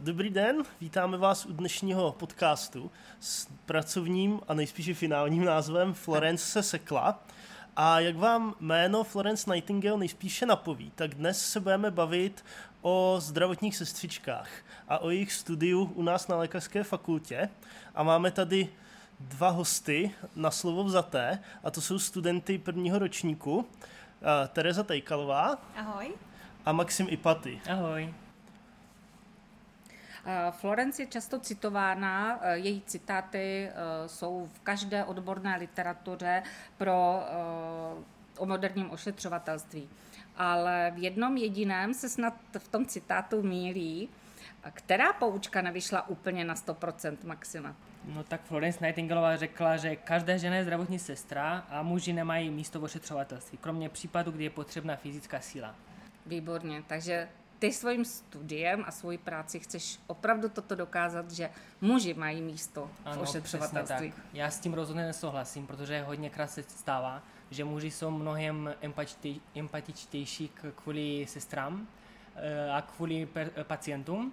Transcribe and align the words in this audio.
Dobrý 0.00 0.30
den, 0.30 0.62
vítáme 0.80 1.18
vás 1.18 1.46
u 1.46 1.52
dnešního 1.52 2.12
podcastu 2.12 2.90
s 3.20 3.48
pracovním 3.66 4.40
a 4.48 4.54
nejspíše 4.54 4.94
finálním 4.94 5.44
názvem 5.44 5.94
Florence 5.94 6.44
se 6.44 6.62
sekla. 6.62 7.24
A 7.76 8.00
jak 8.00 8.16
vám 8.16 8.54
jméno 8.60 9.04
Florence 9.04 9.54
Nightingale 9.54 9.98
nejspíše 9.98 10.46
napoví, 10.46 10.92
tak 10.94 11.14
dnes 11.14 11.50
se 11.50 11.60
budeme 11.60 11.90
bavit 11.90 12.44
o 12.82 13.16
zdravotních 13.18 13.76
sestřičkách 13.76 14.48
a 14.88 14.98
o 14.98 15.10
jejich 15.10 15.32
studiu 15.32 15.92
u 15.94 16.02
nás 16.02 16.28
na 16.28 16.36
lékařské 16.36 16.84
fakultě. 16.84 17.48
A 17.94 18.02
máme 18.02 18.30
tady 18.30 18.68
dva 19.28 19.48
hosty 19.50 20.10
na 20.36 20.50
slovo 20.50 20.84
vzaté, 20.84 21.38
a 21.64 21.70
to 21.70 21.80
jsou 21.80 21.98
studenty 21.98 22.58
prvního 22.58 22.98
ročníku, 22.98 23.66
eh, 24.22 24.48
Tereza 24.48 24.82
Tejkalová. 24.82 25.58
Ahoj. 25.76 26.12
A 26.64 26.72
Maxim 26.72 27.06
Ipaty. 27.10 27.60
Ahoj. 27.70 28.14
Eh, 30.24 30.50
Florence 30.50 31.02
je 31.02 31.06
často 31.06 31.38
citována, 31.38 32.38
eh, 32.42 32.58
její 32.58 32.82
citáty 32.86 33.70
jsou 34.06 34.48
v 34.52 34.60
každé 34.60 35.04
odborné 35.04 35.56
literatuře 35.56 36.42
pro 36.76 37.22
o 38.38 38.46
moderním 38.46 38.90
ošetřovatelství. 38.90 39.88
Ale 40.36 40.92
v 40.94 40.98
jednom 40.98 41.36
jediném 41.36 41.94
se 41.94 42.08
snad 42.08 42.34
v 42.58 42.68
tom 42.68 42.86
citátu 42.86 43.42
mílí, 43.42 44.08
která 44.70 45.12
poučka 45.12 45.62
nevyšla 45.62 46.08
úplně 46.08 46.44
na 46.44 46.54
100% 46.54 47.16
Maxima? 47.24 47.74
No 48.04 48.24
tak 48.24 48.42
Florence 48.42 48.84
Nightingaleová 48.84 49.36
řekla, 49.36 49.76
že 49.76 49.96
každá 49.96 50.36
žena 50.36 50.56
je 50.56 50.62
zdravotní 50.62 50.98
sestra 50.98 51.66
a 51.68 51.82
muži 51.82 52.12
nemají 52.12 52.50
místo 52.50 52.80
v 52.80 52.84
ošetřovatelství, 52.84 53.58
kromě 53.58 53.88
případu, 53.88 54.30
kdy 54.30 54.44
je 54.44 54.50
potřebná 54.50 54.96
fyzická 54.96 55.40
síla. 55.40 55.74
Výborně, 56.26 56.82
takže 56.86 57.28
ty 57.58 57.72
svým 57.72 58.04
studiem 58.04 58.84
a 58.86 58.90
svojí 58.90 59.18
práci 59.18 59.60
chceš 59.60 59.98
opravdu 60.06 60.48
toto 60.48 60.74
dokázat, 60.74 61.30
že 61.30 61.50
muži 61.80 62.14
mají 62.14 62.42
místo 62.42 62.90
ano, 63.04 63.18
v 63.18 63.22
ošetřovatelství. 63.22 64.12
Tak. 64.12 64.24
Já 64.32 64.50
s 64.50 64.60
tím 64.60 64.74
rozhodně 64.74 65.02
nesouhlasím, 65.02 65.66
protože 65.66 66.02
hodněkrát 66.02 66.50
se 66.50 66.62
stává, 66.62 67.22
že 67.50 67.64
muži 67.64 67.90
jsou 67.90 68.10
mnohem 68.10 68.74
empatičtější 69.54 70.50
kvůli 70.74 71.26
sestrám 71.28 71.86
eh, 72.36 72.70
a 72.70 72.82
kvůli 72.82 73.28
pacientům 73.62 74.32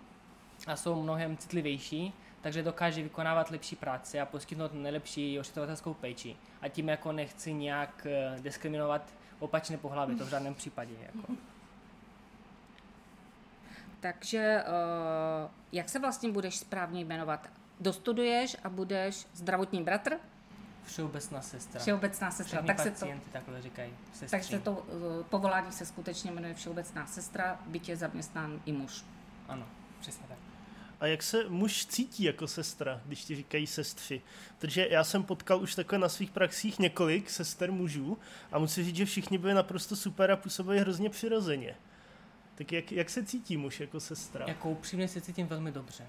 a 0.69 0.75
jsou 0.75 1.03
mnohem 1.03 1.37
citlivější 1.37 2.13
takže 2.41 2.63
dokáže 2.63 3.03
vykonávat 3.03 3.51
lepší 3.51 3.75
práci 3.75 4.19
a 4.19 4.25
poskytnout 4.25 4.73
nejlepší 4.73 5.39
ošetřovatelskou 5.39 5.93
péči. 5.93 6.35
A 6.61 6.67
tím 6.67 6.89
jako 6.89 7.11
nechci 7.11 7.53
nějak 7.53 8.07
eh, 8.09 8.37
diskriminovat 8.41 9.13
opačné 9.39 9.77
pohlaví, 9.77 10.15
to 10.15 10.25
v 10.25 10.29
žádném 10.29 10.55
případě. 10.55 10.93
Jako. 11.01 11.33
Takže 13.99 14.63
eh, 14.65 15.49
jak 15.71 15.89
se 15.89 15.99
vlastně 15.99 16.31
budeš 16.31 16.57
správně 16.57 17.01
jmenovat? 17.01 17.49
Dostuduješ 17.79 18.57
a 18.63 18.69
budeš 18.69 19.27
zdravotní 19.33 19.83
bratr? 19.83 20.17
Všeobecná 20.83 21.41
sestra. 21.41 21.81
Všeobecná 21.81 22.31
sestra. 22.31 22.61
tak 22.61 22.79
se 22.79 22.91
to, 22.91 23.07
takhle 23.31 23.61
říkají. 23.61 23.93
Sestři. 24.13 24.29
Takže 24.29 24.59
to 24.59 24.71
uh, 24.71 24.85
povolání 25.29 25.71
se 25.71 25.85
skutečně 25.85 26.31
jmenuje 26.31 26.53
Všeobecná 26.53 27.05
sestra, 27.05 27.59
byť 27.65 27.89
je 27.89 27.97
zaměstnán 27.97 28.61
i 28.65 28.71
muž. 28.71 29.05
Ano, 29.47 29.65
přesně 29.99 30.25
tak. 30.27 30.38
A 30.99 31.07
jak 31.07 31.23
se 31.23 31.49
muž 31.49 31.85
cítí 31.85 32.23
jako 32.23 32.47
sestra, 32.47 33.01
když 33.05 33.25
ti 33.25 33.35
říkají 33.35 33.67
sestři? 33.67 34.21
Protože 34.59 34.87
já 34.89 35.03
jsem 35.03 35.23
potkal 35.23 35.61
už 35.61 35.75
takhle 35.75 35.99
na 35.99 36.09
svých 36.09 36.31
praxích 36.31 36.79
několik 36.79 37.29
sester 37.29 37.71
mužů 37.71 38.17
a 38.51 38.59
musím 38.59 38.85
říct, 38.85 38.95
že 38.95 39.05
všichni 39.05 39.37
byli 39.37 39.53
naprosto 39.53 39.95
super 39.95 40.31
a 40.31 40.35
působili 40.35 40.79
hrozně 40.79 41.09
přirozeně. 41.09 41.75
Tak 42.55 42.71
jak, 42.71 42.91
jak 42.91 43.09
se 43.09 43.25
cítí 43.25 43.57
muž 43.57 43.79
jako 43.79 43.99
sestra? 43.99 44.45
Jako 44.47 44.69
upřímně 44.69 45.07
se 45.07 45.21
cítím 45.21 45.47
velmi 45.47 45.71
dobře. 45.71 46.05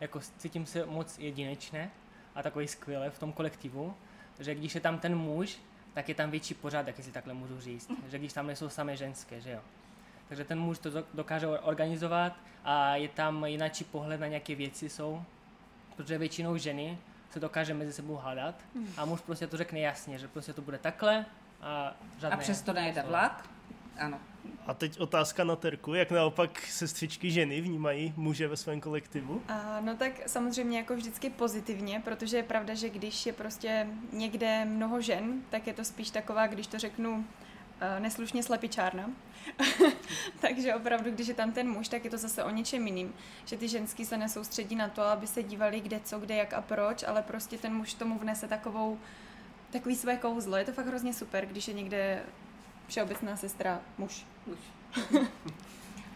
Jako 0.00 0.20
cítím 0.38 0.66
se 0.66 0.86
moc 0.86 1.18
jedinečně 1.18 1.90
a 2.34 2.42
takový 2.42 2.68
skvěle 2.68 3.10
v 3.10 3.18
tom 3.18 3.32
kolektivu, 3.32 3.94
že 4.38 4.54
když 4.54 4.74
je 4.74 4.80
tam 4.80 4.98
ten 4.98 5.14
muž, 5.14 5.58
tak 5.94 6.08
je 6.08 6.14
tam 6.14 6.30
větší 6.30 6.54
pořádek, 6.54 6.98
jestli 6.98 7.12
takhle 7.12 7.34
můžu 7.34 7.60
říct. 7.60 7.90
Že 8.08 8.18
když 8.18 8.32
tam 8.32 8.46
nejsou 8.46 8.68
samé 8.68 8.96
ženské, 8.96 9.40
že 9.40 9.50
jo. 9.50 9.60
Takže 10.30 10.44
ten 10.44 10.58
muž 10.58 10.78
to 10.78 10.90
dokáže 11.14 11.46
organizovat 11.46 12.36
a 12.64 12.96
je 12.96 13.08
tam 13.08 13.44
jináčí 13.44 13.84
pohled 13.84 14.20
na 14.20 14.26
nějaké 14.26 14.54
věci 14.54 14.88
jsou, 14.88 15.22
protože 15.96 16.18
většinou 16.18 16.56
ženy 16.56 16.98
se 17.30 17.40
dokáže 17.40 17.74
mezi 17.74 17.92
sebou 17.92 18.16
hádat 18.16 18.54
hmm. 18.74 18.88
a 18.96 19.04
muž 19.04 19.20
prostě 19.20 19.46
to 19.46 19.56
řekne 19.56 19.80
jasně, 19.80 20.18
že 20.18 20.28
prostě 20.28 20.52
to 20.52 20.62
bude 20.62 20.78
takhle 20.78 21.26
a 21.62 21.96
žádné... 22.18 22.36
A 22.36 22.40
přesto 22.40 22.72
nejde 22.72 23.02
vlak? 23.02 23.48
Ano. 23.98 24.18
A 24.66 24.74
teď 24.74 25.00
otázka 25.00 25.44
na 25.44 25.56
Terku, 25.56 25.94
jak 25.94 26.10
naopak 26.10 26.58
sestřičky 26.58 27.30
ženy 27.30 27.60
vnímají 27.60 28.14
muže 28.16 28.48
ve 28.48 28.56
svém 28.56 28.80
kolektivu? 28.80 29.42
A, 29.48 29.80
no 29.80 29.96
tak 29.96 30.12
samozřejmě 30.26 30.78
jako 30.78 30.96
vždycky 30.96 31.30
pozitivně, 31.30 32.00
protože 32.04 32.36
je 32.36 32.42
pravda, 32.42 32.74
že 32.74 32.88
když 32.88 33.26
je 33.26 33.32
prostě 33.32 33.86
někde 34.12 34.64
mnoho 34.64 35.00
žen, 35.00 35.42
tak 35.50 35.66
je 35.66 35.72
to 35.72 35.84
spíš 35.84 36.10
taková, 36.10 36.46
když 36.46 36.66
to 36.66 36.78
řeknu, 36.78 37.24
neslušně 37.98 38.42
slepičárna. 38.42 39.10
Takže 40.40 40.74
opravdu, 40.74 41.10
když 41.10 41.28
je 41.28 41.34
tam 41.34 41.52
ten 41.52 41.70
muž, 41.70 41.88
tak 41.88 42.04
je 42.04 42.10
to 42.10 42.18
zase 42.18 42.44
o 42.44 42.50
něčem 42.50 42.86
jiným. 42.86 43.14
Že 43.44 43.56
ty 43.56 43.68
ženský 43.68 44.04
se 44.04 44.18
nesoustředí 44.18 44.76
na 44.76 44.88
to, 44.88 45.02
aby 45.02 45.26
se 45.26 45.42
dívali 45.42 45.80
kde 45.80 46.00
co, 46.00 46.18
kde, 46.18 46.34
jak 46.34 46.52
a 46.52 46.60
proč, 46.60 47.02
ale 47.02 47.22
prostě 47.22 47.58
ten 47.58 47.74
muž 47.74 47.94
tomu 47.94 48.18
vnese 48.18 48.48
takovou, 48.48 48.98
takový 49.70 49.96
své 49.96 50.16
kouzlo. 50.16 50.56
Je 50.56 50.64
to 50.64 50.72
fakt 50.72 50.86
hrozně 50.86 51.14
super, 51.14 51.46
když 51.46 51.68
je 51.68 51.74
někde 51.74 52.22
všeobecná 52.86 53.36
sestra 53.36 53.80
muž. 53.98 54.26
muž. 54.46 54.58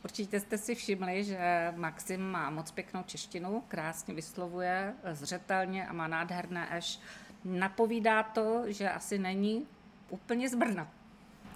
Určitě 0.05 0.41
jste 0.41 0.59
si 0.59 0.75
všimli, 0.75 1.25
že 1.25 1.73
Maxim 1.77 2.21
má 2.21 2.51
moc 2.51 2.71
pěknou 2.71 3.03
češtinu, 3.03 3.63
krásně 3.69 4.15
vyslovuje, 4.15 4.95
zřetelně 5.13 5.87
a 5.87 5.93
má 5.93 6.09
nádherné 6.09 6.69
až 6.69 7.01
napovídá 7.45 8.23
to, 8.23 8.63
že 8.67 8.91
asi 8.91 9.19
není 9.19 9.67
úplně 10.09 10.49
z 10.49 10.55
Brna. 10.55 10.89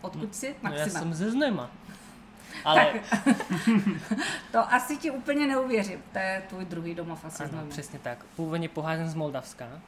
Odkud 0.00 0.34
jsi? 0.34 0.54
No, 0.62 0.72
já 0.72 0.88
jsem 0.88 1.14
ze 1.14 1.30
Znema. 1.30 1.70
Ale... 2.64 2.92
Tak, 3.10 3.20
to 4.52 4.72
asi 4.72 4.96
ti 4.96 5.10
úplně 5.10 5.46
neuvěřím. 5.46 6.02
To 6.12 6.18
je 6.18 6.42
tvůj 6.48 6.64
druhý 6.64 6.94
domov 6.94 7.24
asi 7.24 7.42
ano, 7.42 7.66
přesně 7.68 7.98
tak. 7.98 8.24
Původně 8.24 8.68
pocházím 8.68 9.08
z 9.08 9.14
Moldavska. 9.14 9.80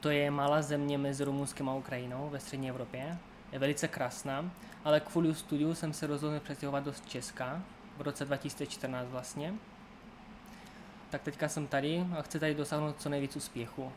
To 0.00 0.10
je 0.10 0.30
malá 0.30 0.62
země 0.62 0.98
mezi 0.98 1.24
Rumunskem 1.24 1.68
a 1.68 1.74
Ukrajinou 1.74 2.28
ve 2.30 2.40
střední 2.40 2.68
Evropě. 2.68 3.18
Je 3.52 3.58
velice 3.58 3.88
krásná, 3.88 4.50
ale 4.84 5.00
kvůli 5.00 5.34
studiu 5.34 5.74
jsem 5.74 5.92
se 5.92 6.06
rozhodl 6.06 6.40
přestěhovat 6.40 6.84
do 6.84 6.92
Česka 7.06 7.62
v 7.96 8.02
roce 8.02 8.24
2014 8.24 9.08
vlastně. 9.08 9.54
Tak 11.10 11.22
teďka 11.22 11.48
jsem 11.48 11.66
tady 11.66 12.06
a 12.18 12.22
chci 12.22 12.40
tady 12.40 12.54
dosáhnout 12.54 13.00
co 13.00 13.08
nejvíc 13.08 13.36
úspěchu. 13.36 13.92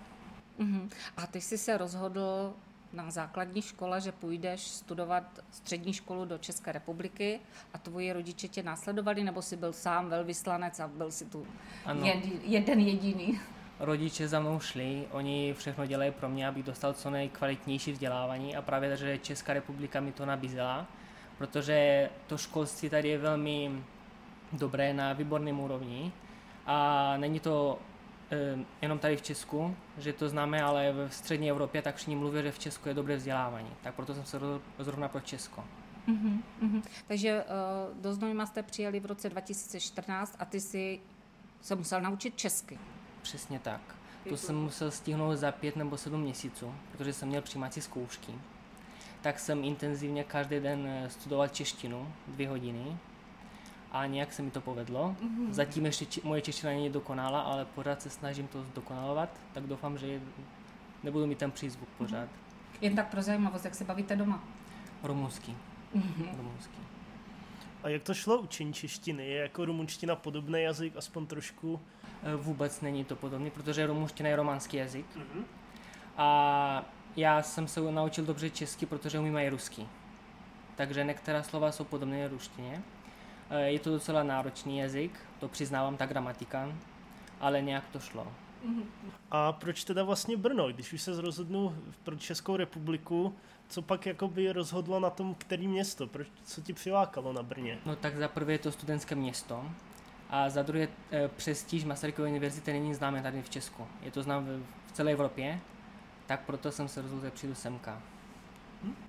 Uh-huh. 0.60 0.90
A 1.18 1.28
ty 1.28 1.42
jsi 1.42 1.58
se 1.58 1.78
rozhodl 1.78 2.54
na 2.94 3.12
základní 3.12 3.62
škole, 3.62 4.02
že 4.02 4.12
půjdeš 4.12 4.62
studovat 4.62 5.24
střední 5.52 5.94
školu 5.94 6.26
do 6.26 6.38
České 6.38 6.72
republiky 6.72 7.40
a 7.74 7.78
tvoji 7.78 8.14
rodiče 8.14 8.48
tě 8.48 8.64
následovali, 8.64 9.24
nebo 9.24 9.42
jsi 9.42 9.58
byl 9.58 9.74
sám 9.74 10.10
velvyslanec 10.10 10.80
a 10.80 10.88
byl 10.88 11.12
si 11.12 11.26
tu 11.26 11.48
ano. 11.86 12.06
Jed, 12.06 12.26
jeden 12.44 12.80
jediný? 12.80 13.40
Rodiče 13.80 14.28
za 14.28 14.40
mnou 14.40 14.60
šli, 14.60 15.08
oni 15.12 15.54
všechno 15.58 15.86
dělají 15.86 16.12
pro 16.12 16.30
mě, 16.30 16.48
abych 16.48 16.64
dostal 16.64 16.94
co 16.94 17.10
nejkvalitnější 17.10 17.92
vzdělávání 17.92 18.56
a 18.56 18.62
právě 18.62 18.98
že 18.98 19.18
Česká 19.18 19.54
republika 19.54 20.00
mi 20.00 20.12
to 20.12 20.26
nabízela, 20.26 20.88
protože 21.38 22.10
to 22.28 22.38
školství 22.38 22.90
tady 22.90 23.10
je 23.10 23.18
velmi 23.18 23.84
dobré 24.54 24.94
na 24.94 25.14
výborném 25.14 25.60
úrovni 25.60 26.12
a 26.66 27.18
není 27.18 27.40
to 27.40 27.80
jenom 28.82 29.00
tady 29.00 29.18
v 29.18 29.22
Česku, 29.22 29.76
že 29.98 30.14
to 30.14 30.30
známe, 30.30 30.62
ale 30.62 30.92
v 30.92 31.10
střední 31.10 31.50
Evropě 31.50 31.82
tak 31.82 31.96
všichni 31.96 32.16
mluví, 32.16 32.42
že 32.42 32.52
v 32.52 32.60
Česku 32.60 32.88
je 32.88 32.94
dobré 32.94 33.16
vzdělávání. 33.16 33.70
Tak 33.82 33.96
proto 33.96 34.14
jsem 34.14 34.26
se 34.26 34.40
rozhodl 34.40 34.64
zrovna 34.80 35.08
pro 35.08 35.22
Česko. 35.22 35.64
Uh-huh, 36.08 36.40
uh-huh. 36.62 36.84
Takže 37.08 37.44
uh, 37.44 38.02
do 38.02 38.14
Znojma 38.14 38.46
jste 38.46 38.64
přijeli 38.64 39.00
v 39.00 39.06
roce 39.06 39.30
2014 39.30 40.36
a 40.40 40.46
ty 40.46 40.60
si 40.60 41.00
se 41.62 41.76
musel 41.76 42.02
naučit 42.02 42.38
česky. 42.38 42.80
Přesně 43.22 43.60
tak. 43.60 43.82
To 44.30 44.38
jsem 44.38 44.56
musel 44.56 44.92
stihnout 44.92 45.38
za 45.38 45.52
pět 45.52 45.76
nebo 45.76 45.98
sedm 45.98 46.22
měsíců, 46.22 46.74
protože 46.92 47.14
jsem 47.14 47.30
měl 47.30 47.42
přijímací 47.42 47.82
zkoušky. 47.82 48.32
Tak 49.22 49.40
jsem 49.40 49.64
intenzivně 49.64 50.24
každý 50.24 50.60
den 50.60 50.88
eh, 50.88 51.10
studoval 51.10 51.48
češtinu, 51.48 52.14
dvě 52.28 52.50
hodiny, 52.50 52.98
a 53.92 54.06
nějak 54.06 54.34
se 54.34 54.42
mi 54.42 54.52
to 54.52 54.62
povedlo. 54.62 55.16
Mm-hmm. 55.22 55.52
Zatím 55.52 55.86
ještě 55.86 56.06
či, 56.06 56.22
moje 56.24 56.42
čeština 56.42 56.74
není 56.74 56.90
dokonalá, 56.90 57.42
ale 57.42 57.66
pořád 57.66 58.02
se 58.02 58.10
snažím 58.10 58.48
to 58.48 58.64
zdokonalovat, 58.64 59.30
tak 59.54 59.64
doufám, 59.64 59.98
že 59.98 60.22
nebudu 61.04 61.28
mít 61.28 61.38
ten 61.38 61.52
přízvuk 61.52 61.90
pořád. 61.90 62.26
Mm-hmm. 62.26 62.78
Jen 62.82 62.96
tak 62.96 63.08
pro 63.08 63.22
zajímavost, 63.22 63.66
jak 63.66 63.76
se 63.76 63.84
bavíte 63.84 64.16
doma? 64.16 64.44
Rumunsky. 65.04 65.56
Mm-hmm. 65.96 66.38
Rumunsky. 66.38 66.78
A 67.84 67.90
jak 67.90 68.04
to 68.04 68.14
šlo 68.14 68.38
učení 68.38 68.74
češtiny? 68.74 69.28
Je 69.28 69.42
jako 69.42 69.66
rumunština 69.66 70.16
podobný 70.16 70.62
jazyk, 70.62 70.98
aspoň 70.98 71.26
trošku? 71.26 71.80
E, 72.24 72.36
vůbec 72.36 72.82
není 72.82 73.06
to 73.06 73.16
podobný, 73.16 73.52
protože 73.52 73.88
rumunština 73.88 74.30
je 74.30 74.36
románský 74.36 74.78
jazyk. 74.78 75.06
Mm-hmm. 75.18 75.44
A 76.18 76.86
já 77.16 77.42
jsem 77.42 77.68
se 77.68 77.82
naučil 77.92 78.26
dobře 78.26 78.50
česky, 78.50 78.86
protože 78.86 79.20
umím 79.20 79.38
i 79.38 79.50
rusky. 79.50 79.88
Takže 80.76 81.04
některá 81.04 81.44
slova 81.44 81.72
jsou 81.72 81.84
podobné 81.84 82.28
ruštině. 82.28 82.82
Eh, 83.52 83.72
je 83.72 83.80
to 83.80 83.92
docela 83.92 84.24
náročný 84.24 84.78
jazyk, 84.78 85.20
to 85.40 85.48
přiznávám, 85.48 85.98
ta 85.98 86.06
gramatika, 86.06 86.74
ale 87.40 87.62
nějak 87.62 87.84
to 87.92 88.00
šlo. 88.00 88.28
A 89.32 89.52
proč 89.52 89.84
teda 89.84 90.04
vlastně 90.04 90.38
Brno? 90.38 90.68
Když 90.68 90.94
už 90.94 91.02
se 91.02 91.22
rozhodnu 91.22 91.76
pro 92.04 92.16
Českou 92.16 92.56
republiku, 92.56 93.36
co 93.68 93.82
pak 93.82 94.06
jakoby 94.06 94.52
rozhodlo 94.52 95.00
na 95.00 95.10
tom, 95.10 95.36
který 95.36 95.68
město? 95.68 96.08
Proč, 96.08 96.28
co 96.44 96.62
ti 96.62 96.74
přilákalo 96.74 97.34
na 97.34 97.44
Brně? 97.44 97.78
No 97.86 97.96
tak 97.96 98.18
za 98.18 98.28
prvé 98.28 98.52
je 98.52 98.60
to 98.60 98.72
studentské 98.72 99.16
město 99.16 99.66
a 100.30 100.50
za 100.50 100.64
druhé 100.64 100.88
eh, 101.12 101.28
přestíž 101.28 101.84
Masarykovy 101.84 102.30
univerzity 102.30 102.74
není 102.74 102.94
známé 102.94 103.22
tady 103.22 103.42
v 103.42 103.50
Česku. 103.50 103.88
Je 104.02 104.12
to 104.12 104.24
známé 104.24 104.48
v 104.88 104.92
celé 104.92 105.12
Evropě, 105.12 105.60
tak 106.26 106.46
proto 106.46 106.72
jsem 106.72 106.88
se 106.88 107.02
rozhodl, 107.02 107.26
že 107.26 107.32
přijdu 107.32 107.56
semka. 107.56 108.02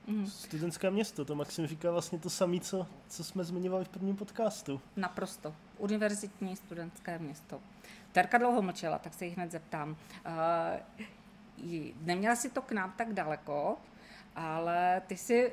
Mm. 0.06 0.26
Studentské 0.26 0.90
město, 0.90 1.24
to 1.24 1.34
Maxim 1.34 1.66
říká 1.66 1.90
vlastně 1.90 2.18
to 2.18 2.30
samé, 2.30 2.60
co, 2.60 2.86
co 3.08 3.24
jsme 3.24 3.44
zmiňovali 3.44 3.84
v 3.84 3.88
prvním 3.88 4.16
podcastu. 4.16 4.80
Naprosto. 4.96 5.54
Univerzitní 5.78 6.56
studentské 6.56 7.18
město. 7.18 7.60
Terka 8.12 8.38
dlouho 8.38 8.62
mlčela, 8.62 8.98
tak 8.98 9.14
se 9.14 9.24
jí 9.24 9.30
hned 9.30 9.50
zeptám. 9.50 9.96
Uh, 11.60 11.96
neměla 12.00 12.36
si 12.36 12.50
to 12.50 12.62
k 12.62 12.72
nám 12.72 12.92
tak 12.96 13.12
daleko, 13.12 13.76
ale 14.36 15.02
ty 15.06 15.16
si 15.16 15.52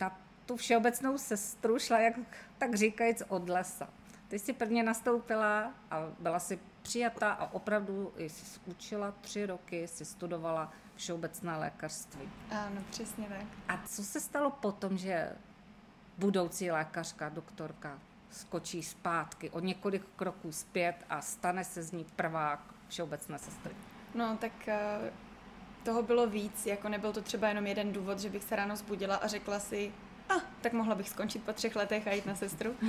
na 0.00 0.20
tu 0.46 0.56
všeobecnou 0.56 1.18
sestru 1.18 1.78
šla, 1.78 1.98
jak 1.98 2.14
tak 2.58 2.74
říkajíc, 2.74 3.22
od 3.28 3.48
lesa. 3.48 3.88
Ty 4.28 4.38
jsi 4.38 4.52
prvně 4.52 4.82
nastoupila 4.82 5.74
a 5.90 6.06
byla 6.18 6.38
si 6.38 6.58
přijata 6.82 7.32
a 7.32 7.52
opravdu 7.52 8.12
jsi 8.18 8.60
učila 8.66 9.14
tři 9.20 9.46
roky, 9.46 9.88
jsi 9.88 10.04
studovala 10.04 10.72
všeobecné 10.96 11.56
lékařství. 11.56 12.28
Ano, 12.50 12.82
přesně 12.90 13.26
tak. 13.28 13.46
A 13.68 13.86
co 13.86 14.02
se 14.04 14.20
stalo 14.20 14.50
potom, 14.50 14.98
že 14.98 15.32
budoucí 16.18 16.70
lékařka, 16.70 17.28
doktorka 17.28 17.98
skočí 18.30 18.82
zpátky 18.82 19.50
o 19.50 19.60
několik 19.60 20.02
kroků 20.16 20.52
zpět 20.52 20.96
a 21.10 21.20
stane 21.20 21.64
se 21.64 21.82
z 21.82 21.92
ní 21.92 22.06
prvák 22.16 22.60
všeobecné 22.88 23.38
sestry? 23.38 23.74
No, 24.14 24.36
tak 24.40 24.68
eh, 24.68 25.12
toho 25.84 26.02
bylo 26.02 26.26
víc, 26.26 26.66
jako 26.66 26.88
nebyl 26.88 27.12
to 27.12 27.22
třeba 27.22 27.48
jenom 27.48 27.66
jeden 27.66 27.92
důvod, 27.92 28.18
že 28.18 28.30
bych 28.30 28.44
se 28.44 28.56
ráno 28.56 28.76
zbudila 28.76 29.16
a 29.16 29.26
řekla 29.26 29.60
si, 29.60 29.92
a 30.28 30.34
ah, 30.34 30.40
tak 30.60 30.72
mohla 30.72 30.94
bych 30.94 31.08
skončit 31.08 31.44
po 31.44 31.52
třech 31.52 31.76
letech 31.76 32.06
a 32.06 32.12
jít 32.12 32.26
na 32.26 32.34
sestru. 32.34 32.74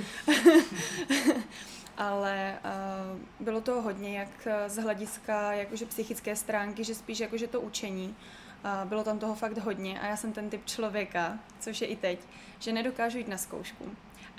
Ale 1.96 2.58
uh, 2.64 3.46
bylo 3.46 3.60
to 3.60 3.82
hodně, 3.82 4.18
jak 4.18 4.48
z 4.66 4.76
hlediska 4.76 5.52
jakože 5.52 5.86
psychické 5.86 6.36
stránky, 6.36 6.84
že 6.84 6.94
spíš 6.94 7.20
jakože 7.20 7.46
to 7.46 7.60
učení. 7.60 8.16
Uh, 8.64 8.88
bylo 8.88 9.04
tam 9.04 9.18
toho 9.18 9.34
fakt 9.34 9.58
hodně 9.58 10.00
a 10.00 10.06
já 10.06 10.16
jsem 10.16 10.32
ten 10.32 10.50
typ 10.50 10.66
člověka, 10.66 11.38
což 11.60 11.80
je 11.80 11.86
i 11.86 11.96
teď, 11.96 12.18
že 12.58 12.72
nedokážu 12.72 13.18
jít 13.18 13.28
na 13.28 13.38
zkoušku 13.38 13.84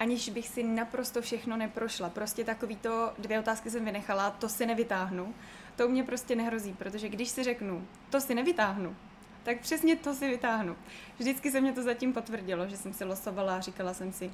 aniž 0.02 0.30
bych 0.30 0.48
si 0.48 0.64
naprosto 0.64 1.22
všechno 1.22 1.58
neprošla. 1.58 2.10
Prostě 2.10 2.44
takový 2.44 2.76
to 2.76 3.14
dvě 3.18 3.40
otázky 3.40 3.70
jsem 3.70 3.86
vynechala, 3.86 4.32
to 4.32 4.50
si 4.50 4.66
nevytáhnu. 4.66 5.34
To 5.76 5.90
mě 5.90 6.04
prostě 6.04 6.36
nehrozí, 6.36 6.74
protože 6.74 7.10
když 7.10 7.30
si 7.30 7.44
řeknu, 7.44 7.88
to 8.10 8.22
si 8.22 8.36
nevytáhnu, 8.36 8.96
tak 9.44 9.60
přesně 9.60 9.96
to 9.96 10.14
si 10.14 10.30
vytáhnu. 10.30 10.76
Vždycky 11.20 11.52
se 11.52 11.62
mě 11.62 11.74
to 11.74 11.84
zatím 11.84 12.14
potvrdilo, 12.14 12.68
že 12.68 12.78
jsem 12.78 12.94
si 12.94 13.04
losovala 13.04 13.56
a 13.56 13.60
říkala 13.60 13.94
jsem 13.94 14.14
si, 14.14 14.32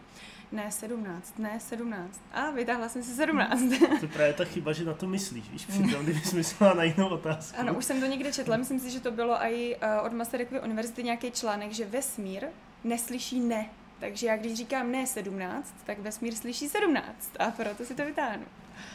ne 0.52 0.72
17, 0.72 1.40
ne 1.40 1.60
17. 1.60 2.22
A 2.32 2.50
vytáhla 2.50 2.90
jsem 2.90 3.04
si 3.04 3.16
17. 3.16 3.62
To 4.00 4.06
je 4.06 4.08
právě 4.14 4.34
ta 4.34 4.46
chyba, 4.46 4.74
že 4.74 4.86
na 4.86 4.94
to 4.94 5.08
myslíš, 5.08 5.50
víš, 5.50 5.66
přitom, 5.66 6.04
kdybys 6.04 6.34
myslela 6.34 6.74
na 6.74 6.84
jinou 6.84 7.10
otázku. 7.10 7.60
Ano, 7.60 7.74
už 7.74 7.86
jsem 7.86 8.00
to 8.00 8.06
někde 8.06 8.34
četla, 8.34 8.58
myslím 8.58 8.80
si, 8.80 8.92
že 8.92 9.00
to 9.00 9.12
bylo 9.12 9.36
i 9.36 9.78
eh, 9.82 10.02
od 10.02 10.14
Masarykovy 10.14 10.62
univerzity 10.62 11.04
nějaký 11.04 11.32
článek, 11.32 11.72
že 11.72 11.86
vesmír 11.86 12.46
neslyší 12.84 13.40
ne. 13.40 13.70
Takže 14.00 14.28
já 14.28 14.38
když 14.38 14.54
říkám 14.54 14.92
ne 14.92 15.08
17, 15.08 15.76
tak 15.86 16.00
vesmír 16.00 16.36
slyší 16.36 16.70
17 16.70 17.32
a 17.40 17.52
proto 17.52 17.86
si 17.86 17.96
to 17.96 18.06
vytáhnu. 18.06 18.46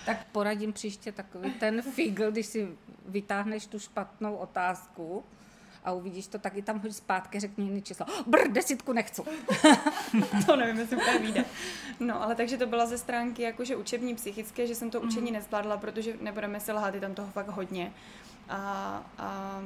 Tak 0.07 0.27
poradím 0.33 0.73
příště 0.73 1.13
takový 1.13 1.51
ten 1.51 1.83
figl, 1.83 2.31
když 2.31 2.47
si 2.47 2.69
vytáhneš 3.09 3.67
tu 3.67 3.79
špatnou 3.79 4.35
otázku, 4.35 5.25
a 5.85 5.93
uvidíš 5.93 6.27
to, 6.27 6.39
tak 6.39 6.57
i 6.57 6.63
tam 6.63 6.81
hoď 6.81 6.93
zpátky, 6.93 7.41
řekni 7.41 7.65
jiný 7.65 7.83
číslo. 7.83 8.07
Brr, 8.27 8.49
desítku 8.49 8.93
nechci. 8.93 9.23
to 10.47 10.57
nevím, 10.57 10.79
jestli 10.79 10.97
úplně 10.97 11.19
vyjde. 11.19 11.45
No, 12.01 12.23
ale 12.23 12.35
takže 12.35 12.57
to 12.59 12.67
byla 12.67 12.87
ze 12.87 12.99
stránky 12.99 13.43
jakože 13.43 13.77
učební 13.77 14.15
psychické, 14.15 14.67
že 14.67 14.75
jsem 14.75 14.91
to 14.91 15.01
učení 15.01 15.27
mm. 15.27 15.33
nezvládla, 15.33 15.77
protože 15.77 16.17
nebudeme 16.21 16.61
se 16.61 16.73
lhát, 16.73 16.95
je 16.95 17.01
tam 17.01 17.15
toho 17.15 17.29
fakt 17.29 17.49
hodně. 17.49 17.93
A, 18.49 19.03
a 19.19 19.61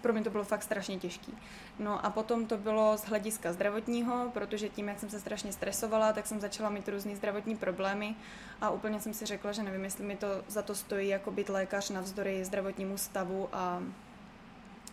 pro 0.00 0.12
mě 0.12 0.22
to 0.22 0.30
bylo 0.30 0.44
fakt 0.44 0.62
strašně 0.62 0.98
těžký. 0.98 1.34
No 1.78 2.06
a 2.06 2.10
potom 2.10 2.46
to 2.46 2.56
bylo 2.56 2.98
z 2.98 3.04
hlediska 3.04 3.52
zdravotního, 3.52 4.30
protože 4.34 4.68
tím, 4.68 4.88
jak 4.88 4.98
jsem 4.98 5.10
se 5.10 5.20
strašně 5.20 5.52
stresovala, 5.52 6.12
tak 6.12 6.26
jsem 6.26 6.40
začala 6.40 6.70
mít 6.70 6.88
různé 6.88 7.16
zdravotní 7.16 7.56
problémy 7.56 8.14
a 8.60 8.70
úplně 8.70 9.00
jsem 9.00 9.14
si 9.14 9.26
řekla, 9.26 9.52
že 9.52 9.62
nevím, 9.62 9.84
jestli 9.84 10.04
mi 10.04 10.16
to 10.16 10.26
za 10.48 10.62
to 10.62 10.74
stojí 10.74 11.08
jako 11.08 11.30
být 11.30 11.48
lékař 11.48 11.90
navzdory 11.90 12.44
zdravotnímu 12.44 12.98
stavu 12.98 13.48
a 13.52 13.82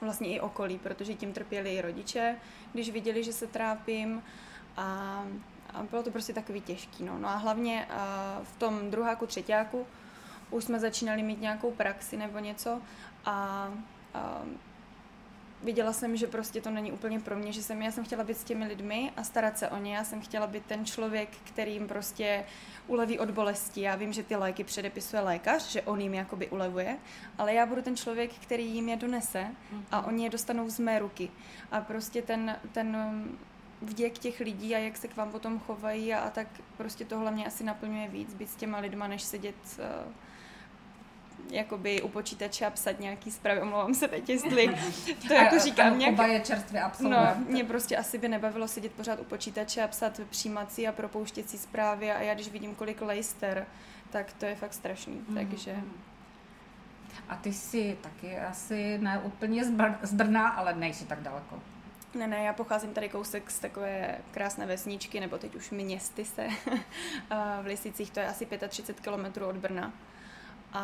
vlastně 0.03 0.27
i 0.27 0.39
okolí, 0.39 0.77
protože 0.77 1.13
tím 1.13 1.33
trpěli 1.33 1.75
i 1.75 1.81
rodiče, 1.81 2.35
když 2.73 2.89
viděli, 2.89 3.23
že 3.23 3.33
se 3.33 3.47
trápím 3.47 4.23
a, 4.77 5.23
a 5.73 5.83
bylo 5.83 6.03
to 6.03 6.11
prostě 6.11 6.33
takový 6.33 6.61
těžký. 6.61 7.03
No, 7.03 7.17
no 7.19 7.27
a 7.27 7.35
hlavně 7.35 7.85
a 7.89 8.39
v 8.43 8.57
tom 8.57 8.91
druháku, 8.91 9.25
třetíku 9.25 9.85
už 10.51 10.63
jsme 10.63 10.79
začínali 10.79 11.23
mít 11.23 11.41
nějakou 11.41 11.71
praxi 11.71 12.17
nebo 12.17 12.39
něco 12.39 12.81
a, 13.25 13.69
a 14.13 14.41
viděla 15.63 15.93
jsem, 15.93 16.17
že 16.17 16.27
prostě 16.27 16.61
to 16.61 16.69
není 16.69 16.91
úplně 16.91 17.19
pro 17.19 17.35
mě, 17.35 17.51
že 17.51 17.63
jsem, 17.63 17.81
já 17.81 17.91
jsem 17.91 18.03
chtěla 18.03 18.23
být 18.23 18.37
s 18.37 18.43
těmi 18.43 18.67
lidmi 18.67 19.11
a 19.17 19.23
starat 19.23 19.57
se 19.57 19.69
o 19.69 19.77
ně, 19.77 19.95
já 19.95 20.03
jsem 20.03 20.21
chtěla 20.21 20.47
být 20.47 20.65
ten 20.65 20.85
člověk, 20.85 21.29
který 21.43 21.73
jim 21.73 21.87
prostě 21.87 22.45
uleví 22.87 23.19
od 23.19 23.31
bolesti. 23.31 23.81
Já 23.81 23.95
vím, 23.95 24.13
že 24.13 24.23
ty 24.23 24.35
léky 24.35 24.63
předepisuje 24.63 25.21
lékař, 25.21 25.71
že 25.71 25.81
on 25.81 26.01
jim 26.01 26.13
jakoby 26.13 26.49
ulevuje, 26.49 26.97
ale 27.37 27.53
já 27.53 27.65
budu 27.65 27.81
ten 27.81 27.95
člověk, 27.95 28.31
který 28.33 28.65
jim 28.65 28.89
je 28.89 28.95
donese 28.95 29.47
a 29.91 30.01
mhm. 30.01 30.09
oni 30.09 30.23
je 30.23 30.29
dostanou 30.29 30.69
z 30.69 30.79
mé 30.79 30.99
ruky. 30.99 31.29
A 31.71 31.81
prostě 31.81 32.21
ten, 32.21 32.55
ten 32.71 32.97
vděk 33.81 34.17
těch 34.17 34.39
lidí 34.39 34.75
a 34.75 34.77
jak 34.77 34.97
se 34.97 35.07
k 35.07 35.15
vám 35.15 35.31
potom 35.31 35.59
chovají 35.59 36.13
a, 36.13 36.19
a 36.19 36.29
tak 36.29 36.47
prostě 36.77 37.05
tohle 37.05 37.31
mě 37.31 37.45
asi 37.45 37.63
naplňuje 37.63 38.07
víc, 38.07 38.33
být 38.33 38.49
s 38.49 38.55
těma 38.55 38.79
lidma, 38.79 39.07
než 39.07 39.23
sedět 39.23 39.55
uh, 39.77 40.13
jakoby 41.49 42.01
u 42.01 42.07
počítače 42.07 42.65
a 42.65 42.69
psat 42.69 42.99
nějaký 42.99 43.31
zprávy, 43.31 43.61
omlouvám 43.61 43.93
se 43.93 44.07
teď, 44.07 44.29
jestli 44.29 44.67
to 45.27 45.33
jako 45.33 45.59
říkám 45.59 45.99
nějak... 45.99 46.13
Oba 46.13 46.27
je 46.27 46.39
čerstvě 46.39 46.83
No, 46.99 47.17
mě 47.47 47.63
prostě 47.63 47.97
asi 47.97 48.17
by 48.17 48.27
nebavilo 48.27 48.67
sedět 48.67 48.91
pořád 48.91 49.19
u 49.19 49.23
počítače 49.23 49.83
a 49.83 49.87
psat 49.87 50.19
přijímací 50.29 50.87
a 50.87 50.91
propouštěcí 50.91 51.57
zprávy 51.57 52.11
a 52.11 52.21
já 52.21 52.33
když 52.33 52.49
vidím, 52.49 52.75
kolik 52.75 53.01
Leicester, 53.01 53.65
tak 54.09 54.33
to 54.33 54.45
je 54.45 54.55
fakt 54.55 54.73
strašný, 54.73 55.13
mm-hmm. 55.13 55.33
takže... 55.33 55.75
A 57.29 57.35
ty 57.35 57.53
jsi 57.53 57.97
taky 58.01 58.37
asi 58.37 58.97
ne 58.97 59.19
úplně 59.19 59.65
z, 59.65 59.71
Br- 59.71 59.97
z 60.01 60.13
Brna, 60.13 60.49
ale 60.49 60.75
nejsi 60.75 61.05
tak 61.05 61.21
daleko. 61.21 61.59
Ne, 62.13 62.27
ne, 62.27 62.43
já 62.43 62.53
pocházím 62.53 62.93
tady 62.93 63.09
kousek 63.09 63.51
z 63.51 63.59
takové 63.59 64.17
krásné 64.31 64.65
vesničky, 64.65 65.19
nebo 65.19 65.37
teď 65.37 65.55
už 65.55 65.71
městy 65.71 66.25
se 66.25 66.47
v 67.61 67.65
Lisicích, 67.65 68.11
to 68.11 68.19
je 68.19 68.27
asi 68.27 68.47
35 68.69 68.99
km 68.99 69.43
od 69.43 69.55
Brna 69.55 69.93
a, 70.73 70.79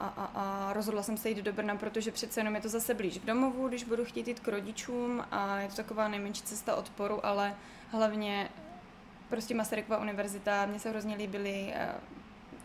a, 0.00 0.06
a, 0.06 0.30
a 0.34 0.72
rozhodla 0.72 1.02
jsem 1.02 1.16
se 1.16 1.28
jít 1.28 1.38
do 1.38 1.52
Brna, 1.52 1.76
protože 1.76 2.12
přece 2.12 2.40
jenom 2.40 2.54
je 2.54 2.60
to 2.60 2.68
zase 2.68 2.94
blíž 2.94 3.18
k 3.18 3.24
domovu, 3.24 3.68
když 3.68 3.84
budu 3.84 4.04
chtít 4.04 4.28
jít 4.28 4.40
k 4.40 4.48
rodičům 4.48 5.24
a 5.30 5.58
je 5.58 5.68
to 5.68 5.74
taková 5.74 6.08
nejmenší 6.08 6.42
cesta 6.42 6.76
odporu, 6.76 7.26
ale 7.26 7.54
hlavně 7.90 8.48
prostě 9.28 9.54
Masarykova 9.54 9.98
univerzita, 9.98 10.66
mně 10.66 10.78
se 10.78 10.90
hrozně 10.90 11.16
líbily, 11.16 11.72
eh, 11.74 11.94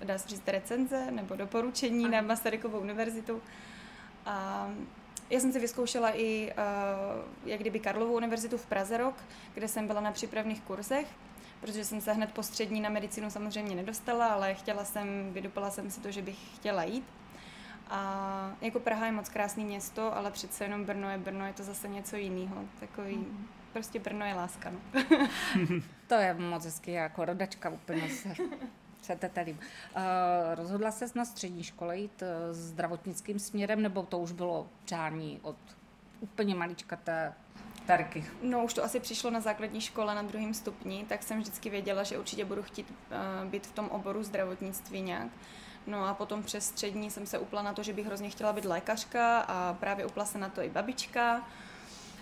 dá 0.04 0.18
se 0.18 0.30
říct, 0.30 0.48
recenze 0.48 1.12
nebo 1.12 1.36
doporučení 1.36 2.06
Aha. 2.06 2.12
na 2.12 2.22
Masarykovou 2.22 2.80
univerzitu. 2.80 3.42
A 4.26 4.70
já 5.30 5.40
jsem 5.40 5.52
si 5.52 5.60
vyzkoušela 5.60 6.18
i 6.18 6.52
uh, 6.52 7.50
jak 7.50 7.60
kdyby 7.60 7.80
Karlovou 7.80 8.16
univerzitu 8.16 8.58
v 8.58 8.66
Praze 8.66 8.98
rok, 8.98 9.16
kde 9.54 9.68
jsem 9.68 9.88
byla 9.88 10.02
na 10.02 10.12
přípravných 10.12 10.62
kurzech 10.62 11.08
protože 11.62 11.86
jsem 11.86 12.02
se 12.02 12.14
hned 12.14 12.32
po 12.32 12.44
střední 12.44 12.82
na 12.82 12.90
medicínu 12.90 13.30
samozřejmě 13.30 13.76
nedostala, 13.76 14.28
ale 14.28 14.54
chtěla 14.54 14.86
jsem, 14.86 15.34
vydupala 15.34 15.72
jsem 15.72 15.92
si 15.92 16.02
to, 16.02 16.12
že 16.12 16.22
bych 16.22 16.56
chtěla 16.56 16.84
jít. 16.84 17.06
A 17.90 18.52
jako 18.62 18.80
Praha 18.80 19.06
je 19.06 19.12
moc 19.12 19.30
krásné 19.30 19.64
město, 19.64 20.16
ale 20.16 20.32
přece 20.32 20.64
jenom 20.64 20.86
Brno 20.86 21.10
je 21.10 21.18
Brno, 21.18 21.46
je 21.46 21.54
to 21.54 21.64
zase 21.64 21.88
něco 21.88 22.16
jiného. 22.16 22.66
Takový, 22.80 23.16
mm. 23.16 23.48
prostě 23.74 24.00
Brno 24.00 24.26
je 24.26 24.34
láska. 24.34 24.70
No. 24.70 24.80
to 26.08 26.16
je 26.16 26.34
moc 26.34 26.66
hezky, 26.66 26.92
jako 26.92 27.26
rodačka 27.26 27.70
úplně 27.70 28.10
se, 28.10 28.34
se 29.02 29.16
tetelím. 29.16 29.60
Uh, 29.96 30.02
rozhodla 30.56 30.92
ses 30.92 31.14
na 31.14 31.26
střední 31.26 31.64
škole 31.64 31.98
jít 31.98 32.22
uh, 32.22 32.28
zdravotnickým 32.54 33.40
směrem, 33.40 33.82
nebo 33.82 34.04
to 34.04 34.20
už 34.20 34.32
bylo 34.32 34.68
přání 34.86 35.40
od 35.42 35.58
úplně 36.20 36.56
maličkaté 36.56 37.34
Tarky. 37.86 38.26
No 38.42 38.64
už 38.64 38.74
to 38.74 38.84
asi 38.84 39.00
přišlo 39.00 39.32
na 39.32 39.40
základní 39.40 39.82
škole 39.82 40.16
na 40.16 40.22
druhém 40.22 40.54
stupni, 40.54 41.06
tak 41.10 41.24
jsem 41.24 41.40
vždycky 41.40 41.70
věděla, 41.70 42.04
že 42.04 42.20
určitě 42.20 42.46
budu 42.46 42.64
chtít 42.64 42.88
uh, 42.92 43.50
být 43.50 43.68
v 43.68 43.72
tom 43.72 43.88
oboru 43.88 44.24
zdravotnictví 44.24 45.02
nějak. 45.02 45.28
No 45.88 46.06
a 46.06 46.14
potom 46.14 46.44
přes 46.44 46.66
střední 46.66 47.12
jsem 47.12 47.26
se 47.26 47.40
upla 47.40 47.62
na 47.62 47.74
to, 47.74 47.84
že 47.84 47.94
bych 47.94 48.06
hrozně 48.06 48.30
chtěla 48.30 48.54
být 48.54 48.66
lékařka 48.66 49.40
a 49.40 49.74
právě 49.74 50.06
upla 50.06 50.26
se 50.26 50.38
na 50.38 50.50
to 50.50 50.62
i 50.62 50.70
babička. 50.70 51.48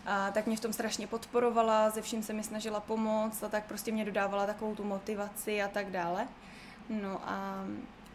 a 0.05 0.31
tak 0.31 0.47
mě 0.47 0.57
v 0.57 0.59
tom 0.59 0.73
strašně 0.73 1.07
podporovala, 1.07 1.89
ze 1.89 2.01
vším 2.01 2.23
se 2.23 2.33
mi 2.33 2.43
snažila 2.43 2.79
pomoct 2.79 3.43
a 3.43 3.49
tak 3.49 3.65
prostě 3.65 3.91
mě 3.91 4.05
dodávala 4.05 4.45
takovou 4.45 4.75
tu 4.75 4.83
motivaci 4.83 5.61
a 5.61 5.67
tak 5.67 5.91
dále. 5.91 6.27
No 6.89 7.21
a 7.23 7.65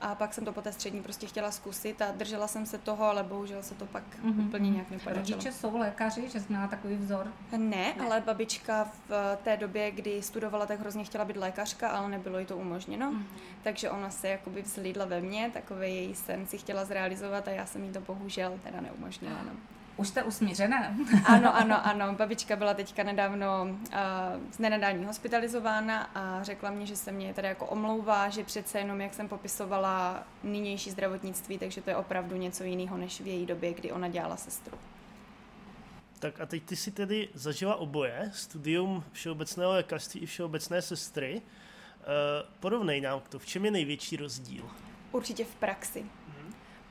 a 0.01 0.15
pak 0.15 0.35
jsem 0.35 0.45
to 0.45 0.53
po 0.53 0.63
té 0.63 0.73
střední 0.73 1.03
prostě 1.03 1.27
chtěla 1.27 1.51
zkusit 1.51 2.03
a 2.03 2.13
držela 2.13 2.49
jsem 2.49 2.67
se 2.67 2.79
toho, 2.79 3.05
ale 3.05 3.23
bohužel 3.23 3.63
se 3.63 3.75
to 3.75 3.87
pak 3.87 4.03
mm-hmm. 4.25 4.47
úplně 4.47 4.71
nějak 4.71 4.91
nepodařilo. 4.91 5.37
Rodiče 5.39 5.53
jsou 5.53 5.79
lékaři, 5.79 6.29
že 6.29 6.43
měla 6.49 6.67
takový 6.67 6.97
vzor? 6.97 7.33
Ne, 7.53 7.59
ne, 7.59 7.95
ale 7.95 8.21
babička 8.21 8.85
v 9.09 9.39
té 9.45 9.57
době, 9.57 9.91
kdy 9.91 10.23
studovala, 10.23 10.67
tak 10.67 10.81
hrozně 10.81 11.05
chtěla 11.05 11.25
být 11.25 11.37
lékařka, 11.37 11.89
ale 11.89 12.09
nebylo 12.09 12.39
jí 12.39 12.47
to 12.47 12.57
umožněno. 12.57 13.13
Mm-hmm. 13.13 13.25
Takže 13.63 13.91
ona 13.91 14.11
se 14.11 14.29
jakoby 14.29 14.63
vzlídla 14.63 15.05
ve 15.05 15.21
mně, 15.21 15.51
takový 15.53 15.95
její 15.95 16.15
sen 16.15 16.47
si 16.47 16.59
chtěla 16.59 16.85
zrealizovat 16.85 17.49
a 17.49 17.51
já 17.51 17.67
jsem 17.67 17.85
jí 17.85 17.93
to 17.93 18.01
bohužel 18.01 18.61
teda 18.63 18.81
neumožnila. 18.81 19.43
No. 19.43 19.53
Už 19.97 20.09
jste 20.09 20.23
usmířená? 20.23 20.95
ano, 21.25 21.57
ano, 21.57 21.87
ano. 21.87 22.15
Babička 22.15 22.57
byla 22.57 22.75
teďka 22.75 23.03
nedávno 23.03 23.63
uh, 23.63 23.71
z 24.51 24.59
nenadání 24.59 25.05
hospitalizována 25.05 26.03
a 26.03 26.43
řekla 26.43 26.71
mě, 26.71 26.87
že 26.87 26.97
se 26.97 27.13
mě 27.13 27.35
tady 27.35 27.49
jako 27.49 27.67
omlouvá, 27.67 28.29
že 28.29 28.45
přece 28.45 28.79
jenom, 28.79 29.01
jak 29.01 29.15
jsem 29.15 29.29
popisovala 29.29 30.27
nynější 30.43 30.91
zdravotnictví, 30.91 31.59
takže 31.59 31.81
to 31.81 31.91
je 31.91 31.97
opravdu 31.97 32.37
něco 32.37 32.65
jiného, 32.65 32.97
než 32.97 33.21
v 33.21 33.27
její 33.27 33.47
době, 33.47 33.75
kdy 33.75 33.93
ona 33.93 34.09
dělala 34.09 34.37
sestru. 34.37 34.79
Tak 36.19 36.41
a 36.41 36.47
teď 36.47 36.63
ty 36.63 36.77
si 36.77 36.91
tedy 36.91 37.29
zažila 37.35 37.77
oboje, 37.77 38.31
studium 38.35 39.05
všeobecného 39.13 39.71
lékařství 39.73 40.21
i 40.21 40.27
všeobecné 40.27 40.83
sestry. 40.83 41.35
Uh, 41.35 42.49
porovnej 42.61 43.01
nám 43.01 43.23
to, 43.29 43.39
v 43.39 43.47
čem 43.47 43.65
je 43.65 43.71
největší 43.71 44.17
rozdíl? 44.17 44.71
Určitě 45.13 45.45
v 45.45 45.55
praxi 45.55 46.05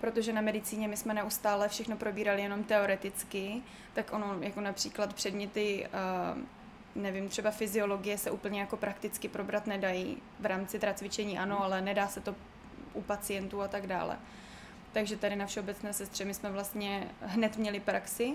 protože 0.03 0.33
na 0.33 0.41
medicíně 0.41 0.87
my 0.87 0.97
jsme 0.97 1.13
neustále 1.13 1.69
všechno 1.69 1.97
probírali 1.97 2.41
jenom 2.41 2.63
teoreticky, 2.63 3.61
tak 3.93 4.13
ono 4.13 4.37
jako 4.41 4.61
například 4.61 5.13
předměty, 5.13 5.87
uh, 6.35 7.01
nevím, 7.01 7.29
třeba 7.29 7.51
fyziologie 7.51 8.17
se 8.17 8.31
úplně 8.31 8.59
jako 8.59 8.77
prakticky 8.77 9.27
probrat 9.27 9.67
nedají. 9.67 10.17
V 10.39 10.45
rámci 10.45 10.79
teda 10.79 10.93
cvičení 10.93 11.39
ano, 11.39 11.63
ale 11.63 11.81
nedá 11.81 12.07
se 12.07 12.21
to 12.21 12.35
u 12.93 13.01
pacientů 13.01 13.61
a 13.61 13.67
tak 13.67 13.87
dále. 13.87 14.19
Takže 14.93 15.17
tady 15.17 15.35
na 15.35 15.45
všeobecné 15.45 15.93
sestře 15.93 16.25
my 16.25 16.33
jsme 16.33 16.51
vlastně 16.51 17.07
hned 17.21 17.57
měli 17.57 17.79
praxi 17.79 18.33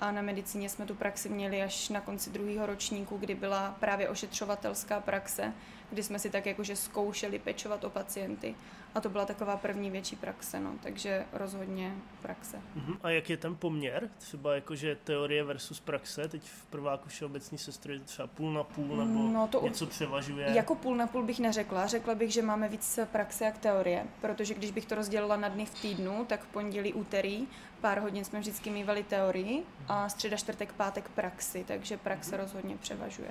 a 0.00 0.12
na 0.12 0.22
medicíně 0.22 0.68
jsme 0.68 0.86
tu 0.86 0.94
praxi 0.94 1.28
měli 1.28 1.62
až 1.62 1.88
na 1.88 2.00
konci 2.00 2.30
druhého 2.30 2.66
ročníku, 2.66 3.16
kdy 3.16 3.34
byla 3.34 3.76
právě 3.80 4.08
ošetřovatelská 4.08 5.00
praxe, 5.00 5.52
kdy 5.90 6.02
jsme 6.02 6.18
si 6.18 6.30
tak 6.30 6.46
jakože 6.46 6.76
zkoušeli 6.76 7.38
pečovat 7.38 7.84
o 7.84 7.90
pacienty. 7.90 8.54
A 8.94 9.00
to 9.00 9.08
byla 9.08 9.26
taková 9.26 9.56
první 9.56 9.90
větší 9.90 10.16
praxe, 10.16 10.60
no, 10.60 10.74
takže 10.82 11.24
rozhodně 11.32 11.94
praxe. 12.22 12.56
Uh-huh. 12.76 12.96
A 13.02 13.10
jak 13.10 13.30
je 13.30 13.36
ten 13.36 13.56
poměr? 13.56 14.10
Třeba 14.18 14.54
jakože 14.54 14.96
teorie 15.04 15.44
versus 15.44 15.80
praxe, 15.80 16.28
teď 16.28 16.42
v 16.42 16.64
prváku 16.64 17.08
všeobecní 17.08 17.58
sestry 17.58 18.00
třeba 18.00 18.28
půl 18.28 18.52
na 18.52 18.64
půl, 18.64 18.96
nebo 18.96 19.28
no, 19.28 19.48
to 19.48 19.62
něco 19.62 19.86
převažuje? 19.86 20.46
Jako 20.50 20.74
půl 20.74 20.96
na 20.96 21.06
půl 21.06 21.22
bych 21.22 21.40
neřekla, 21.40 21.86
řekla 21.86 22.14
bych, 22.14 22.32
že 22.32 22.42
máme 22.42 22.68
víc 22.68 22.98
praxe 23.12 23.44
jak 23.44 23.58
teorie, 23.58 24.06
protože 24.20 24.54
když 24.54 24.70
bych 24.70 24.86
to 24.86 24.94
rozdělila 24.94 25.36
na 25.36 25.48
dny 25.48 25.66
v 25.66 25.80
týdnu, 25.82 26.24
tak 26.24 26.42
v 26.44 26.46
pondělí, 26.46 26.92
úterý, 26.92 27.46
pár 27.80 28.00
hodin 28.00 28.24
jsme 28.24 28.40
vždycky 28.40 28.70
mývali 28.70 29.02
teorii 29.02 29.64
a 29.88 30.08
středa, 30.08 30.36
čtvrtek, 30.36 30.72
pátek 30.72 31.08
praxi, 31.08 31.64
takže 31.68 31.96
praxe 31.96 32.36
uh-huh. 32.36 32.40
rozhodně 32.40 32.76
převažuje. 32.76 33.30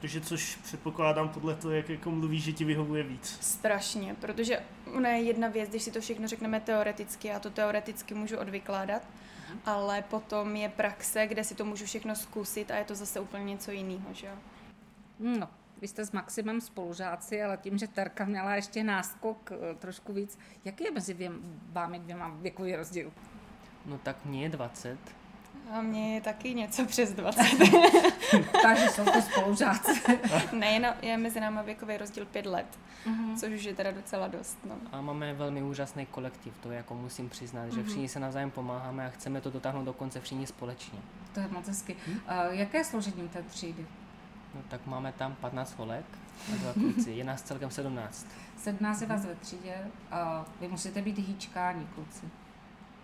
Takže 0.00 0.20
což 0.20 0.56
předpokládám 0.56 1.28
podle 1.28 1.54
toho, 1.54 1.74
jak 1.74 1.88
jako 1.88 2.10
mluvíš, 2.10 2.44
že 2.44 2.52
ti 2.52 2.64
vyhovuje 2.64 3.02
víc. 3.02 3.38
Strašně, 3.40 4.14
protože 4.20 4.62
ona 4.96 5.08
je 5.08 5.22
jedna 5.22 5.48
věc, 5.48 5.70
když 5.70 5.82
si 5.82 5.90
to 5.90 6.00
všechno 6.00 6.28
řekneme 6.28 6.60
teoreticky, 6.60 7.28
já 7.28 7.38
to 7.38 7.50
teoreticky 7.50 8.14
můžu 8.14 8.38
odvykládat, 8.38 9.02
mm. 9.52 9.60
ale 9.64 10.02
potom 10.02 10.56
je 10.56 10.68
praxe, 10.68 11.26
kde 11.26 11.44
si 11.44 11.54
to 11.54 11.64
můžu 11.64 11.84
všechno 11.84 12.16
zkusit 12.16 12.70
a 12.70 12.76
je 12.76 12.84
to 12.84 12.94
zase 12.94 13.20
úplně 13.20 13.44
něco 13.44 13.70
jiného, 13.70 14.06
že 14.12 14.26
jo? 14.26 14.34
No, 15.18 15.48
vy 15.80 15.88
jste 15.88 16.04
s 16.04 16.12
Maximem 16.12 16.60
spolužáci, 16.60 17.42
ale 17.42 17.56
tím, 17.56 17.78
že 17.78 17.88
Terka 17.88 18.24
měla 18.24 18.54
ještě 18.54 18.84
náskok 18.84 19.52
eh, 19.52 19.74
trošku 19.74 20.12
víc, 20.12 20.38
jaký 20.64 20.84
je 20.84 20.90
mezi 20.90 21.14
věm, 21.14 21.60
vámi 21.72 21.98
dvěma 21.98 22.28
věkový 22.28 22.76
rozdíl? 22.76 23.12
No 23.86 23.98
tak 23.98 24.24
mě 24.24 24.42
je 24.42 24.48
20 24.48 24.98
a 25.72 25.82
mě 25.82 26.14
je 26.14 26.20
taky 26.20 26.54
něco 26.54 26.86
přes 26.86 27.12
20. 27.12 27.42
Takže 28.62 28.88
jsou 28.88 29.04
to 29.04 29.22
spolužáci. 29.22 30.18
ne, 30.52 30.78
no, 30.78 30.88
je 31.02 31.16
mezi 31.16 31.40
námi 31.40 31.60
věkový 31.64 31.96
rozdíl 31.96 32.26
5 32.26 32.46
let, 32.46 32.66
uh-huh. 33.06 33.38
což 33.40 33.52
už 33.52 33.64
je 33.64 33.74
teda 33.74 33.90
docela 33.90 34.28
dost. 34.28 34.58
No. 34.64 34.74
A 34.92 35.00
máme 35.00 35.34
velmi 35.34 35.62
úžasný 35.62 36.06
kolektiv, 36.06 36.54
to 36.62 36.70
jako 36.70 36.94
musím 36.94 37.28
přiznat, 37.28 37.64
uh-huh. 37.64 37.74
že 37.74 37.80
mhm. 37.80 37.86
všichni 37.86 38.08
se 38.08 38.20
navzájem 38.20 38.50
pomáháme 38.50 39.06
a 39.06 39.10
chceme 39.10 39.40
to 39.40 39.50
dotáhnout 39.50 39.84
do 39.84 39.92
konce 39.92 40.20
všichni 40.20 40.46
společně. 40.46 40.98
To 41.34 41.40
je 41.40 41.48
moc 41.48 41.68
hezky. 41.68 41.96
Uh, 42.08 42.14
jaké 42.50 42.78
je 42.78 42.84
složení 42.84 43.28
té 43.28 43.42
třídy? 43.42 43.86
No 44.54 44.62
tak 44.68 44.86
máme 44.86 45.12
tam 45.12 45.34
15 45.34 45.78
holek 45.78 46.04
a 46.52 46.56
dva 46.56 46.72
kluci, 46.72 47.10
je 47.10 47.24
nás 47.24 47.42
celkem 47.42 47.70
17. 47.70 48.26
17 48.56 49.00
je 49.00 49.06
vás 49.06 49.26
ve 49.26 49.34
třídě 49.34 49.74
a 50.10 50.44
vy 50.60 50.68
musíte 50.68 51.02
být 51.02 51.18
hýčkáni, 51.18 51.86
kluci. 51.94 52.26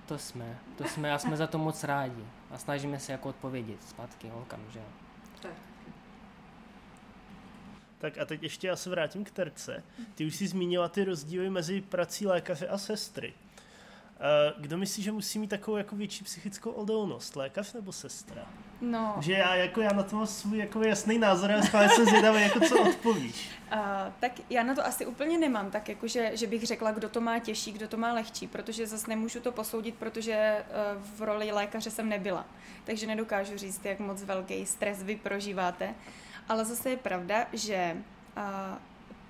To 0.06 0.18
jsme, 0.18 0.58
to 0.76 0.84
jsme 0.84 1.12
a 1.12 1.18
jsme 1.18 1.36
za 1.36 1.46
to 1.46 1.58
moc 1.58 1.84
rádi. 1.84 2.24
A 2.52 2.58
snažíme 2.58 2.98
se 2.98 3.12
jako 3.12 3.28
odpovědět 3.28 3.82
zpátky 3.88 4.28
holkám, 4.28 4.60
že 4.70 4.78
jo. 4.78 4.84
Tak. 5.42 5.52
Tak 7.98 8.18
a 8.18 8.24
teď 8.24 8.42
ještě 8.42 8.66
já 8.66 8.76
se 8.76 8.90
vrátím 8.90 9.24
k 9.24 9.30
terce. 9.30 9.84
Ty 10.14 10.26
už 10.26 10.36
jsi 10.36 10.48
zmínila 10.48 10.88
ty 10.88 11.04
rozdíly 11.04 11.50
mezi 11.50 11.80
prací 11.80 12.26
lékaře 12.26 12.68
a 12.68 12.78
sestry. 12.78 13.34
Eh, 14.24 14.52
kdo 14.58 14.78
myslí, 14.78 15.02
že 15.02 15.12
musí 15.12 15.38
mít 15.38 15.50
takovou 15.50 15.76
jako 15.76 15.96
větší 15.96 16.24
psychickou 16.24 16.70
odolnost? 16.70 17.36
Lékař 17.36 17.72
nebo 17.72 17.92
sestra? 17.92 18.46
No. 18.80 19.16
Že 19.20 19.32
já, 19.32 19.54
jako 19.54 19.80
já 19.80 19.92
na 19.92 20.02
to 20.02 20.16
mám 20.16 20.26
svůj 20.26 20.58
jako 20.58 20.82
jasný 20.82 21.18
názor, 21.18 21.52
ale 21.52 21.62
stále 21.62 21.88
jsem 21.88 22.06
zvědavý, 22.06 22.42
jako 22.42 22.60
co 22.60 22.82
odpovíš. 22.82 23.50
Uh, 23.72 23.78
tak 24.20 24.32
já 24.50 24.62
na 24.62 24.74
to 24.74 24.86
asi 24.86 25.06
úplně 25.06 25.38
nemám, 25.38 25.70
tak 25.70 25.88
jako, 25.88 26.08
že, 26.08 26.30
že 26.34 26.46
bych 26.46 26.62
řekla, 26.62 26.90
kdo 26.90 27.08
to 27.08 27.20
má 27.20 27.38
těžší, 27.38 27.72
kdo 27.72 27.88
to 27.88 27.96
má 27.96 28.12
lehčí, 28.12 28.46
protože 28.46 28.86
zase 28.86 29.08
nemůžu 29.08 29.40
to 29.40 29.52
posoudit, 29.52 29.94
protože 29.94 30.64
uh, 30.96 31.02
v 31.16 31.22
roli 31.22 31.52
lékaře 31.52 31.90
jsem 31.90 32.08
nebyla. 32.08 32.46
Takže 32.84 33.06
nedokážu 33.06 33.58
říct, 33.58 33.84
jak 33.84 33.98
moc 33.98 34.22
velký 34.22 34.66
stres 34.66 35.02
vy 35.02 35.16
prožíváte. 35.16 35.94
Ale 36.48 36.64
zase 36.64 36.90
je 36.90 36.96
pravda, 36.96 37.46
že 37.52 37.96
uh, 38.36 38.42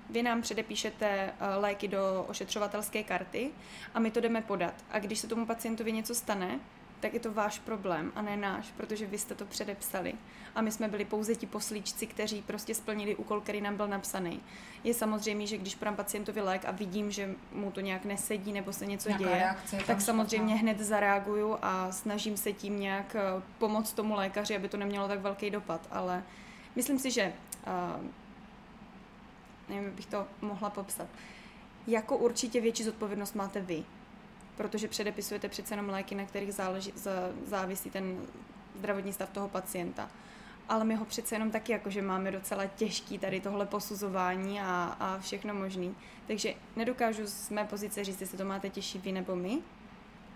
vy 0.09 0.23
nám 0.23 0.41
předepíšete 0.41 1.07
eh, 1.07 1.55
léky 1.55 1.87
do 1.87 2.25
ošetřovatelské 2.27 3.03
karty 3.03 3.51
a 3.93 3.99
my 3.99 4.11
to 4.11 4.21
jdeme 4.21 4.41
podat. 4.41 4.73
A 4.91 4.99
když 4.99 5.19
se 5.19 5.27
tomu 5.27 5.45
pacientovi 5.45 5.91
něco 5.91 6.15
stane, 6.15 6.59
tak 7.03 7.13
je 7.13 7.19
to 7.19 7.33
váš 7.33 7.59
problém 7.59 8.11
a 8.15 8.21
ne 8.21 8.37
náš, 8.37 8.71
protože 8.77 9.05
vy 9.07 9.17
jste 9.17 9.35
to 9.35 9.45
předepsali. 9.45 10.13
A 10.55 10.61
my 10.61 10.71
jsme 10.71 10.87
byli 10.87 11.05
pouze 11.05 11.35
ti 11.35 11.45
poslíčci, 11.45 12.07
kteří 12.07 12.41
prostě 12.41 12.75
splnili 12.75 13.15
úkol, 13.15 13.41
který 13.41 13.61
nám 13.61 13.77
byl 13.77 13.87
napsaný. 13.87 14.41
Je 14.83 14.93
samozřejmě, 14.93 15.47
že 15.47 15.57
když 15.57 15.75
podám 15.75 15.95
pacientovi 15.95 16.41
lék 16.41 16.65
a 16.65 16.71
vidím, 16.71 17.11
že 17.11 17.35
mu 17.51 17.71
to 17.71 17.81
nějak 17.81 18.05
nesedí 18.05 18.53
nebo 18.53 18.73
se 18.73 18.85
něco 18.85 19.09
Nějaká 19.09 19.25
děje, 19.25 19.55
tak 19.87 20.01
samozřejmě 20.01 20.55
hned 20.55 20.79
zareaguju 20.79 21.57
a 21.61 21.91
snažím 21.91 22.37
se 22.37 22.53
tím 22.53 22.79
nějak 22.79 23.15
eh, 23.15 23.41
pomoct 23.57 23.93
tomu 23.93 24.15
lékaři, 24.15 24.55
aby 24.55 24.69
to 24.69 24.77
nemělo 24.77 25.07
tak 25.07 25.19
velký 25.19 25.49
dopad. 25.49 25.87
Ale 25.91 26.23
myslím 26.75 26.99
si, 26.99 27.11
že 27.11 27.33
uh, 27.67 28.05
nevím, 29.69 29.83
jak 29.83 29.93
bych 29.93 30.05
to 30.05 30.27
mohla 30.41 30.69
popsat. 30.69 31.07
Jako 31.87 32.17
určitě 32.17 32.61
větší 32.61 32.83
zodpovědnost 32.83 33.35
máte 33.35 33.61
vy, 33.61 33.83
protože 34.57 34.87
předepisujete 34.87 35.49
přece 35.49 35.73
jenom 35.73 35.89
léky, 35.89 36.15
na 36.15 36.25
kterých 36.25 36.53
záleží, 36.53 36.93
závisí 37.45 37.89
ten 37.89 38.17
zdravotní 38.75 39.13
stav 39.13 39.29
toho 39.29 39.49
pacienta. 39.49 40.09
Ale 40.69 40.83
my 40.83 40.95
ho 40.95 41.05
přece 41.05 41.35
jenom 41.35 41.51
taky 41.51 41.71
jakože 41.71 42.01
máme 42.01 42.31
docela 42.31 42.65
těžký 42.65 43.19
tady 43.19 43.41
tohle 43.41 43.65
posuzování 43.65 44.61
a, 44.61 44.97
a 44.99 45.19
všechno 45.19 45.53
možný. 45.53 45.95
Takže 46.27 46.53
nedokážu 46.75 47.21
z 47.25 47.49
mé 47.49 47.65
pozice 47.65 48.03
říct, 48.03 48.21
jestli 48.21 48.37
to 48.37 48.45
máte 48.45 48.69
těžší 48.69 48.99
vy 48.99 49.11
nebo 49.11 49.35
my, 49.35 49.59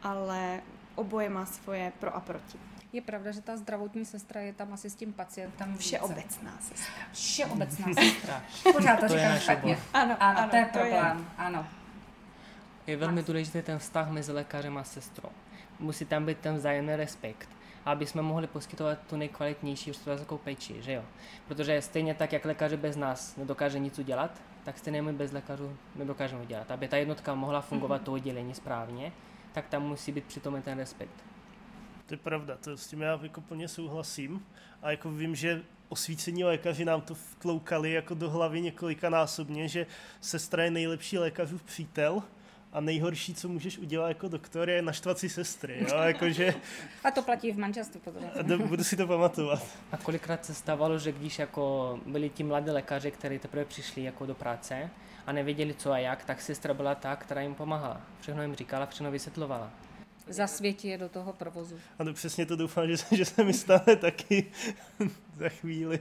ale 0.03 0.61
oboje 0.97 1.29
má 1.29 1.45
svoje 1.45 1.91
pro 1.99 2.15
a 2.15 2.19
proti. 2.19 2.57
Je 2.93 3.01
pravda, 3.01 3.31
že 3.31 3.41
ta 3.41 3.57
zdravotní 3.57 4.05
sestra 4.05 4.41
je 4.41 4.53
tam 4.53 4.73
asi 4.73 4.89
s 4.89 4.95
tím 4.95 5.13
pacientem 5.13 5.71
více. 5.71 5.83
Všeobecná 5.83 6.57
sestra. 6.61 7.03
Všeobecná 7.13 7.87
sestra. 7.93 8.43
Pořád 8.73 8.95
to, 8.99 9.07
to 9.07 9.13
říkám 9.13 9.39
špatně. 9.39 9.79
Ano, 9.93 10.17
ano, 10.19 10.39
ano, 10.39 10.49
to 10.49 10.55
je 10.55 10.65
problém. 10.65 11.17
Je. 11.17 11.45
Ano. 11.45 11.67
Je 12.87 12.97
velmi 12.97 13.23
důležitý 13.23 13.61
ten 13.61 13.79
vztah 13.79 14.09
mezi 14.09 14.31
lékařem 14.31 14.77
a 14.77 14.83
sestrou. 14.83 15.29
Musí 15.79 16.05
tam 16.05 16.25
být 16.25 16.37
ten 16.37 16.55
vzájemný 16.55 16.95
respekt 16.95 17.49
aby 17.87 18.05
jsme 18.05 18.21
mohli 18.21 18.47
poskytovat 18.47 18.99
tu 19.09 19.15
nejkvalitnější 19.15 19.91
ošetřovatelskou 19.91 20.37
péči, 20.37 20.81
že 20.81 20.93
jo? 20.93 21.03
Protože 21.47 21.81
stejně 21.81 22.13
tak, 22.13 22.33
jak 22.33 22.45
lékař 22.45 22.73
bez 22.73 22.95
nás 22.95 23.35
nedokáže 23.35 23.79
nic 23.79 23.99
udělat, 23.99 24.41
tak 24.63 24.77
stejně 24.77 25.01
my 25.01 25.13
bez 25.13 25.31
lékařů 25.31 25.77
nedokážeme 25.95 26.41
udělat. 26.41 26.71
Aby 26.71 26.87
ta 26.87 26.97
jednotka 26.97 27.35
mohla 27.35 27.61
fungovat 27.61 28.01
mm-hmm. 28.01 28.05
to 28.05 28.13
oddělení 28.13 28.53
správně, 28.53 29.11
tak 29.57 29.67
tam 29.67 29.83
musí 29.83 30.11
být 30.11 30.25
přitom 30.25 30.61
ten 30.61 30.77
respekt. 30.77 31.23
To 32.05 32.13
je 32.13 32.17
pravda, 32.17 32.57
to 32.57 32.77
s 32.77 32.87
tím 32.87 33.01
já 33.01 33.19
jako 33.23 33.41
plně 33.41 33.67
souhlasím. 33.67 34.45
A 34.81 34.91
jako 34.91 35.11
vím, 35.11 35.35
že 35.35 35.63
osvícení 35.89 36.43
lékaři 36.43 36.85
nám 36.85 37.01
to 37.01 37.15
vtloukali 37.15 37.91
jako 37.91 38.13
do 38.13 38.29
hlavy 38.29 38.61
několika 38.61 39.09
násobně, 39.09 39.67
že 39.67 39.85
sestra 40.21 40.63
je 40.63 40.71
nejlepší 40.71 41.17
lékařův 41.17 41.63
přítel 41.63 42.23
a 42.73 42.81
nejhorší, 42.81 43.33
co 43.33 43.47
můžeš 43.47 43.77
udělat 43.77 44.07
jako 44.07 44.27
doktor, 44.27 44.69
je 44.69 44.81
naštvat 44.81 45.19
si 45.19 45.29
sestry. 45.29 45.85
Jo? 45.89 45.97
Jakože, 45.97 46.53
A 47.03 47.11
to 47.11 47.21
platí 47.21 47.51
v 47.51 47.57
manželství 47.57 48.01
potom. 48.03 48.23
budu 48.67 48.83
si 48.83 48.95
to 48.95 49.07
pamatovat. 49.07 49.65
A 49.91 49.97
kolikrát 49.97 50.45
se 50.45 50.53
stávalo, 50.53 50.99
že 50.99 51.11
když 51.11 51.39
jako 51.39 51.99
byli 52.05 52.29
ti 52.29 52.43
mladí 52.43 52.69
lékaři, 52.69 53.11
kteří 53.11 53.39
teprve 53.39 53.65
přišli 53.65 54.03
jako 54.03 54.25
do 54.25 54.35
práce 54.35 54.89
a 55.27 55.31
nevěděli 55.31 55.73
co 55.73 55.91
a 55.91 55.97
jak, 55.97 56.25
tak 56.25 56.41
sestra 56.41 56.73
byla 56.73 56.95
ta, 56.95 57.15
která 57.15 57.41
jim 57.41 57.55
pomáhala. 57.55 58.01
Všechno 58.21 58.41
jim 58.41 58.55
říkala, 58.55 58.85
všechno 58.85 59.11
vysvětlovala. 59.11 59.71
Zasvětí 60.27 60.87
je 60.87 60.97
do 60.97 61.09
toho 61.09 61.33
provozu. 61.33 61.79
Ano, 61.99 62.13
přesně 62.13 62.45
to 62.45 62.55
doufám, 62.55 62.87
že, 62.87 62.97
že 63.11 63.25
se 63.25 63.43
mi 63.43 63.53
stane 63.53 63.95
taky 63.95 64.51
za 65.37 65.49
chvíli. 65.49 65.99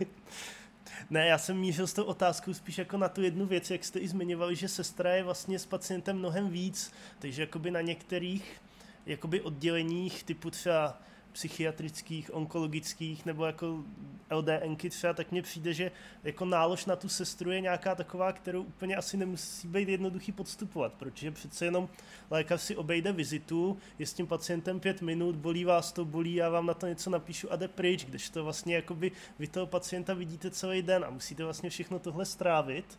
Ne, 1.11 1.27
já 1.27 1.39
jsem 1.39 1.59
mířil 1.59 1.87
s 1.87 1.93
tou 1.93 2.05
otázkou 2.05 2.55
spíš 2.55 2.79
jako 2.79 2.97
na 2.97 3.09
tu 3.09 3.23
jednu 3.23 3.47
věc, 3.47 3.71
jak 3.71 3.85
jste 3.85 3.99
i 3.99 4.09
zmiňovali, 4.09 4.57
že 4.57 4.69
sestra 4.69 5.15
je 5.15 5.23
vlastně 5.23 5.59
s 5.59 5.67
pacientem 5.67 6.19
mnohem 6.19 6.49
víc, 6.49 6.93
takže 7.19 7.43
jakoby 7.43 7.71
na 7.71 7.81
některých 7.81 8.61
jakoby 9.07 9.41
odděleních 9.41 10.25
typu 10.25 10.51
třeba 10.51 10.99
psychiatrických, 11.37 12.35
onkologických 12.35 13.27
nebo 13.27 13.45
jako 13.47 13.85
LDNky 14.31 14.91
třeba, 14.91 15.13
tak 15.13 15.33
mně 15.33 15.43
přijde, 15.43 15.75
že 15.75 15.91
jako 16.25 16.45
nálož 16.45 16.87
na 16.87 16.97
tu 16.97 17.09
sestru 17.09 17.51
je 17.51 17.61
nějaká 17.61 17.95
taková, 17.95 18.33
kterou 18.33 18.63
úplně 18.63 18.97
asi 18.97 19.17
nemusí 19.17 19.69
být 19.69 19.89
jednoduchý 19.89 20.33
podstupovat, 20.33 20.93
protože 20.93 21.31
přece 21.31 21.65
jenom 21.65 21.89
lékař 22.31 22.61
si 22.61 22.77
obejde 22.77 23.13
vizitu, 23.13 23.79
je 23.99 24.07
s 24.07 24.13
tím 24.13 24.27
pacientem 24.27 24.81
pět 24.81 25.03
minut, 25.03 25.37
bolí 25.37 25.65
vás 25.65 25.93
to, 25.93 26.05
bolí, 26.05 26.35
já 26.35 26.49
vám 26.49 26.67
na 26.67 26.75
to 26.75 26.87
něco 26.87 27.11
napíšu 27.11 27.53
a 27.53 27.57
jde 27.57 27.69
pryč, 27.69 28.05
když 28.05 28.31
to 28.31 28.45
vlastně 28.45 28.75
jakoby 28.75 29.13
vy 29.39 29.47
toho 29.47 29.67
pacienta 29.67 30.15
vidíte 30.15 30.51
celý 30.51 30.83
den 30.83 31.05
a 31.05 31.11
musíte 31.11 31.45
vlastně 31.45 31.71
všechno 31.71 31.99
tohle 31.99 32.25
strávit 32.25 32.99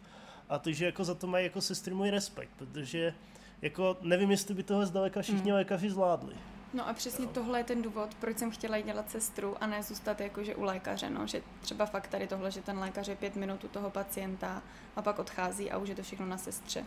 a 0.50 0.60
to, 0.60 0.72
že 0.72 0.86
jako 0.86 1.04
za 1.04 1.16
to 1.16 1.28
mají 1.28 1.46
jako 1.46 1.62
sestry 1.62 1.94
můj 1.94 2.10
respekt, 2.10 2.52
protože 2.58 3.14
jako 3.62 3.98
nevím, 4.02 4.32
jestli 4.32 4.54
by 4.54 4.64
tohle 4.64 4.86
zdaleka 4.86 5.22
všichni 5.22 5.52
mm. 5.52 5.58
lékaři 5.58 5.90
zvládli. 5.90 6.36
No 6.74 6.88
a 6.90 6.94
přesně 6.94 7.28
tohle 7.28 7.60
je 7.60 7.64
ten 7.64 7.82
důvod, 7.82 8.16
proč 8.16 8.38
jsem 8.38 8.52
chtěla 8.52 8.78
jít 8.78 8.86
dělat 8.86 9.10
sestru 9.10 9.64
a 9.64 9.68
ne 9.68 9.84
zůstat 9.84 10.22
jakože 10.22 10.56
u 10.56 10.64
lékaře, 10.64 11.10
no, 11.10 11.28
že 11.28 11.42
třeba 11.62 11.86
fakt 11.86 12.08
tady 12.08 12.28
tohle, 12.28 12.52
že 12.52 12.62
ten 12.62 12.80
lékař 12.80 13.08
je 13.08 13.16
pět 13.16 13.36
minut 13.36 13.64
u 13.64 13.68
toho 13.68 13.90
pacienta 13.90 14.62
a 14.96 15.02
pak 15.02 15.20
odchází 15.20 15.72
a 15.72 15.78
už 15.78 15.90
je 15.90 15.96
to 15.96 16.04
všechno 16.04 16.26
na 16.26 16.38
sestře. 16.38 16.86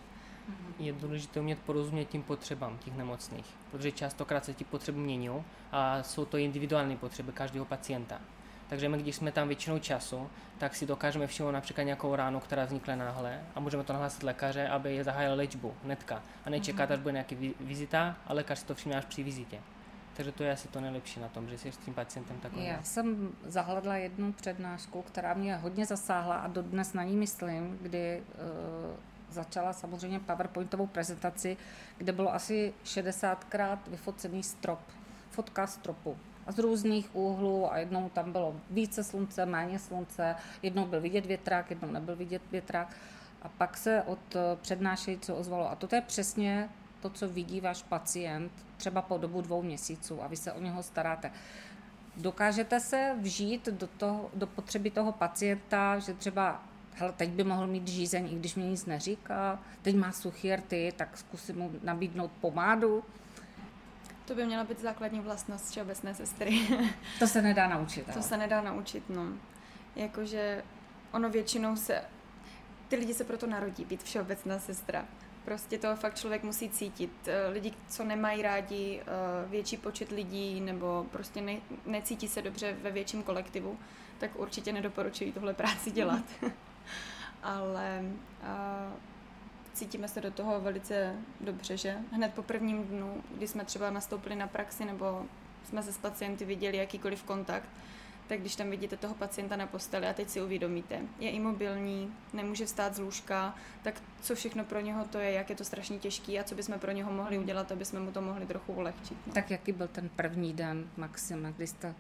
Je 0.79 0.93
důležité 0.93 1.41
umět 1.41 1.59
porozumět 1.59 2.05
tím 2.05 2.23
potřebám 2.23 2.79
těch 2.79 2.97
nemocných, 2.97 3.47
protože 3.71 3.93
častokrát 3.93 4.45
se 4.45 4.55
ty 4.55 4.65
potřeby 4.65 4.99
mění 4.99 5.31
a 5.73 6.03
jsou 6.03 6.25
to 6.25 6.37
individuální 6.37 6.97
potřeby 6.97 7.33
každého 7.33 7.65
pacienta. 7.65 8.21
Takže 8.71 8.89
my, 8.89 8.99
když 8.99 9.17
jsme 9.17 9.33
tam 9.33 9.49
většinou 9.49 9.79
času, 9.79 10.31
tak 10.59 10.75
si 10.75 10.87
dokážeme 10.87 11.27
všimnout 11.27 11.53
například 11.53 11.85
nějakou 11.85 12.17
ránu, 12.17 12.41
která 12.41 12.65
vznikla 12.65 12.95
náhle 12.95 13.41
a 13.55 13.61
můžeme 13.61 13.85
to 13.85 13.93
nahlásit 13.93 14.23
lékaře, 14.23 14.69
aby 14.69 14.95
je 14.95 15.05
zahájil 15.05 15.35
léčbu 15.35 15.75
hnedka 15.85 16.23
a 16.45 16.51
nečekat, 16.51 16.91
mm-hmm. 16.91 16.93
až 16.93 16.99
bude 16.99 17.13
nějaký 17.13 17.55
vizita 17.61 18.17
a 18.27 18.33
lékař 18.33 18.59
si 18.59 18.67
to 18.67 18.75
všimne 18.75 18.97
až 18.97 19.05
při 19.05 19.23
vizitě. 19.23 19.61
Takže 20.17 20.33
to 20.33 20.43
je 20.43 20.53
asi 20.53 20.69
to 20.69 20.81
nejlepší 20.81 21.21
na 21.21 21.29
tom, 21.29 21.49
že 21.49 21.59
jsi 21.59 21.73
s 21.73 21.77
tím 21.77 21.95
pacientem 21.95 22.41
takový. 22.41 22.65
Já 22.65 22.83
jsem 22.83 23.33
zahledla 23.45 23.97
jednu 23.97 24.33
přednášku, 24.33 25.03
která 25.03 25.35
mě 25.35 25.57
hodně 25.57 25.87
zasáhla 25.87 26.37
a 26.37 26.49
dodnes 26.49 26.93
na 26.93 27.05
ní 27.05 27.17
myslím, 27.17 27.79
kdy 27.83 28.23
uh, 28.23 28.97
začala 29.31 29.73
samozřejmě 29.73 30.21
PowerPointovou 30.21 30.87
prezentaci, 30.87 31.57
kde 31.99 32.13
bylo 32.13 32.35
asi 32.35 32.75
60krát 32.85 33.79
vyfocený 33.87 34.43
strop, 34.43 34.81
fotka 35.31 35.67
stropu 35.67 36.17
z 36.49 36.59
různých 36.59 37.17
úhlů 37.17 37.73
a 37.73 37.79
jednou 37.79 38.09
tam 38.09 38.33
bylo 38.33 38.57
více 38.71 39.05
slunce, 39.05 39.47
méně 39.47 39.79
slunce, 39.79 40.37
jednou 40.63 40.87
byl 40.87 41.01
vidět 41.01 41.27
větrák, 41.27 41.71
jednou 41.71 41.91
nebyl 41.91 42.17
vidět 42.17 42.43
větrák 42.51 42.97
a 43.43 43.49
pak 43.49 43.77
se 43.77 44.03
od 44.03 44.37
přednášejícího 44.61 45.39
ozvalo 45.39 45.71
a 45.71 45.75
toto 45.75 45.95
je 45.95 46.01
přesně 46.01 46.69
to, 47.01 47.11
co 47.11 47.29
vidí 47.29 47.61
váš 47.61 47.83
pacient 47.83 48.53
třeba 48.77 49.03
po 49.03 49.19
dobu 49.19 49.41
dvou 49.41 49.63
měsíců 49.63 50.23
a 50.23 50.27
vy 50.27 50.37
se 50.37 50.53
o 50.53 50.61
něho 50.61 50.83
staráte. 50.83 51.31
Dokážete 52.17 52.81
se 52.81 53.15
vžít 53.21 53.69
do, 53.69 53.87
toho, 53.87 54.31
do 54.35 54.47
potřeby 54.47 54.91
toho 54.91 55.13
pacienta, 55.13 55.99
že 55.99 56.15
třeba 56.15 56.63
hele, 56.95 57.13
teď 57.17 57.31
by 57.31 57.45
mohl 57.45 57.67
mít 57.67 57.89
žízeň, 57.89 58.29
i 58.33 58.35
když 58.37 58.55
mi 58.55 58.65
nic 58.65 58.87
neříká, 58.87 59.59
teď 59.83 59.97
má 59.97 60.13
suchý 60.13 60.57
rty, 60.57 60.93
tak 60.97 61.19
zkusím 61.19 61.59
mu 61.59 61.71
nabídnout 61.83 62.31
pomádu. 62.41 63.05
To 64.31 64.37
by 64.37 64.47
měla 64.47 64.65
být 64.65 64.81
základní 64.81 65.21
vlastnost 65.21 65.71
všeobecné 65.71 66.15
sestry. 66.15 66.61
to 67.19 67.27
se 67.27 67.43
nedá 67.43 67.69
naučit. 67.69 68.07
To 68.07 68.13
ale. 68.13 68.23
se 68.23 68.37
nedá 68.37 68.63
naučit, 68.63 69.05
no. 69.09 69.27
Jakože 69.97 70.63
ono 71.13 71.31
většinou 71.31 71.77
se, 71.77 72.05
ty 72.89 72.97
lidi 72.97 73.15
se 73.15 73.25
proto 73.25 73.47
narodí 73.47 73.85
být 73.85 74.03
všeobecná 74.03 74.59
sestra. 74.59 75.05
Prostě 75.45 75.79
to 75.79 75.97
fakt 75.97 76.19
člověk 76.19 76.43
musí 76.43 76.69
cítit. 76.69 77.13
Eh, 77.27 77.49
lidi, 77.49 77.73
co 77.89 78.05
nemají 78.05 78.43
rádi 78.43 79.01
eh, 79.01 79.49
větší 79.49 79.77
počet 79.77 80.11
lidí 80.11 80.61
nebo 80.61 81.07
prostě 81.11 81.41
ne, 81.41 81.57
necítí 81.87 82.29
se 82.29 82.43
dobře 82.43 82.77
ve 82.83 82.91
větším 82.91 83.23
kolektivu, 83.23 83.79
tak 84.19 84.31
určitě 84.39 84.73
nedoporučují 84.73 85.33
tohle 85.33 85.55
práci 85.55 85.91
dělat. 85.91 86.25
Ale 87.43 88.03
a, 88.43 88.93
cítíme 89.81 90.09
se 90.09 90.21
do 90.21 90.31
toho 90.31 90.61
velice 90.61 91.15
dobře, 91.41 91.77
že 91.77 91.97
hned 92.13 92.35
po 92.35 92.43
prvním 92.43 92.85
dnu, 92.85 93.25
kdy 93.37 93.49
jsme 93.49 93.65
třeba 93.65 93.91
nastoupili 93.91 94.37
na 94.37 94.47
praxi 94.47 94.85
nebo 94.85 95.23
jsme 95.65 95.83
se 95.83 95.93
s 95.93 95.99
pacienty 95.99 96.45
viděli 96.45 96.77
jakýkoliv 96.77 97.23
kontakt, 97.23 97.69
tak 98.29 98.41
když 98.41 98.57
tam 98.57 98.71
vidíte 98.71 98.97
toho 98.97 99.15
pacienta 99.15 99.57
na 99.57 99.67
posteli 99.67 100.07
a 100.07 100.13
teď 100.13 100.29
si 100.29 100.43
uvědomíte, 100.43 101.01
je 101.19 101.31
imobilní, 101.31 102.13
nemůže 102.33 102.67
vstát 102.67 102.95
z 102.95 102.99
lůžka, 102.99 103.55
tak 103.83 104.03
co 104.21 104.35
všechno 104.35 104.65
pro 104.65 104.81
něho 104.81 105.05
to 105.05 105.19
je, 105.19 105.33
jak 105.33 105.51
je 105.51 105.57
to 105.57 105.65
strašně 105.65 105.99
těžký 105.99 106.39
a 106.39 106.45
co 106.45 106.55
bychom 106.55 106.79
pro 106.79 106.91
něho 106.91 107.13
mohli 107.13 107.39
udělat, 107.39 107.73
aby 107.73 107.85
jsme 107.85 108.01
mu 108.01 108.13
to 108.13 108.21
mohli 108.21 108.47
trochu 108.47 108.73
ulehčit. 108.73 109.17
No. 109.27 109.33
Tak 109.33 109.51
jaký 109.51 109.73
byl 109.73 109.89
ten 109.89 110.09
první 110.09 110.53
den, 110.53 110.91
Maxime, 110.97 111.53
když 111.53 111.71
jste 111.71 111.95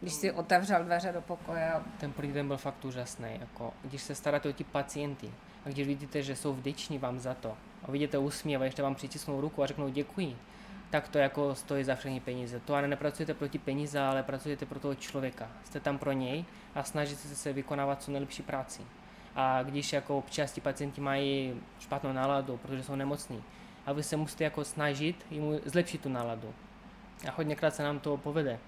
když 0.00 0.14
si 0.14 0.32
otevřel 0.32 0.84
dveře 0.84 1.12
do 1.12 1.20
pokoje. 1.20 1.72
Ten 2.00 2.12
první 2.12 2.32
den 2.32 2.46
byl 2.46 2.56
fakt 2.56 2.84
úžasný. 2.84 3.28
Jako, 3.40 3.74
když 3.84 4.02
se 4.02 4.14
staráte 4.14 4.48
o 4.48 4.52
ty 4.52 4.64
pacienty 4.64 5.30
a 5.64 5.68
když 5.68 5.86
vidíte, 5.86 6.22
že 6.22 6.36
jsou 6.36 6.52
vděční 6.52 6.98
vám 6.98 7.18
za 7.18 7.34
to 7.34 7.56
a 7.82 7.90
vidíte 7.90 8.18
úsměv 8.18 8.60
a 8.60 8.64
ještě 8.64 8.82
vám 8.82 8.94
přitisnou 8.94 9.40
ruku 9.40 9.62
a 9.62 9.66
řeknou 9.66 9.88
děkuji, 9.88 10.36
tak 10.90 11.08
to 11.08 11.18
jako 11.18 11.54
stojí 11.54 11.84
za 11.84 11.94
všechny 11.94 12.20
peníze. 12.20 12.60
To 12.60 12.74
ale 12.74 12.88
nepracujete 12.88 13.34
proti 13.34 13.58
peníze, 13.58 14.00
ale 14.00 14.22
pracujete 14.22 14.66
pro 14.66 14.80
toho 14.80 14.94
člověka. 14.94 15.48
Jste 15.64 15.80
tam 15.80 15.98
pro 15.98 16.12
něj 16.12 16.44
a 16.74 16.82
snažíte 16.82 17.28
se 17.28 17.52
vykonávat 17.52 18.02
co 18.02 18.10
nejlepší 18.10 18.42
práci. 18.42 18.82
A 19.34 19.62
když 19.62 19.92
jako 19.92 20.18
občas 20.18 20.52
ti 20.52 20.60
pacienti 20.60 21.00
mají 21.00 21.60
špatnou 21.80 22.12
náladu, 22.12 22.56
protože 22.56 22.82
jsou 22.82 22.94
nemocní, 22.94 23.42
a 23.86 23.92
vy 23.92 24.02
se 24.02 24.16
musíte 24.16 24.44
jako 24.44 24.64
snažit 24.64 25.26
jim 25.30 25.60
zlepšit 25.64 26.00
tu 26.00 26.08
náladu. 26.08 26.54
A 27.28 27.30
hodněkrát 27.36 27.74
se 27.74 27.82
nám 27.82 27.98
to 27.98 28.16
povede. 28.16 28.58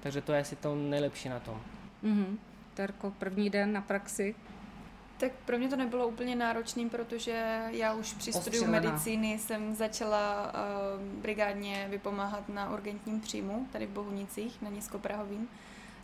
Takže 0.00 0.20
to 0.20 0.32
je 0.32 0.40
asi 0.40 0.56
to 0.56 0.74
nejlepší 0.74 1.28
na 1.28 1.40
tom. 1.40 1.60
Mm-hmm. 2.04 2.36
Terko, 2.74 3.10
první 3.10 3.50
den 3.50 3.72
na 3.72 3.80
praxi? 3.80 4.34
Tak 5.18 5.32
pro 5.44 5.58
mě 5.58 5.68
to 5.68 5.76
nebylo 5.76 6.08
úplně 6.08 6.36
náročný, 6.36 6.88
protože 6.88 7.62
já 7.70 7.94
už 7.94 8.14
při 8.14 8.32
studiu 8.32 8.66
medicíny 8.66 9.38
jsem 9.38 9.74
začala 9.74 10.52
uh, 10.52 11.20
brigádně 11.20 11.86
vypomáhat 11.90 12.48
na 12.48 12.72
urgentním 12.72 13.20
příjmu, 13.20 13.68
tady 13.72 13.86
v 13.86 13.90
Bohunicích, 13.90 14.62
na 14.62 14.70
Nízkoprahovým. 14.70 15.48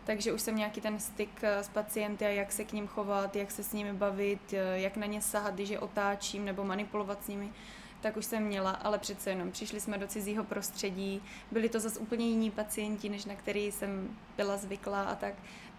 Takže 0.04 0.32
už 0.32 0.40
jsem 0.40 0.56
nějaký 0.56 0.80
ten 0.80 0.98
styk 0.98 1.30
eh, 1.42 1.64
s 1.64 1.68
pacienty 1.68 2.26
a 2.26 2.28
jak 2.28 2.52
se 2.52 2.64
k 2.64 2.72
ním 2.72 2.86
chovat, 2.86 3.36
jak 3.36 3.50
se 3.50 3.62
s 3.62 3.72
nimi 3.72 3.92
bavit, 3.92 4.52
eh, 4.52 4.78
jak 4.78 4.96
na 4.96 5.06
ně 5.06 5.22
sahat, 5.22 5.54
když 5.54 5.68
je 5.68 5.78
otáčím 5.78 6.44
nebo 6.44 6.64
manipulovat 6.64 7.24
s 7.24 7.28
nimi, 7.28 7.52
tak 8.00 8.16
už 8.16 8.24
jsem 8.24 8.42
měla, 8.42 8.70
ale 8.70 8.98
přece 8.98 9.30
jenom 9.30 9.50
přišli 9.50 9.80
jsme 9.80 9.98
do 9.98 10.06
cizího 10.06 10.44
prostředí, 10.44 11.22
byli 11.50 11.68
to 11.68 11.80
zase 11.80 11.98
úplně 11.98 12.26
jiní 12.28 12.50
pacienti, 12.50 13.08
než 13.08 13.24
na 13.24 13.34
který 13.34 13.72
jsem 13.72 14.16
byla 14.36 14.56
zvyklá 14.56 15.02
a 15.02 15.14
tak 15.14 15.34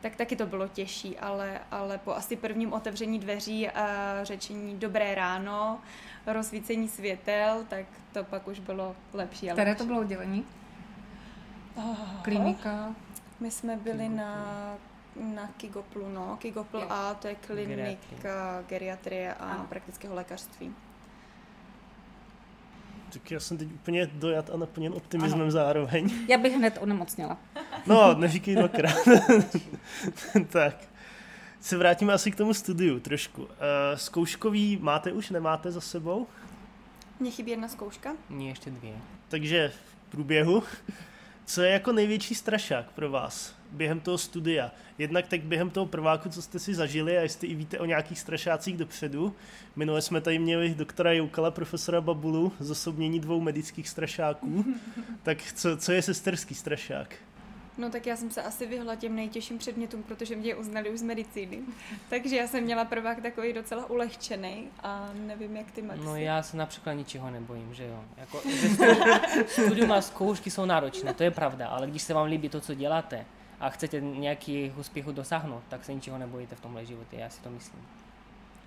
tak 0.05 0.15
taky 0.15 0.35
to 0.35 0.45
bylo 0.45 0.67
těžší, 0.67 1.17
ale, 1.17 1.59
ale 1.71 1.97
po 1.97 2.15
asi 2.15 2.35
prvním 2.35 2.73
otevření 2.73 3.19
dveří 3.19 3.69
a 3.69 4.17
řečení 4.23 4.77
dobré 4.77 5.15
ráno, 5.15 5.79
rozsvícení 6.27 6.87
světel, 6.89 7.65
tak 7.69 7.85
to 8.13 8.23
pak 8.23 8.47
už 8.47 8.59
bylo 8.59 8.95
lepší. 9.13 9.47
Které 9.47 9.75
to 9.75 9.85
bylo 9.85 9.99
oddělení? 9.99 10.45
Oh, 11.75 12.21
Klinika? 12.21 12.95
My 13.39 13.51
jsme 13.51 13.77
byli 13.77 13.97
Kigoplu. 13.97 14.17
na 14.17 14.77
na 15.15 15.47
Kigoplu, 15.57 16.09
no. 16.09 16.37
Kigopl 16.41 16.77
jo. 16.77 16.87
A, 16.89 17.13
to 17.13 17.27
je 17.27 17.35
klinika 17.35 18.63
geriatrie 18.67 19.33
a 19.33 19.45
ano. 19.45 19.65
praktického 19.69 20.15
lékařství. 20.15 20.73
Tak 23.13 23.31
já 23.31 23.39
jsem 23.39 23.57
teď 23.57 23.73
úplně 23.73 24.05
dojat 24.05 24.49
a 24.49 24.57
naplněn 24.57 24.93
optimismem 24.93 25.41
ano. 25.41 25.51
zároveň. 25.51 26.09
Já 26.29 26.37
bych 26.37 26.53
hned 26.53 26.77
onemocněla. 26.81 27.37
No, 27.87 28.13
neříkej 28.13 28.55
dvakrát. 28.55 29.07
tak. 30.49 30.75
Se 31.59 31.77
vrátíme 31.77 32.13
asi 32.13 32.31
k 32.31 32.35
tomu 32.35 32.53
studiu 32.53 32.99
trošku. 32.99 33.41
Uh, 33.41 33.49
zkouškový 33.95 34.77
máte 34.81 35.11
už, 35.11 35.29
nemáte 35.29 35.71
za 35.71 35.81
sebou? 35.81 36.27
Mně 37.19 37.31
chybí 37.31 37.51
jedna 37.51 37.67
zkouška. 37.67 38.15
Mně 38.29 38.49
ještě 38.49 38.69
dvě. 38.69 38.93
Takže 39.29 39.69
v 39.69 40.11
průběhu. 40.11 40.63
Co 41.45 41.61
je 41.61 41.71
jako 41.71 41.91
největší 41.91 42.35
strašák 42.35 42.91
pro 42.91 43.09
vás 43.09 43.55
během 43.71 43.99
toho 43.99 44.17
studia? 44.17 44.71
Jednak 44.97 45.27
tak 45.27 45.41
během 45.41 45.69
toho 45.69 45.85
prváku, 45.85 46.29
co 46.29 46.41
jste 46.41 46.59
si 46.59 46.75
zažili 46.75 47.17
a 47.17 47.21
jestli 47.21 47.47
i 47.47 47.55
víte 47.55 47.79
o 47.79 47.85
nějakých 47.85 48.19
strašácích 48.19 48.77
dopředu. 48.77 49.35
Minule 49.75 50.01
jsme 50.01 50.21
tady 50.21 50.39
měli 50.39 50.75
doktora 50.75 51.13
Joukala, 51.13 51.51
profesora 51.51 52.01
Babulu, 52.01 52.51
zosobnění 52.59 53.19
dvou 53.19 53.41
medických 53.41 53.89
strašáků. 53.89 54.65
tak 55.23 55.37
co, 55.53 55.77
co 55.77 55.91
je 55.91 56.01
sesterský 56.01 56.55
strašák? 56.55 57.15
No 57.77 57.89
tak 57.89 58.05
já 58.05 58.15
jsem 58.15 58.31
se 58.31 58.43
asi 58.43 58.65
vyhla 58.65 58.95
těm 58.95 59.15
nejtěžším 59.15 59.57
předmětům, 59.57 60.03
protože 60.03 60.35
mě 60.35 60.55
uznali 60.55 60.89
už 60.89 60.99
z 60.99 61.03
medicíny. 61.03 61.59
Takže 62.09 62.35
já 62.35 62.47
jsem 62.47 62.63
měla 62.63 62.85
prvák 62.85 63.21
takový 63.21 63.53
docela 63.53 63.89
ulehčený 63.89 64.67
a 64.83 65.09
nevím, 65.13 65.57
jak 65.57 65.71
ty 65.71 65.81
Maxi. 65.81 66.03
No 66.03 66.15
já 66.15 66.43
se 66.43 66.57
například 66.57 66.93
ničeho 66.93 67.29
nebojím, 67.31 67.73
že 67.73 67.85
jo. 67.85 68.03
Jako, 68.17 68.41
že 68.49 68.69
studium 69.47 69.91
a 69.91 70.01
zkoušky 70.01 70.51
jsou 70.51 70.65
náročné, 70.65 71.13
to 71.13 71.23
je 71.23 71.31
pravda, 71.31 71.67
ale 71.67 71.87
když 71.87 72.01
se 72.01 72.13
vám 72.13 72.27
líbí 72.27 72.49
to, 72.49 72.61
co 72.61 72.73
děláte 72.73 73.25
a 73.59 73.69
chcete 73.69 74.01
nějakých 74.01 74.77
úspěchů 74.77 75.11
dosáhnout, 75.11 75.63
tak 75.69 75.85
se 75.85 75.93
ničeho 75.93 76.17
nebojíte 76.17 76.55
v 76.55 76.61
tomhle 76.61 76.85
životě, 76.85 77.17
já 77.17 77.29
si 77.29 77.41
to 77.41 77.49
myslím. 77.49 77.81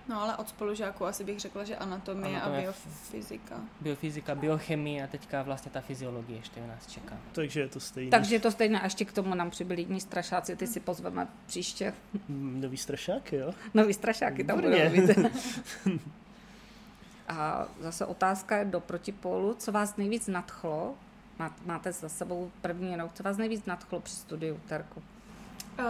No 0.09 0.21
ale 0.21 0.37
od 0.37 0.49
spolužáků 0.49 1.05
asi 1.05 1.23
bych 1.23 1.39
řekla, 1.39 1.63
že 1.63 1.75
anatomie, 1.75 2.41
anatomie 2.41 2.59
a 2.59 2.61
biofyzika. 2.61 3.55
Biofyzika, 3.81 4.35
biochemie 4.35 5.03
a 5.03 5.07
teďka 5.07 5.43
vlastně 5.43 5.71
ta 5.71 5.81
fyziologie 5.81 6.39
ještě 6.39 6.61
u 6.61 6.67
nás 6.67 6.87
čeká. 6.87 7.17
Takže 7.31 7.59
je 7.59 7.67
to 7.67 7.79
stejné. 7.79 8.11
Takže 8.11 8.35
je 8.35 8.39
to 8.39 8.51
stejné 8.51 8.79
a 8.79 8.83
ještě 8.83 9.05
k 9.05 9.11
tomu 9.11 9.35
nám 9.35 9.49
přibyli 9.49 9.81
jiní 9.81 10.01
strašáci, 10.01 10.55
ty 10.55 10.67
si 10.67 10.79
pozveme 10.79 11.27
příště. 11.45 11.93
Mm, 12.27 12.61
nový 12.61 12.77
strašák, 12.77 13.33
jo? 13.33 13.53
Nový 13.73 13.93
strašáky 13.93 14.43
tam 14.43 14.61
budou 14.61 14.69
A 17.27 17.67
zase 17.79 18.05
otázka 18.05 18.57
je 18.57 18.65
do 18.65 18.79
protipolu, 18.79 19.53
co 19.53 19.71
vás 19.71 19.97
nejvíc 19.97 20.27
nadchlo, 20.27 20.95
máte 21.65 21.91
za 21.91 22.09
sebou 22.09 22.51
první 22.61 22.95
rok, 22.95 23.13
co 23.13 23.23
vás 23.23 23.37
nejvíc 23.37 23.65
nadchlo 23.65 23.99
při 23.99 24.15
studiu, 24.15 24.59
Terku? 24.67 25.03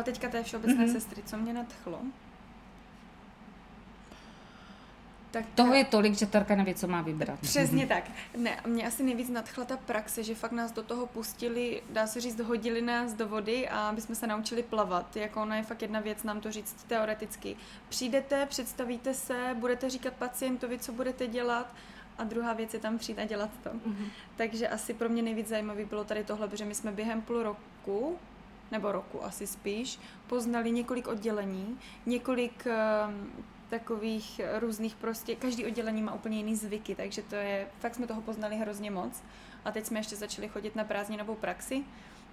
Teďka 0.03 0.29
té 0.29 0.43
všeobecné 0.43 0.85
mm-hmm. 0.85 0.91
sestry, 0.91 1.23
co 1.23 1.37
mě 1.37 1.53
nadchlo? 1.53 1.99
Tak 5.31 5.45
Toho 5.55 5.73
je 5.73 5.85
tolik, 5.85 6.13
že 6.13 6.25
Terka 6.25 6.55
neví, 6.55 6.75
co 6.75 6.87
má 6.87 7.01
vybrat. 7.01 7.39
Přesně 7.39 7.87
tak. 7.95 8.03
Ne, 8.37 8.61
mě 8.67 8.87
asi 8.87 9.03
nejvíc 9.03 9.29
nadchla 9.29 9.65
ta 9.65 9.77
praxe, 9.77 10.23
že 10.23 10.35
fakt 10.35 10.51
nás 10.51 10.71
do 10.71 10.83
toho 10.83 11.05
pustili, 11.07 11.83
dá 11.89 12.07
se 12.07 12.21
říct, 12.21 12.39
hodili 12.39 12.81
nás 12.81 13.13
do 13.13 13.27
vody 13.27 13.69
a 13.69 13.89
aby 13.89 14.01
jsme 14.01 14.15
se 14.15 14.27
naučili 14.27 14.63
plavat. 14.63 15.15
Jako 15.15 15.41
ona 15.41 15.55
je 15.55 15.63
fakt 15.63 15.81
jedna 15.81 15.99
věc 15.99 16.23
nám 16.23 16.41
to 16.41 16.51
říct 16.51 16.83
teoreticky. 16.87 17.55
Přijdete, 17.89 18.45
představíte 18.45 19.13
se, 19.13 19.55
budete 19.59 19.89
říkat 19.89 20.13
pacientovi, 20.13 20.79
co 20.79 20.91
budete 20.91 21.27
dělat 21.27 21.73
a 22.17 22.23
druhá 22.23 22.53
věc 22.53 22.73
je 22.73 22.79
tam 22.79 22.97
přijít 22.97 23.19
a 23.19 23.25
dělat 23.25 23.49
to. 23.63 23.69
Mm-hmm. 23.69 24.07
Takže 24.35 24.67
asi 24.67 24.93
pro 24.93 25.09
mě 25.09 25.21
nejvíc 25.21 25.47
zajímavý 25.47 25.85
bylo 25.85 26.03
tady 26.03 26.23
tohle, 26.23 26.47
protože 26.47 26.65
my 26.65 26.75
jsme 26.75 26.91
během 26.91 27.21
půl 27.21 27.43
roku 27.43 28.17
nebo 28.71 28.91
roku 28.91 29.25
asi 29.25 29.47
spíš, 29.47 29.99
poznali 30.27 30.71
několik 30.71 31.07
oddělení, 31.07 31.79
několik 32.05 32.67
ehm, 32.67 33.31
takových 33.69 34.41
různých 34.59 34.95
prostě, 34.95 35.35
každý 35.35 35.65
oddělení 35.65 36.01
má 36.01 36.13
úplně 36.13 36.37
jiný 36.37 36.55
zvyky, 36.55 36.95
takže 36.95 37.21
to 37.21 37.35
je, 37.35 37.67
fakt 37.79 37.95
jsme 37.95 38.07
toho 38.07 38.21
poznali 38.21 38.55
hrozně 38.55 38.91
moc. 38.91 39.23
A 39.65 39.71
teď 39.71 39.85
jsme 39.85 39.99
ještě 39.99 40.15
začali 40.15 40.47
chodit 40.47 40.75
na 40.75 40.83
prázdninovou 40.83 41.35
praxi, 41.35 41.83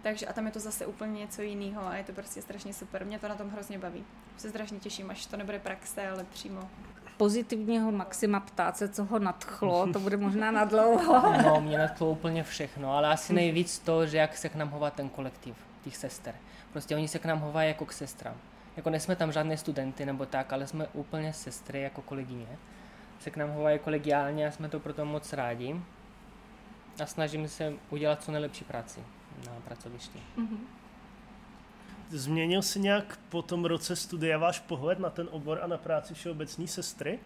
takže 0.03 0.27
a 0.27 0.33
tam 0.33 0.47
je 0.47 0.53
to 0.53 0.61
zase 0.61 0.87
úplně 0.87 1.21
něco 1.21 1.43
jiného 1.43 1.87
a 1.87 1.97
je 1.97 2.05
to 2.05 2.13
prostě 2.13 2.43
strašně 2.43 2.75
super. 2.75 3.07
Mě 3.07 3.19
to 3.19 3.29
na 3.29 3.35
tom 3.35 3.49
hrozně 3.51 3.79
baví. 3.79 4.05
Se 4.37 4.49
strašně 4.49 4.79
těším, 4.79 5.11
až 5.11 5.27
to 5.27 5.37
nebude 5.37 5.59
praxe, 5.59 6.09
ale 6.09 6.25
přímo 6.25 6.71
pozitivního 7.17 7.93
Maxima 7.93 8.41
ptát 8.41 8.77
se, 8.77 8.89
co 8.89 9.05
ho 9.05 9.19
nadchlo, 9.19 9.93
to 9.93 10.01
bude 10.01 10.17
možná 10.17 10.51
na 10.51 10.65
dlouho. 10.65 11.33
No, 11.43 11.61
mě 11.61 11.79
nadchlo 11.79 12.11
úplně 12.11 12.43
všechno, 12.43 12.93
ale 12.93 13.09
asi 13.09 13.33
nejvíc 13.33 13.79
to, 13.79 14.07
že 14.07 14.17
jak 14.17 14.37
se 14.37 14.49
k 14.49 14.55
nám 14.55 14.71
hová 14.71 14.91
ten 14.91 15.09
kolektiv 15.09 15.57
těch 15.85 15.97
sester. 15.97 16.35
Prostě 16.73 16.97
oni 16.97 17.09
se 17.09 17.19
k 17.19 17.25
nám 17.25 17.39
hovají 17.39 17.69
jako 17.69 17.87
k 17.87 17.93
sestrám 17.93 18.35
jako 18.77 18.91
nejsme 18.91 19.17
tam 19.17 19.33
žádné 19.33 19.57
studenty 19.57 20.07
nebo 20.07 20.27
tak, 20.27 20.53
ale 20.53 20.67
jsme 20.67 20.89
úplně 20.93 21.33
sestry 21.33 21.83
jako 21.83 22.03
kolegyně. 22.03 22.59
Se 23.21 23.31
k 23.31 23.37
nám 23.37 23.51
hovají 23.51 23.79
kolegiálně 23.79 24.47
a 24.47 24.51
jsme 24.51 24.69
to 24.69 24.81
proto 24.81 25.05
moc 25.05 25.33
rádi. 25.33 25.81
A 27.03 27.07
snažíme 27.07 27.49
se 27.49 27.73
udělat 27.91 28.23
co 28.23 28.33
nejlepší 28.33 28.65
práci 28.65 29.01
na 29.47 29.53
pracovišti. 29.65 30.23
Mm-hmm. 30.39 30.59
Změnil 32.11 32.63
se 32.63 32.79
nějak 32.79 33.19
po 33.29 33.43
tom 33.43 33.65
roce 33.65 33.97
studia 33.97 34.39
váš 34.39 34.61
pohled 34.61 34.99
na 34.99 35.11
ten 35.11 35.29
obor 35.31 35.61
a 35.63 35.67
na 35.67 35.79
práci 35.79 36.15
všeobecní 36.15 36.69
sestry? 36.69 37.19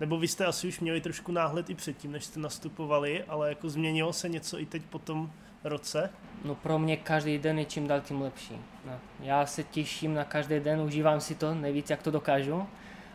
Nebo 0.00 0.18
vy 0.18 0.28
jste 0.28 0.46
asi 0.46 0.68
už 0.68 0.80
měli 0.80 1.00
trošku 1.00 1.32
náhled 1.32 1.70
i 1.70 1.74
předtím, 1.74 2.12
než 2.12 2.24
jste 2.24 2.40
nastupovali, 2.40 3.24
ale 3.24 3.48
jako 3.48 3.68
změnilo 3.68 4.12
se 4.12 4.28
něco 4.28 4.60
i 4.60 4.66
teď 4.66 4.82
po 4.82 4.98
tom 4.98 5.32
roce? 5.64 6.10
No 6.44 6.54
pro 6.54 6.78
mě 6.78 6.96
každý 6.96 7.38
den 7.38 7.58
je 7.58 7.64
čím 7.64 7.86
dál 7.86 8.00
tím 8.00 8.22
lepší. 8.22 8.60
No, 8.84 8.92
já 9.20 9.46
se 9.46 9.62
těším 9.62 10.14
na 10.14 10.24
každý 10.24 10.60
den, 10.60 10.80
užívám 10.80 11.20
si 11.20 11.34
to 11.34 11.54
nejvíc, 11.54 11.90
jak 11.90 12.02
to 12.02 12.10
dokážu 12.10 12.66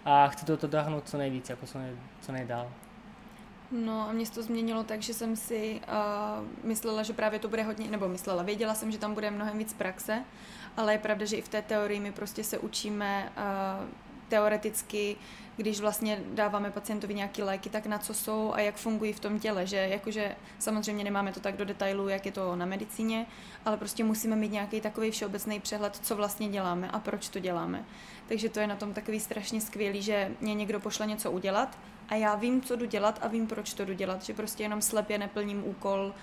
a 0.05 0.27
chci 0.27 0.45
to 0.45 0.55
dotáhnout 0.55 1.09
co 1.09 1.17
nejvíc, 1.17 1.49
jako 1.49 1.65
co, 1.65 1.77
nej, 1.77 1.91
co 2.21 2.31
nejdál. 2.31 2.71
No 3.71 4.09
a 4.09 4.11
mě 4.11 4.29
to 4.29 4.43
změnilo 4.43 4.83
tak, 4.83 5.01
že 5.01 5.13
jsem 5.13 5.35
si 5.35 5.81
uh, 5.87 6.67
myslela, 6.67 7.03
že 7.03 7.13
právě 7.13 7.39
to 7.39 7.47
bude 7.47 7.63
hodně, 7.63 7.89
nebo 7.91 8.07
myslela, 8.07 8.43
věděla 8.43 8.75
jsem, 8.75 8.91
že 8.91 8.97
tam 8.97 9.13
bude 9.13 9.31
mnohem 9.31 9.57
víc 9.57 9.73
praxe, 9.73 10.23
ale 10.77 10.93
je 10.93 10.99
pravda, 10.99 11.25
že 11.25 11.35
i 11.35 11.41
v 11.41 11.49
té 11.49 11.61
teorii 11.61 11.99
my 11.99 12.11
prostě 12.11 12.43
se 12.43 12.57
učíme 12.57 13.31
uh, 13.37 14.04
teoreticky 14.29 15.17
když 15.57 15.79
vlastně 15.79 16.19
dáváme 16.33 16.71
pacientovi 16.71 17.13
nějaké 17.13 17.43
léky, 17.43 17.69
tak 17.69 17.85
na 17.85 17.97
co 17.97 18.13
jsou 18.13 18.53
a 18.53 18.59
jak 18.59 18.75
fungují 18.75 19.13
v 19.13 19.19
tom 19.19 19.39
těle, 19.39 19.67
že 19.67 19.77
jakože 19.77 20.35
samozřejmě 20.59 21.03
nemáme 21.03 21.31
to 21.31 21.39
tak 21.39 21.57
do 21.57 21.65
detailu, 21.65 22.07
jak 22.07 22.25
je 22.25 22.31
to 22.31 22.55
na 22.55 22.65
medicíně, 22.65 23.25
ale 23.65 23.77
prostě 23.77 24.03
musíme 24.03 24.35
mít 24.35 24.51
nějaký 24.51 24.81
takový 24.81 25.11
všeobecný 25.11 25.59
přehled, 25.59 25.95
co 25.95 26.15
vlastně 26.15 26.49
děláme 26.49 26.91
a 26.91 26.99
proč 26.99 27.29
to 27.29 27.39
děláme. 27.39 27.85
Takže 28.27 28.49
to 28.49 28.59
je 28.59 28.67
na 28.67 28.75
tom 28.75 28.93
takový 28.93 29.19
strašně 29.19 29.61
skvělý, 29.61 30.01
že 30.01 30.31
mě 30.41 30.53
někdo 30.53 30.79
pošle 30.79 31.07
něco 31.07 31.31
udělat 31.31 31.77
a 32.09 32.15
já 32.15 32.35
vím, 32.35 32.61
co 32.61 32.75
jdu 32.75 32.85
dělat 32.85 33.19
a 33.21 33.27
vím, 33.27 33.47
proč 33.47 33.73
to 33.73 33.85
jdu 33.85 33.93
dělat, 33.93 34.23
že 34.23 34.33
prostě 34.33 34.63
jenom 34.63 34.81
slepě 34.81 35.17
neplním 35.17 35.67
úkol, 35.67 36.13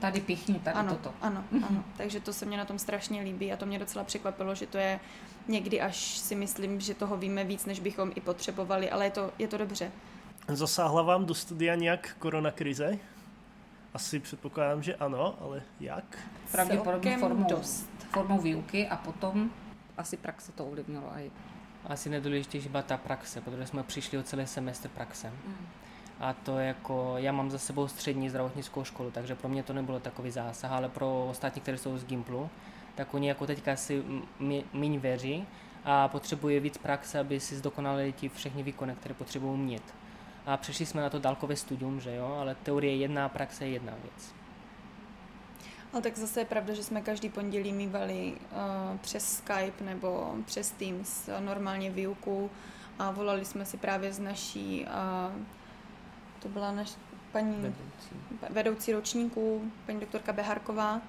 tady 0.00 0.20
pichni, 0.20 0.54
tady 0.54 0.76
ano, 0.76 0.90
toto. 0.90 1.14
Ano, 1.20 1.44
ano, 1.68 1.84
takže 1.96 2.20
to 2.20 2.32
se 2.32 2.46
mě 2.46 2.56
na 2.56 2.64
tom 2.64 2.78
strašně 2.78 3.22
líbí 3.22 3.52
a 3.52 3.56
to 3.56 3.66
mě 3.66 3.78
docela 3.78 4.04
překvapilo, 4.04 4.54
že 4.54 4.66
to 4.66 4.78
je 4.78 5.00
někdy 5.48 5.80
až 5.80 6.18
si 6.18 6.34
myslím, 6.34 6.80
že 6.80 6.94
toho 6.94 7.16
víme 7.16 7.44
víc, 7.44 7.66
než 7.66 7.80
bychom 7.80 8.12
i 8.14 8.20
potřebovali, 8.20 8.90
ale 8.90 9.04
je 9.04 9.10
to, 9.10 9.32
je 9.38 9.48
to 9.48 9.58
dobře. 9.58 9.92
Zasáhla 10.48 11.02
vám 11.02 11.26
do 11.26 11.34
studia 11.34 11.74
nějak 11.74 12.16
koronakrize? 12.18 12.98
Asi 13.94 14.20
předpokládám, 14.20 14.82
že 14.82 14.94
ano, 14.94 15.34
ale 15.40 15.62
jak? 15.80 16.18
Pravděpodobně 16.52 17.18
formou, 17.18 17.44
dost. 17.48 17.90
formou 18.10 18.38
výuky 18.38 18.88
a 18.88 18.96
potom 18.96 19.50
asi 19.96 20.16
praxe 20.16 20.52
to 20.52 20.66
ovlivnilo. 20.66 21.12
Asi 21.86 22.10
nejdůležitější 22.10 22.68
byla 22.68 22.82
ta 22.82 22.96
praxe, 22.96 23.40
protože 23.40 23.66
jsme 23.66 23.82
přišli 23.82 24.18
o 24.18 24.22
celý 24.22 24.46
semestr 24.46 24.88
praxe. 24.88 25.30
Mm 25.46 25.66
a 26.22 26.32
to 26.32 26.58
jako, 26.58 27.14
já 27.16 27.32
mám 27.32 27.50
za 27.50 27.58
sebou 27.58 27.88
střední 27.88 28.30
zdravotnickou 28.30 28.84
školu, 28.84 29.10
takže 29.10 29.34
pro 29.34 29.48
mě 29.48 29.62
to 29.62 29.72
nebylo 29.72 30.00
takový 30.00 30.30
zásah, 30.30 30.72
ale 30.72 30.88
pro 30.88 31.26
ostatní, 31.30 31.62
kteří 31.62 31.78
jsou 31.78 31.98
z 31.98 32.04
Gimplu, 32.04 32.50
tak 32.94 33.14
oni 33.14 33.28
jako 33.28 33.46
teďka 33.46 33.76
si 33.76 34.02
méně 34.72 34.98
věří 34.98 35.46
a 35.84 36.08
potřebují 36.08 36.60
víc 36.60 36.78
praxe, 36.78 37.18
aby 37.18 37.40
si 37.40 37.56
zdokonalili 37.56 38.12
ti 38.12 38.28
všechny 38.28 38.62
výkony, 38.62 38.94
které 38.94 39.14
potřebují 39.14 39.58
mít. 39.58 39.94
A 40.46 40.56
přešli 40.56 40.86
jsme 40.86 41.02
na 41.02 41.10
to 41.10 41.18
dálkové 41.18 41.56
studium, 41.56 42.00
že 42.00 42.14
jo, 42.14 42.36
ale 42.40 42.54
teorie 42.54 42.92
je 42.92 42.98
jedna, 42.98 43.28
praxe 43.28 43.64
je 43.64 43.70
jedna 43.70 43.92
věc. 44.02 44.34
Ale 45.92 46.02
tak 46.02 46.16
zase 46.16 46.40
je 46.40 46.44
pravda, 46.44 46.74
že 46.74 46.84
jsme 46.84 47.02
každý 47.02 47.28
pondělí 47.28 47.72
mývali 47.72 48.32
uh, 48.32 48.98
přes 48.98 49.36
Skype 49.36 49.84
nebo 49.84 50.34
přes 50.44 50.70
Teams 50.70 51.30
normálně 51.40 51.90
výuku 51.90 52.50
a 52.98 53.10
volali 53.10 53.44
jsme 53.44 53.64
si 53.64 53.76
právě 53.76 54.12
z 54.12 54.18
naší 54.18 54.86
uh, 54.86 55.42
to 56.42 56.48
byla 56.48 56.72
naš 56.72 56.92
paní 57.32 57.56
vedoucí, 57.56 58.14
vedoucí 58.50 58.92
ročníků, 58.92 59.72
paní 59.86 60.00
doktorka 60.00 60.32
Beharková 60.32 61.00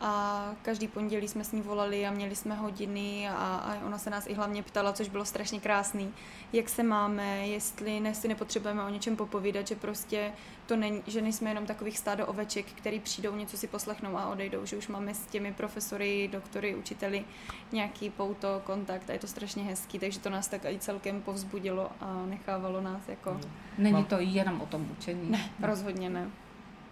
a 0.00 0.52
každý 0.62 0.88
pondělí 0.88 1.28
jsme 1.28 1.44
s 1.44 1.52
ní 1.52 1.62
volali 1.62 2.06
a 2.06 2.10
měli 2.10 2.36
jsme 2.36 2.54
hodiny 2.54 3.28
a, 3.28 3.32
a 3.34 3.86
ona 3.86 3.98
se 3.98 4.10
nás 4.10 4.26
i 4.26 4.34
hlavně 4.34 4.62
ptala, 4.62 4.92
což 4.92 5.08
bylo 5.08 5.24
strašně 5.24 5.60
krásný, 5.60 6.14
jak 6.52 6.68
se 6.68 6.82
máme, 6.82 7.48
jestli 7.48 8.00
ne, 8.00 8.14
si 8.14 8.28
nepotřebujeme 8.28 8.82
o 8.84 8.88
něčem 8.88 9.16
popovídat, 9.16 9.68
že 9.68 9.74
prostě 9.74 10.32
to 10.66 10.76
není, 10.76 11.02
že 11.06 11.22
nejsme 11.22 11.50
jenom 11.50 11.66
takových 11.66 11.98
stádo 11.98 12.26
oveček, 12.26 12.66
který 12.66 13.00
přijdou, 13.00 13.36
něco 13.36 13.56
si 13.56 13.66
poslechnou 13.66 14.16
a 14.16 14.28
odejdou, 14.28 14.66
že 14.66 14.76
už 14.76 14.88
máme 14.88 15.14
s 15.14 15.26
těmi 15.26 15.52
profesory, 15.52 16.28
doktory, 16.32 16.74
učiteli 16.74 17.24
nějaký 17.72 18.10
pouto, 18.10 18.62
kontakt 18.64 19.10
a 19.10 19.12
je 19.12 19.18
to 19.18 19.26
strašně 19.26 19.62
hezký, 19.62 19.98
takže 19.98 20.20
to 20.20 20.30
nás 20.30 20.48
tak 20.48 20.64
i 20.64 20.78
celkem 20.78 21.22
povzbudilo 21.22 21.90
a 22.00 22.26
nechávalo 22.26 22.80
nás 22.80 23.08
jako... 23.08 23.40
Není 23.78 24.04
to 24.04 24.16
jenom 24.18 24.60
o 24.60 24.66
tom 24.66 24.88
učení. 24.98 25.30
Ne, 25.30 25.50
rozhodně 25.62 26.10
ne. 26.10 26.30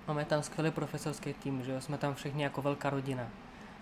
Máme 0.09 0.25
tam 0.25 0.43
skvělý 0.43 0.71
profesorský 0.71 1.35
tým, 1.35 1.65
že 1.65 1.73
jo? 1.73 1.81
jsme 1.81 1.99
tam 1.99 2.15
všichni 2.15 2.43
jako 2.43 2.63
velká 2.63 2.91
rodina. 2.91 3.29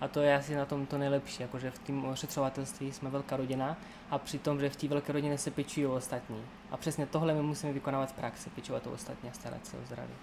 A 0.00 0.08
to 0.08 0.20
je 0.20 0.36
asi 0.36 0.54
na 0.54 0.64
tom 0.64 0.86
to 0.86 0.98
nejlepší, 0.98 1.42
jakože 1.42 1.70
v 1.70 1.78
tom 1.78 2.04
ošetřovatelství 2.04 2.92
jsme 2.92 3.10
velká 3.10 3.36
rodina 3.36 3.76
a 4.10 4.18
přitom, 4.18 4.60
že 4.60 4.70
v 4.70 4.76
té 4.76 4.88
velké 4.88 5.12
rodině 5.12 5.38
se 5.38 5.50
pečují 5.50 5.86
o 5.86 5.94
ostatní. 5.94 6.44
A 6.70 6.76
přesně 6.76 7.06
tohle 7.06 7.34
my 7.34 7.42
musíme 7.42 7.72
vykonávat 7.72 8.10
v 8.10 8.12
praxi, 8.12 8.50
pečovat 8.50 8.86
o 8.86 8.90
ostatní 8.90 9.30
a 9.30 9.32
starat 9.32 9.66
se 9.66 9.76
o 9.76 9.86
zdraví. 9.86 10.14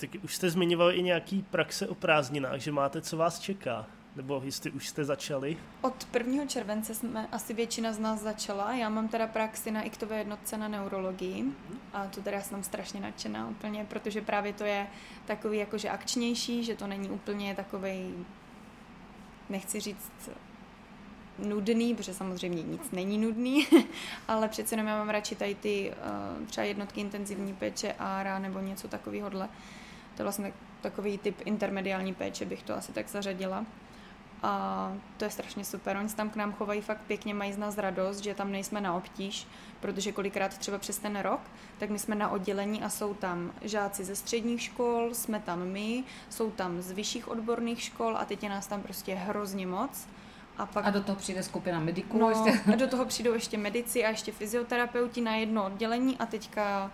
Tak 0.00 0.10
už 0.22 0.34
jste 0.34 0.50
zmiňovali 0.50 0.94
i 0.94 1.02
nějaký 1.02 1.42
praxe 1.42 1.88
o 1.88 1.94
prázdninách, 1.94 2.60
že 2.60 2.72
máte, 2.72 3.02
co 3.02 3.16
vás 3.16 3.38
čeká. 3.38 3.86
Nebo 4.16 4.42
jestli 4.44 4.70
už 4.70 4.88
jste 4.88 5.04
začali? 5.04 5.56
Od 5.80 6.08
1. 6.14 6.46
července 6.46 6.94
jsme 6.94 7.28
asi 7.32 7.54
většina 7.54 7.92
z 7.92 7.98
nás 7.98 8.20
začala. 8.20 8.74
Já 8.74 8.88
mám 8.88 9.08
teda 9.08 9.26
praxi 9.26 9.70
na 9.70 9.82
iktové 9.82 10.18
jednotce 10.18 10.56
na 10.56 10.68
neurologii 10.68 11.44
a 11.92 12.06
to 12.06 12.22
teda 12.22 12.40
jsem 12.40 12.62
strašně 12.62 13.00
nadšená 13.00 13.48
úplně, 13.48 13.84
protože 13.84 14.20
právě 14.20 14.52
to 14.52 14.64
je 14.64 14.86
takový 15.26 15.58
jakože 15.58 15.90
akčnější, 15.90 16.64
že 16.64 16.76
to 16.76 16.86
není 16.86 17.10
úplně 17.10 17.54
takový, 17.54 18.26
nechci 19.48 19.80
říct 19.80 20.30
nudný, 21.38 21.94
protože 21.94 22.14
samozřejmě 22.14 22.62
nic 22.62 22.90
není 22.90 23.18
nudný, 23.18 23.66
ale 24.28 24.48
přece 24.48 24.74
jenom 24.74 24.86
já 24.86 24.98
mám 24.98 25.08
radši 25.08 25.34
tady 25.34 25.54
ty 25.54 25.92
uh, 26.40 26.46
třeba 26.46 26.64
jednotky 26.64 27.00
intenzivní 27.00 27.54
péče 27.54 27.92
ARA 27.98 28.38
nebo 28.38 28.60
něco 28.60 28.88
takového. 28.88 29.30
To 29.30 29.38
je 30.18 30.22
vlastně 30.22 30.52
takový 30.80 31.18
typ 31.18 31.42
intermediální 31.44 32.14
péče, 32.14 32.44
bych 32.44 32.62
to 32.62 32.74
asi 32.76 32.92
tak 32.92 33.08
zařadila. 33.08 33.66
A 34.42 34.92
to 35.16 35.24
je 35.24 35.30
strašně 35.30 35.64
super. 35.64 35.96
Oni 35.96 36.08
se 36.08 36.16
tam 36.16 36.30
k 36.30 36.36
nám 36.36 36.52
chovají 36.52 36.80
fakt 36.80 37.00
pěkně, 37.06 37.34
mají 37.34 37.52
z 37.52 37.58
nás 37.58 37.78
radost, 37.78 38.18
že 38.18 38.34
tam 38.34 38.52
nejsme 38.52 38.80
na 38.80 38.94
obtíž, 38.94 39.46
protože 39.80 40.12
kolikrát 40.12 40.58
třeba 40.58 40.78
přes 40.78 40.98
ten 40.98 41.18
rok, 41.18 41.40
tak 41.78 41.90
my 41.90 41.98
jsme 41.98 42.14
na 42.14 42.28
oddělení 42.28 42.82
a 42.82 42.88
jsou 42.88 43.14
tam 43.14 43.52
žáci 43.62 44.04
ze 44.04 44.16
středních 44.16 44.62
škol, 44.62 45.14
jsme 45.14 45.40
tam 45.40 45.68
my, 45.68 46.04
jsou 46.30 46.50
tam 46.50 46.82
z 46.82 46.90
vyšších 46.90 47.28
odborných 47.28 47.82
škol 47.82 48.16
a 48.16 48.24
teď 48.24 48.42
je 48.42 48.48
nás 48.48 48.66
tam 48.66 48.82
prostě 48.82 49.14
hrozně 49.14 49.66
moc. 49.66 50.08
A, 50.58 50.66
pak, 50.66 50.86
a 50.86 50.90
do 50.90 51.02
toho 51.02 51.16
přijde 51.16 51.42
skupina 51.42 51.80
mediků. 51.80 52.18
No, 52.18 52.30
ještě. 52.30 52.70
a 52.72 52.76
do 52.76 52.86
toho 52.86 53.04
přijdou 53.04 53.34
ještě 53.34 53.58
medici 53.58 54.04
a 54.04 54.08
ještě 54.08 54.32
fyzioterapeuti 54.32 55.20
na 55.20 55.34
jedno 55.34 55.66
oddělení 55.66 56.18
a 56.18 56.26
teďka 56.26 56.90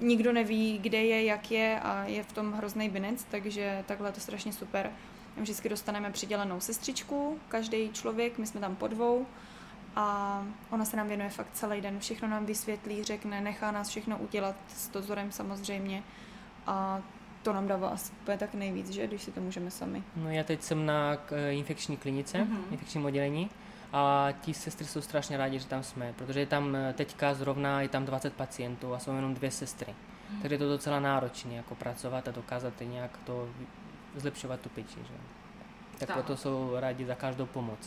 nikdo 0.00 0.32
neví, 0.32 0.78
kde 0.78 0.98
je, 0.98 1.24
jak 1.24 1.50
je 1.50 1.80
a 1.80 2.04
je 2.04 2.22
v 2.22 2.32
tom 2.32 2.52
hrozný 2.52 2.88
binec, 2.88 3.24
takže 3.30 3.84
takhle 3.86 4.08
je 4.08 4.12
to 4.12 4.20
strašně 4.20 4.52
super. 4.52 4.90
Vždycky 5.36 5.68
dostaneme 5.68 6.10
přidělenou 6.10 6.60
sestřičku, 6.60 7.38
každý 7.48 7.90
člověk, 7.92 8.38
my 8.38 8.46
jsme 8.46 8.60
tam 8.60 8.76
po 8.76 8.86
dvou 8.86 9.26
a 9.96 10.44
ona 10.70 10.84
se 10.84 10.96
nám 10.96 11.08
věnuje 11.08 11.30
fakt 11.30 11.52
celý 11.52 11.80
den, 11.80 11.98
všechno 11.98 12.28
nám 12.28 12.46
vysvětlí, 12.46 13.04
řekne, 13.04 13.40
nechá 13.40 13.70
nás 13.70 13.88
všechno 13.88 14.18
udělat 14.18 14.56
s 14.68 14.88
dozorem 14.88 15.32
samozřejmě 15.32 16.02
a 16.66 17.02
to 17.42 17.52
nám 17.52 17.68
dává 17.68 17.88
asi 17.88 18.12
tak 18.38 18.54
nejvíc, 18.54 18.90
že, 18.90 19.06
když 19.06 19.22
si 19.22 19.32
to 19.32 19.40
můžeme 19.40 19.70
sami. 19.70 20.02
No 20.16 20.30
já 20.30 20.44
teď 20.44 20.62
jsem 20.62 20.86
na 20.86 21.16
infekční 21.50 21.96
klinice, 21.96 22.38
mm-hmm. 22.38 22.60
infekčním 22.70 23.04
oddělení 23.04 23.50
a 23.92 24.28
ti 24.40 24.54
sestry 24.54 24.86
jsou 24.86 25.00
strašně 25.00 25.36
rádi, 25.36 25.58
že 25.58 25.66
tam 25.66 25.82
jsme, 25.82 26.12
protože 26.12 26.40
je 26.40 26.46
tam 26.46 26.76
eh, 26.76 26.92
teďka 26.92 27.34
zrovna 27.34 27.80
je 27.80 27.88
tam 27.88 28.04
20 28.04 28.32
pacientů 28.32 28.94
a 28.94 28.98
jsou 28.98 29.16
jenom 29.16 29.34
dvě 29.34 29.50
sestry. 29.50 29.94
Mm. 30.30 30.40
Takže 30.42 30.54
je 30.54 30.58
to 30.58 30.68
docela 30.68 31.00
náročné 31.00 31.54
jako 31.54 31.74
pracovat 31.74 32.28
a 32.28 32.30
dokázat 32.30 32.72
nějak 32.80 33.18
to 33.24 33.48
zlepšovat 34.16 34.60
tu 34.60 34.68
péči. 34.68 34.98
Že? 34.98 35.14
Tak, 35.98 36.08
tak 36.08 36.12
proto 36.12 36.36
jsou 36.36 36.70
rádi 36.76 37.06
za 37.06 37.14
každou 37.14 37.46
pomoc. 37.46 37.78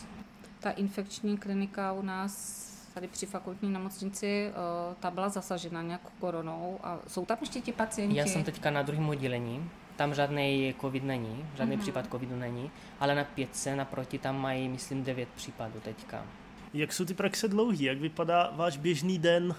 Ta 0.59 0.71
infekční 0.71 1.37
klinika 1.37 1.91
u 1.91 2.01
nás 2.01 2.69
tady 2.93 3.07
při 3.07 3.25
fakultní 3.25 3.69
nemocnici, 3.69 4.51
eh, 4.51 4.95
ta 4.99 5.11
byla 5.11 5.29
zasažena 5.29 5.81
nějakou 5.81 6.09
koronou 6.19 6.79
a 6.83 6.99
jsou 7.07 7.25
tam 7.25 7.37
ještě 7.41 7.61
ti 7.61 7.71
pacienti? 7.71 8.17
Já 8.17 8.25
jsem 8.25 8.43
teďka 8.43 8.71
na 8.71 8.81
druhém 8.81 9.09
oddělení, 9.09 9.69
tam 9.95 10.13
žádný 10.13 10.75
covid 10.81 11.03
není, 11.03 11.45
žádný 11.55 11.77
mm-hmm. 11.77 11.81
případ 11.81 12.11
covidu 12.11 12.35
není, 12.35 12.71
ale 12.99 13.15
na 13.15 13.23
pětce 13.23 13.75
naproti 13.75 14.17
tam 14.17 14.41
mají, 14.41 14.69
myslím, 14.69 15.03
devět 15.03 15.29
případů 15.35 15.79
teďka. 15.79 16.25
Jak 16.73 16.93
jsou 16.93 17.05
ty 17.05 17.13
praxe 17.13 17.47
dlouhý? 17.47 17.83
Jak 17.83 17.97
vypadá 17.97 18.51
váš 18.55 18.77
běžný 18.77 19.19
den 19.19 19.55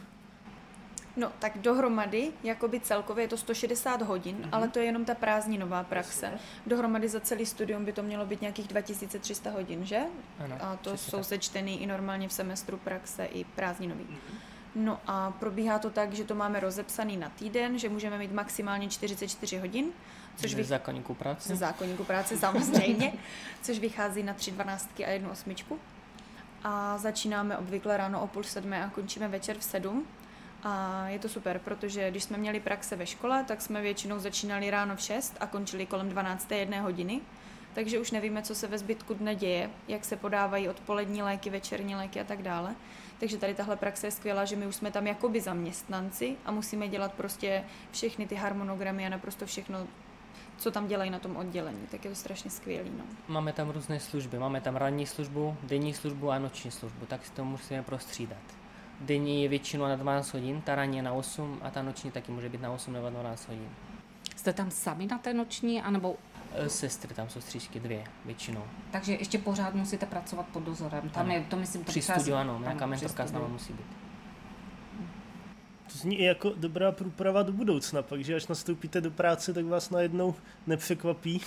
No, 1.16 1.32
tak 1.38 1.58
dohromady, 1.58 2.32
jakoby 2.42 2.80
celkově 2.80 3.24
je 3.24 3.28
to 3.28 3.36
160 3.36 4.02
hodin, 4.02 4.36
mm-hmm. 4.36 4.48
ale 4.52 4.68
to 4.68 4.78
je 4.78 4.84
jenom 4.84 5.04
ta 5.04 5.14
prázdninová 5.14 5.84
praxe. 5.84 6.30
Dohromady 6.66 7.08
za 7.08 7.20
celý 7.20 7.46
studium 7.46 7.84
by 7.84 7.92
to 7.92 8.02
mělo 8.02 8.26
být 8.26 8.40
nějakých 8.40 8.68
2300 8.68 9.50
hodin, 9.50 9.86
že? 9.86 10.00
Ano, 10.38 10.56
a 10.60 10.76
to 10.76 10.96
jsou 10.96 11.16
tak. 11.16 11.26
sečtený 11.26 11.82
i 11.82 11.86
normálně 11.86 12.28
v 12.28 12.32
semestru 12.32 12.76
praxe 12.76 13.24
i 13.24 13.44
prázdninový. 13.44 14.04
Mm-hmm. 14.04 14.50
No 14.74 15.00
a 15.06 15.30
probíhá 15.30 15.78
to 15.78 15.90
tak, 15.90 16.12
že 16.12 16.24
to 16.24 16.34
máme 16.34 16.60
rozepsaný 16.60 17.16
na 17.16 17.28
týden, 17.28 17.78
že 17.78 17.88
můžeme 17.88 18.18
mít 18.18 18.32
maximálně 18.32 18.88
44 18.88 19.58
hodin. 19.58 19.86
Což 20.36 20.54
vych... 20.54 20.66
zákonníku 20.66 21.14
práce. 21.14 21.48
Ze 21.48 21.56
zákonníku 21.56 22.04
práce 22.04 22.36
samozřejmě, 22.36 23.12
což 23.62 23.78
vychází 23.78 24.22
na 24.22 24.34
tři 24.34 24.50
dvanáctky 24.50 25.06
a 25.06 25.10
jednu 25.10 25.30
osmičku. 25.30 25.78
A 26.64 26.98
začínáme 26.98 27.56
obvykle 27.56 27.96
ráno 27.96 28.22
o 28.22 28.26
půl 28.26 28.44
sedmé 28.44 28.84
a 28.84 28.90
končíme 28.90 29.28
večer 29.28 29.58
v 29.58 29.64
sedm. 29.64 30.06
A 30.62 31.08
je 31.08 31.18
to 31.18 31.28
super, 31.28 31.58
protože 31.58 32.10
když 32.10 32.24
jsme 32.24 32.36
měli 32.36 32.60
praxe 32.60 32.96
ve 32.96 33.06
škole, 33.06 33.44
tak 33.44 33.60
jsme 33.62 33.82
většinou 33.82 34.18
začínali 34.18 34.70
ráno 34.70 34.96
v 34.96 35.00
6 35.00 35.36
a 35.40 35.46
končili 35.46 35.86
kolem 35.86 36.08
12. 36.08 36.50
jedné 36.50 36.80
hodiny. 36.80 37.20
Takže 37.74 37.98
už 37.98 38.10
nevíme, 38.10 38.42
co 38.42 38.54
se 38.54 38.66
ve 38.66 38.78
zbytku 38.78 39.14
dne 39.14 39.34
děje, 39.34 39.70
jak 39.88 40.04
se 40.04 40.16
podávají 40.16 40.68
odpolední 40.68 41.22
léky, 41.22 41.50
večerní 41.50 41.96
léky 41.96 42.20
a 42.20 42.24
tak 42.24 42.42
dále. 42.42 42.74
Takže 43.20 43.36
tady 43.36 43.54
tahle 43.54 43.76
praxe 43.76 44.06
je 44.06 44.10
skvělá, 44.10 44.44
že 44.44 44.56
my 44.56 44.66
už 44.66 44.74
jsme 44.74 44.90
tam 44.90 45.06
jakoby 45.06 45.40
zaměstnanci 45.40 46.36
a 46.44 46.50
musíme 46.50 46.88
dělat 46.88 47.12
prostě 47.12 47.64
všechny 47.92 48.26
ty 48.26 48.34
harmonogramy 48.34 49.06
a 49.06 49.08
naprosto 49.08 49.46
všechno, 49.46 49.86
co 50.58 50.70
tam 50.70 50.86
dělají 50.86 51.10
na 51.10 51.18
tom 51.18 51.36
oddělení, 51.36 51.86
tak 51.90 52.04
je 52.04 52.10
to 52.10 52.16
strašně 52.16 52.50
skvělý. 52.50 52.90
No. 52.98 53.04
Máme 53.28 53.52
tam 53.52 53.70
různé 53.70 54.00
služby, 54.00 54.38
máme 54.38 54.60
tam 54.60 54.76
ranní 54.76 55.06
službu, 55.06 55.56
denní 55.62 55.94
službu 55.94 56.30
a 56.30 56.38
noční 56.38 56.70
službu, 56.70 57.06
tak 57.06 57.26
si 57.26 57.32
to 57.32 57.44
musíme 57.44 57.82
prostřídat 57.82 58.59
denní 59.00 59.42
je 59.42 59.48
většinou 59.48 59.84
na 59.84 59.96
12 59.96 60.32
hodin, 60.34 60.60
ta 60.60 60.74
ranní 60.74 60.96
je 60.96 61.02
na 61.02 61.12
8 61.12 61.58
a 61.62 61.70
ta 61.70 61.82
noční 61.82 62.10
taky 62.10 62.32
může 62.32 62.48
být 62.48 62.60
na 62.60 62.70
8 62.70 62.92
nebo 62.92 63.10
12 63.10 63.48
hodin. 63.48 63.68
Jste 64.36 64.52
tam 64.52 64.70
sami 64.70 65.06
na 65.06 65.18
té 65.18 65.34
noční, 65.34 65.82
anebo 65.82 66.16
e, 66.54 66.68
Sestry, 66.68 67.14
tam 67.14 67.28
jsou 67.28 67.40
střížky 67.40 67.80
dvě 67.80 68.04
většinou. 68.24 68.64
Takže 68.90 69.12
ještě 69.12 69.38
pořád 69.38 69.74
musíte 69.74 70.06
pracovat 70.06 70.46
pod 70.46 70.62
dozorem. 70.62 71.08
Tam 71.08 71.26
ano. 71.26 71.34
je, 71.34 71.40
to 71.40 71.56
myslím, 71.56 71.84
Při 71.84 72.02
studiu, 72.02 72.36
ano, 72.36 72.58
nějaká 72.60 72.86
mentorka 72.86 73.26
s 73.26 73.32
musí 73.32 73.72
být. 73.72 73.86
To 75.92 75.98
zní 75.98 76.18
i 76.18 76.24
jako 76.24 76.52
dobrá 76.56 76.92
průprava 76.92 77.42
do 77.42 77.52
budoucna, 77.52 78.02
pak, 78.02 78.24
že 78.24 78.34
až 78.34 78.46
nastoupíte 78.46 79.00
do 79.00 79.10
práce, 79.10 79.52
tak 79.52 79.64
vás 79.64 79.90
najednou 79.90 80.34
nepřekvapí 80.66 81.40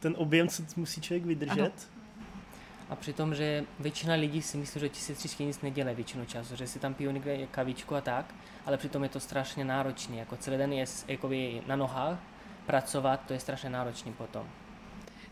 ten 0.00 0.14
objem, 0.18 0.48
co 0.48 0.62
musí 0.76 1.00
člověk 1.00 1.24
vydržet. 1.24 1.60
Ano. 1.60 1.91
A 2.92 2.96
přitom, 2.96 3.34
že 3.34 3.64
většina 3.78 4.14
lidí 4.14 4.42
si 4.42 4.56
myslí, 4.56 4.80
že 4.80 4.88
ti 4.88 5.00
sestřičky 5.00 5.44
nic 5.44 5.60
nedělají 5.60 5.96
většinu 5.96 6.24
času, 6.24 6.56
že 6.56 6.66
si 6.66 6.78
tam 6.78 6.94
pijou 6.94 7.10
někde 7.10 7.46
kavičku 7.46 7.94
a 7.94 8.00
tak, 8.00 8.34
ale 8.66 8.76
přitom 8.76 9.02
je 9.02 9.08
to 9.08 9.20
strašně 9.20 9.64
náročné. 9.64 10.16
Jako 10.16 10.36
celý 10.36 10.56
den 10.56 10.72
je 10.72 10.84
jakoby 11.08 11.62
na 11.66 11.76
nohách, 11.76 12.18
pracovat, 12.66 13.20
to 13.26 13.32
je 13.32 13.40
strašně 13.40 13.70
náročné 13.70 14.12
potom. 14.12 14.46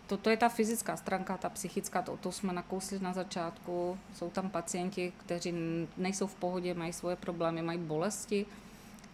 Toto 0.07 0.31
je 0.31 0.37
ta 0.37 0.49
fyzická 0.49 0.97
stránka, 0.97 1.37
ta 1.37 1.49
psychická, 1.49 2.03
to, 2.03 2.17
to 2.17 2.33
jsme 2.33 2.53
nakousli 2.53 2.99
na 2.99 3.13
začátku. 3.13 3.99
Jsou 4.15 4.31
tam 4.31 4.51
pacienti, 4.51 5.13
kteří 5.17 5.55
nejsou 5.97 6.27
v 6.27 6.35
pohodě, 6.35 6.75
mají 6.75 6.93
svoje 6.93 7.17
problémy, 7.17 7.63
mají 7.63 7.79
bolesti 7.79 8.47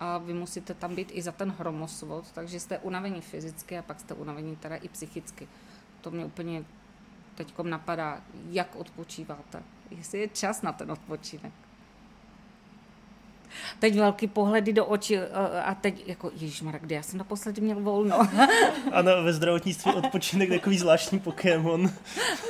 a 0.01 0.19
vy 0.19 0.35
musíte 0.35 0.75
tam 0.75 0.95
být 0.95 1.11
i 1.13 1.23
za 1.23 1.33
ten 1.33 1.51
hromosvod, 1.51 2.33
takže 2.33 2.61
jste 2.61 2.79
unavení 2.79 3.21
fyzicky 3.21 3.79
a 3.79 3.83
pak 3.83 4.01
jste 4.01 4.15
unavení 4.15 4.57
teda 4.57 4.77
i 4.77 4.89
psychicky. 4.89 5.49
To 6.01 6.11
mě 6.11 6.25
úplně 6.25 6.65
teď 7.37 7.55
napadá, 7.63 8.21
jak 8.51 8.77
odpočíváte, 8.77 9.63
jestli 9.91 10.19
je 10.19 10.29
čas 10.29 10.63
na 10.63 10.73
ten 10.73 10.93
odpočinek. 10.93 11.53
Teď 13.79 13.97
velký 13.97 14.27
pohledy 14.27 14.73
do 14.73 14.87
očí 14.87 15.19
a 15.65 15.75
teď 15.75 16.09
jako, 16.09 16.31
ježišmarek, 16.35 16.83
kde 16.83 16.95
já 16.95 17.03
jsem 17.03 17.19
naposledy 17.19 17.61
měl 17.61 17.81
volno. 17.81 18.29
Ano, 18.93 19.23
ve 19.23 19.33
zdravotnictví 19.33 19.93
odpočinek 19.93 20.49
takový 20.49 20.79
zvláštní 20.79 21.19
Pokémon. 21.19 21.91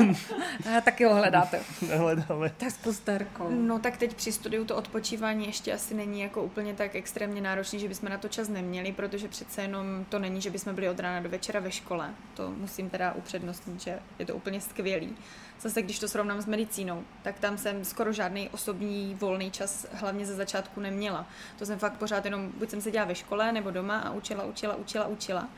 A 0.76 0.80
taky 0.80 1.04
ho 1.04 1.14
hledáte. 1.14 1.60
Nehledáme. 1.88 2.52
Tak 2.56 2.70
s 2.70 2.76
posterkou. 2.76 3.50
No 3.50 3.78
tak 3.78 3.96
teď 3.96 4.14
při 4.14 4.32
studiu 4.32 4.64
to 4.64 4.76
odpočívání 4.76 5.46
ještě 5.46 5.72
asi 5.72 5.94
není 5.94 6.20
jako 6.20 6.42
úplně 6.42 6.74
tak 6.74 6.94
extrémně 6.94 7.40
náročný, 7.40 7.78
že 7.80 7.88
bychom 7.88 8.08
na 8.08 8.18
to 8.18 8.28
čas 8.28 8.48
neměli, 8.48 8.92
protože 8.92 9.28
přece 9.28 9.62
jenom 9.62 10.04
to 10.08 10.18
není, 10.18 10.40
že 10.40 10.50
bychom 10.50 10.74
byli 10.74 10.88
od 10.88 11.00
rána 11.00 11.20
do 11.20 11.28
večera 11.28 11.60
ve 11.60 11.70
škole. 11.70 12.10
To 12.34 12.50
musím 12.50 12.90
teda 12.90 13.12
upřednostnit, 13.12 13.80
že 13.80 13.98
je 14.18 14.26
to 14.26 14.34
úplně 14.34 14.60
skvělý. 14.60 15.16
Zase 15.60 15.82
když 15.82 15.98
to 15.98 16.08
srovnám 16.08 16.40
s 16.40 16.46
medicínou, 16.46 17.04
tak 17.22 17.38
tam 17.38 17.58
jsem 17.58 17.84
skoro 17.84 18.12
žádný 18.12 18.48
osobní 18.48 19.14
volný 19.14 19.50
čas 19.50 19.86
hlavně 19.92 20.26
ze 20.26 20.34
začátku 20.34 20.80
neměla. 20.80 21.26
To 21.58 21.66
jsem 21.66 21.78
fakt 21.78 21.96
pořád 21.96 22.24
jenom, 22.24 22.52
buď 22.58 22.70
jsem 22.70 22.80
seděla 22.80 23.04
ve 23.04 23.14
škole 23.14 23.52
nebo 23.52 23.70
doma 23.70 23.98
a 23.98 24.12
učila, 24.12 24.44
učila, 24.44 24.74
učila, 24.76 25.06
učila. 25.06 25.48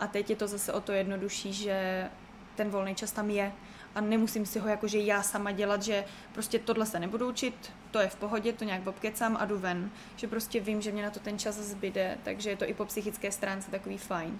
A 0.00 0.06
teď 0.06 0.30
je 0.30 0.36
to 0.36 0.48
zase 0.48 0.72
o 0.72 0.80
to 0.80 0.92
jednodušší, 0.92 1.52
že 1.52 2.08
ten 2.54 2.70
volný 2.70 2.94
čas 2.94 3.12
tam 3.12 3.30
je 3.30 3.52
a 3.96 4.00
nemusím 4.00 4.46
si 4.46 4.58
ho 4.58 4.68
jakože 4.68 4.98
já 4.98 5.22
sama 5.22 5.52
dělat, 5.52 5.82
že 5.82 6.04
prostě 6.32 6.58
tohle 6.58 6.86
se 6.86 7.00
nebudu 7.00 7.28
učit, 7.28 7.72
to 7.90 7.98
je 7.98 8.08
v 8.08 8.16
pohodě, 8.16 8.52
to 8.52 8.64
nějak 8.64 8.86
obkecám 8.86 9.36
a 9.40 9.44
jdu 9.44 9.58
ven. 9.58 9.90
Že 10.16 10.26
prostě 10.26 10.60
vím, 10.60 10.82
že 10.82 10.92
mě 10.92 11.02
na 11.02 11.10
to 11.10 11.20
ten 11.20 11.38
čas 11.38 11.54
zbyde, 11.54 12.18
takže 12.22 12.50
je 12.50 12.56
to 12.56 12.68
i 12.68 12.74
po 12.74 12.84
psychické 12.84 13.32
stránce 13.32 13.70
takový 13.70 13.98
fajn. 13.98 14.38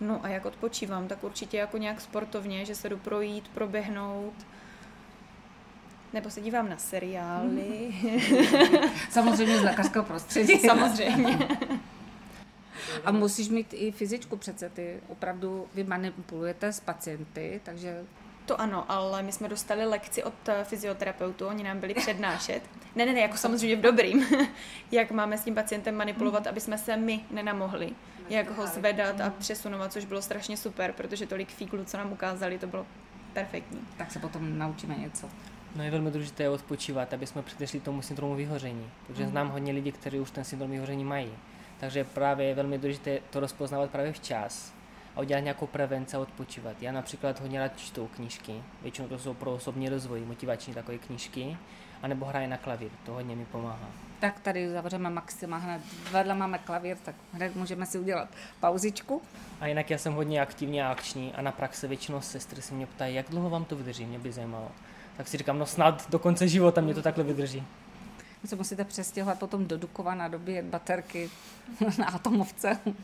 No 0.00 0.20
a 0.24 0.28
jak 0.28 0.46
odpočívám, 0.46 1.08
tak 1.08 1.24
určitě 1.24 1.56
jako 1.56 1.78
nějak 1.78 2.00
sportovně, 2.00 2.64
že 2.64 2.74
se 2.74 2.88
jdu 2.88 2.96
projít, 2.96 3.48
proběhnout, 3.48 4.34
nebo 6.12 6.30
se 6.30 6.40
dívám 6.40 6.68
na 6.68 6.76
seriály. 6.76 7.94
Samozřejmě 9.10 9.58
z 9.58 9.62
lékařského 9.62 10.04
prostředí. 10.04 10.58
Samozřejmě. 10.66 11.38
A 13.04 13.12
musíš 13.12 13.48
mít 13.48 13.66
i 13.72 13.92
fyzičku 13.92 14.36
přece, 14.36 14.68
ty 14.68 15.00
opravdu 15.08 15.66
vy 15.74 15.84
manipulujete 15.84 16.72
s 16.72 16.80
pacienty, 16.80 17.60
takže 17.64 18.04
To 18.46 18.60
ano, 18.60 18.84
ale 18.88 19.22
my 19.22 19.32
jsme 19.32 19.48
dostali 19.48 19.84
lekci 19.84 20.24
od 20.24 20.48
eh, 20.48 20.64
fyzioterapeutu, 20.64 21.46
oni 21.46 21.64
nám 21.64 21.80
byli 21.80 21.94
přednášet. 21.94 22.62
Ne, 22.94 23.06
ne, 23.06 23.12
ne, 23.12 23.20
jako 23.20 23.36
samozřejmě 23.36 23.76
v 23.76 23.80
dobrým. 23.80 24.26
jak 24.90 25.10
máme 25.10 25.38
s 25.38 25.44
tím 25.44 25.54
pacientem 25.54 25.94
manipulovat, 25.94 26.46
aby 26.46 26.60
jsme 26.60 26.78
se 26.78 26.96
my 26.96 27.20
nenamohli. 27.30 27.92
Jak 28.28 28.56
ho 28.56 28.66
zvedat 28.66 29.20
a 29.20 29.30
přesunovat, 29.30 29.92
což 29.92 30.04
bylo 30.04 30.22
strašně 30.22 30.56
super, 30.56 30.92
protože 30.92 31.26
tolik 31.26 31.48
fíglů, 31.48 31.84
co 31.84 31.96
nám 31.96 32.12
ukázali, 32.12 32.58
to 32.58 32.66
bylo 32.66 32.86
perfektní. 33.32 33.80
tak 33.96 34.12
se 34.12 34.18
potom 34.18 34.58
naučíme 34.58 34.94
něco. 34.94 35.28
No 35.76 35.82
je 35.84 35.90
velmi 35.90 36.10
důležité 36.10 36.48
odpočívat, 36.48 37.14
aby 37.14 37.26
jsme 37.26 37.42
předešli 37.42 37.80
tomu 37.80 38.02
syndromu 38.02 38.34
vyhoření, 38.34 38.90
protože 39.06 39.26
znám 39.26 39.48
hodně 39.48 39.72
lidí, 39.72 39.92
kteří 39.92 40.20
už 40.20 40.30
ten 40.30 40.44
syndrom 40.44 40.70
vyhoření 40.70 41.04
mají. 41.04 41.32
Takže 41.80 42.04
právě 42.04 42.46
je 42.46 42.54
velmi 42.54 42.78
důležité 42.78 43.18
to 43.30 43.40
rozpoznávat 43.40 43.90
právě 43.90 44.12
včas 44.12 44.74
a 45.16 45.20
udělat 45.20 45.40
nějakou 45.40 45.66
prevenci 45.66 46.16
a 46.16 46.20
odpočívat. 46.20 46.82
Já 46.82 46.92
například 46.92 47.40
hodně 47.40 47.58
rád 47.58 47.78
čtu 47.78 48.06
knížky, 48.06 48.62
většinou 48.82 49.08
to 49.08 49.18
jsou 49.18 49.34
pro 49.34 49.52
osobní 49.52 49.88
rozvoj, 49.88 50.24
motivační 50.24 50.74
takové 50.74 50.98
knížky, 50.98 51.56
anebo 52.06 52.26
hraje 52.26 52.48
na 52.48 52.56
klavír, 52.56 52.90
to 53.06 53.12
hodně 53.12 53.36
mi 53.36 53.44
pomáhá. 53.44 53.88
Tak 54.20 54.40
tady 54.40 54.70
zavřeme 54.70 55.10
Maxima 55.10 55.56
hned. 55.56 55.82
Vedle 56.12 56.34
máme 56.34 56.58
klavír, 56.58 56.96
tak 57.04 57.14
hned 57.32 57.56
můžeme 57.56 57.86
si 57.86 57.98
udělat 57.98 58.28
pauzičku. 58.60 59.22
A 59.60 59.66
jinak 59.66 59.90
já 59.90 59.98
jsem 59.98 60.12
hodně 60.12 60.40
aktivní 60.40 60.82
a 60.82 60.92
akční 60.92 61.34
a 61.34 61.42
na 61.42 61.52
praxi 61.52 61.88
většinou 61.88 62.20
sestry 62.20 62.62
se 62.62 62.74
mě 62.74 62.86
ptají, 62.86 63.14
jak 63.14 63.30
dlouho 63.30 63.50
vám 63.50 63.64
to 63.64 63.76
vydrží, 63.76 64.06
mě 64.06 64.18
by 64.18 64.32
zajímalo. 64.32 64.70
Tak 65.16 65.28
si 65.28 65.36
říkám, 65.36 65.58
no 65.58 65.66
snad 65.66 66.10
do 66.10 66.18
konce 66.18 66.48
života 66.48 66.80
mě 66.80 66.94
to 66.94 67.02
takhle 67.02 67.24
vydrží. 67.24 67.64
Vy 68.42 68.48
se 68.48 68.56
musíte 68.56 68.84
přestěhovat 68.84 69.38
potom 69.38 69.66
do 69.66 69.78
Dukova 69.78 70.14
na 70.14 70.28
době 70.28 70.62
baterky 70.62 71.30
na 71.98 72.06
atomovce. 72.06 72.78
Uh, 72.86 72.94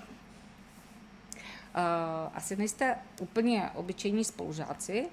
asi 2.35 2.57
nejste 2.57 2.97
úplně 3.21 3.71
obyčejní 3.75 4.25
spolužáci, 4.25 5.09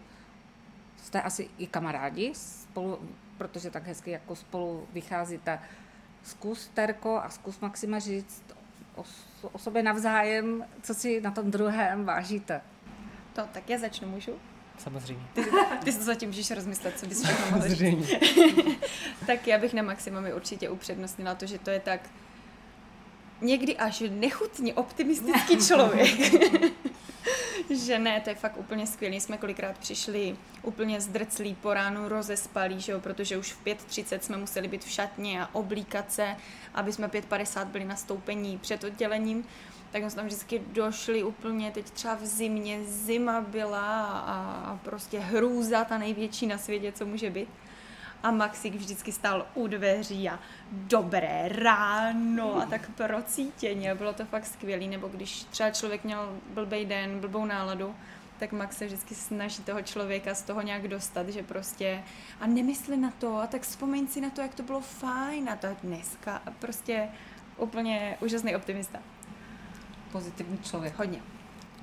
jste 1.04 1.22
asi 1.22 1.50
i 1.58 1.68
kamarádi, 1.68 2.32
spolu, 2.36 3.00
protože 3.40 3.72
tak 3.72 3.88
hezky 3.88 4.12
jako 4.12 4.36
spolu 4.36 4.88
vycházíte. 4.94 5.60
Zkus, 6.24 6.68
Terko, 6.74 7.18
a 7.18 7.30
zkus 7.30 7.60
Maxima 7.60 8.00
říct 8.00 8.44
o, 8.96 9.04
o 9.52 9.60
sobě 9.60 9.84
navzájem, 9.84 10.66
co 10.82 10.94
si 10.94 11.22
na 11.22 11.32
tom 11.32 11.52
druhém 11.52 12.06
vážíte. 12.06 12.62
To, 13.34 13.42
tak 13.52 13.70
já 13.70 13.78
začnu, 13.78 14.08
můžu? 14.08 14.32
Samozřejmě. 14.78 15.26
Ty 15.84 15.92
si 15.92 15.98
to 15.98 16.04
zatím 16.04 16.30
můžeš 16.30 16.52
rozmyslet, 16.52 17.00
co 17.00 17.06
bys 17.06 17.24
všechno 17.24 17.46
mohla 17.46 17.68
říct. 17.68 17.78
Samozřejmě. 17.78 18.20
Tak 19.28 19.48
já 19.48 19.58
bych 19.58 19.74
na 19.74 19.84
maximumi 19.84 20.34
určitě 20.34 20.70
upřednostnila 20.70 21.36
to, 21.36 21.46
že 21.46 21.60
to 21.60 21.70
je 21.70 21.80
tak 21.80 22.10
někdy 23.42 23.78
až 23.78 24.04
nechutně 24.10 24.74
optimistický 24.74 25.58
člověk. 25.68 26.34
Že 27.70 28.00
ne, 28.00 28.22
to 28.22 28.30
je 28.30 28.36
fakt 28.36 28.58
úplně 28.58 28.88
skvělý. 28.88 29.20
Jsme 29.20 29.38
kolikrát 29.38 29.78
přišli 29.78 30.36
úplně 30.64 31.02
zdrclí 31.02 31.56
po 31.62 31.74
ránu, 31.74 32.10
rozespalí, 32.10 32.82
že 32.82 32.92
jo, 32.92 33.00
protože 33.00 33.38
už 33.38 33.54
v 33.54 33.66
5.30 33.66 34.20
jsme 34.20 34.38
museli 34.38 34.68
být 34.68 34.84
v 34.84 34.90
šatně 34.90 35.42
a 35.44 35.50
oblíkat 35.56 36.12
se, 36.12 36.36
aby 36.74 36.94
jsme 36.94 37.08
5.50 37.08 37.66
byli 37.66 37.86
na 37.86 37.96
stoupení 37.96 38.58
před 38.58 38.84
oddělením. 38.84 39.46
Tak 39.92 40.02
jsme 40.02 40.12
tam 40.12 40.26
vždycky 40.26 40.62
došli 40.68 41.24
úplně, 41.24 41.72
teď 41.72 41.90
třeba 41.90 42.16
v 42.16 42.26
zimě, 42.26 42.80
zima 42.84 43.42
byla 43.42 44.08
a, 44.08 44.80
prostě 44.84 45.20
hrůza, 45.20 45.84
ta 45.84 45.98
největší 45.98 46.48
na 46.48 46.58
světě, 46.58 46.92
co 46.92 47.06
může 47.06 47.30
být 47.30 47.50
a 48.24 48.32
Maxik 48.32 48.76
vždycky 48.76 49.12
stál 49.12 49.46
u 49.54 49.68
dveří 49.68 50.30
a 50.30 50.40
dobré 50.72 51.50
ráno 51.52 52.62
a 52.62 52.66
tak 52.66 52.90
procítěně. 52.92 53.96
Bylo 53.96 54.14
to 54.14 54.26
fakt 54.26 54.46
skvělý, 54.46 54.88
nebo 54.88 55.08
když 55.08 55.44
třeba 55.44 55.72
člověk 55.72 56.04
měl 56.04 56.38
blbej 56.54 56.86
den, 56.86 57.20
blbou 57.20 57.46
náladu, 57.46 57.96
tak 58.40 58.52
Max 58.52 58.78
se 58.78 58.86
vždycky 58.86 59.16
snaží 59.16 59.64
toho 59.64 59.82
člověka 59.82 60.36
z 60.36 60.42
toho 60.42 60.62
nějak 60.62 60.88
dostat, 60.88 61.30
že 61.30 61.44
prostě 61.44 62.04
a 62.40 62.48
nemysli 62.48 62.98
na 62.98 63.12
to 63.12 63.38
a 63.38 63.48
tak 63.48 63.62
vzpomeň 63.62 64.08
si 64.08 64.22
na 64.22 64.30
to, 64.30 64.42
jak 64.42 64.56
to 64.56 64.64
bylo 64.64 64.82
fajn 64.82 65.50
a 65.50 65.56
tak 65.56 65.78
dneska 65.84 66.42
a 66.46 66.52
prostě 66.52 67.10
úplně 67.58 68.18
úžasný 68.20 68.56
optimista. 68.56 69.00
Pozitivní 70.12 70.58
člověk. 70.58 70.98
Hodně. 70.98 71.22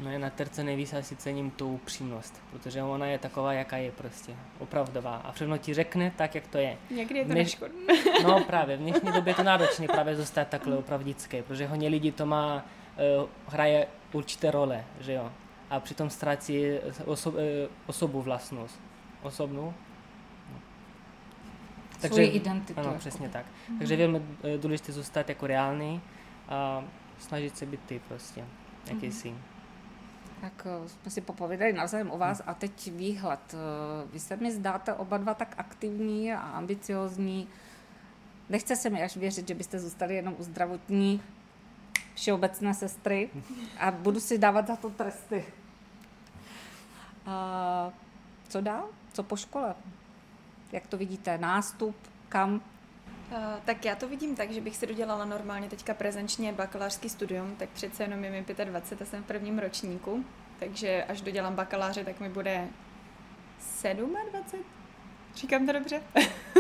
No 0.03 0.11
je 0.11 0.19
na 0.19 0.31
terce 0.31 0.65
nejvíc 0.65 0.93
asi 0.93 1.17
cením 1.17 1.51
tu 1.51 1.69
upřímnost, 1.69 2.43
protože 2.51 2.83
ona 2.83 3.07
je 3.07 3.19
taková, 3.19 3.53
jaká 3.53 3.77
je 3.77 3.93
prostě, 3.93 4.37
opravdová. 4.59 5.17
A 5.17 5.33
všechno 5.33 5.59
ti 5.59 5.75
řekne 5.75 6.13
tak, 6.17 6.35
jak 6.35 6.47
to 6.47 6.59
je. 6.59 6.77
Někdy 6.91 7.19
je 7.19 7.25
to 7.25 7.45
škodu. 7.45 7.75
No 8.23 8.45
právě, 8.45 8.77
v 8.77 8.81
dnešní 8.81 9.13
době 9.13 9.31
je 9.31 9.35
to 9.35 9.43
náročné 9.43 9.87
právě 9.87 10.17
zůstat 10.17 10.49
takhle 10.49 10.77
opravdické, 10.77 11.43
protože 11.43 11.67
hodně 11.67 11.89
lidí 11.89 12.13
to 12.13 12.27
má, 12.27 12.65
uh, 13.21 13.29
hraje 13.47 13.87
určité 14.13 14.51
role, 14.51 14.85
že 15.01 15.13
jo. 15.13 15.33
A 15.71 15.81
přitom 15.81 16.11
ztrácí 16.11 16.65
oso, 17.05 17.31
uh, 17.31 17.37
osobu 17.87 18.23
vlastnost. 18.23 18.81
Osobnou? 19.23 19.75
No. 20.53 22.09
Svoji 22.09 22.29
identitu. 22.29 22.81
Ano, 22.81 22.89
jako. 22.89 22.99
přesně 22.99 23.29
tak. 23.29 23.47
Takže 23.79 23.95
je 23.95 23.99
velmi 23.99 24.23
eh, 24.45 24.59
důležité 24.59 24.93
zůstat 24.93 25.29
jako 25.29 25.47
reálný 25.47 26.01
a 26.49 26.85
snažit 27.19 27.59
se 27.59 27.67
být 27.67 27.81
ty 27.87 28.01
prostě, 28.09 28.45
jaký 28.87 29.13
jsi. 29.13 29.35
Tak 30.41 30.67
eh, 30.67 30.89
jsme 30.89 31.11
si 31.11 31.21
popovídali 31.21 31.73
navzájem 31.73 32.11
o 32.11 32.19
vás 32.19 32.43
a 32.47 32.55
teď 32.55 32.93
výhled. 32.93 33.55
Eh, 33.55 34.09
Vy 34.13 34.21
se 34.21 34.37
mi 34.37 34.53
zdáte 34.53 34.95
oba 34.95 35.17
dva 35.17 35.35
tak 35.35 35.55
aktivní 35.59 36.33
a 36.33 36.39
ambiciozní. 36.41 37.49
Nechce 38.49 38.77
se 38.77 38.91
mi 38.91 39.03
až 39.03 39.17
věřit, 39.17 39.49
že 39.49 39.55
byste 39.55 39.79
zůstali 39.79 40.15
jenom 40.15 40.35
u 40.39 40.43
zdravotní 40.43 41.23
všeobecné 42.15 42.75
sestry 42.75 43.31
a 43.79 43.91
budu 43.91 44.21
si 44.21 44.39
dávat 44.39 44.67
za 44.67 44.77
to 44.77 44.91
tresty. 44.91 45.45
A 47.27 47.91
co 48.49 48.61
dál? 48.61 48.89
Co 49.13 49.23
po 49.23 49.37
škole? 49.37 49.75
Jak 50.73 50.87
to 50.87 50.97
vidíte? 50.97 51.39
Nástup? 51.39 51.97
Kam? 52.29 52.61
Uh, 53.31 53.37
tak 53.65 53.85
já 53.85 53.95
to 53.95 54.09
vidím 54.09 54.37
tak, 54.37 54.51
že 54.51 54.61
bych 54.61 54.77
si 54.77 54.87
dodělala 54.87 55.25
normálně 55.25 55.69
teďka 55.69 55.95
prezenčně 55.95 56.53
bakalářský 56.53 57.09
studium, 57.09 57.57
tak 57.57 57.69
přece 57.69 58.03
jenom 58.03 58.25
je 58.25 58.31
mi 58.31 58.45
25 58.65 59.03
a 59.03 59.11
jsem 59.11 59.23
v 59.23 59.27
prvním 59.27 59.59
ročníku, 59.59 60.25
takže 60.59 61.05
až 61.09 61.21
dodělám 61.21 61.55
bakaláře, 61.55 62.05
tak 62.05 62.21
mi 62.21 62.29
bude 62.29 62.69
27? 64.31 64.65
Říkám 65.35 65.67
to 65.67 65.73
dobře? 65.73 66.03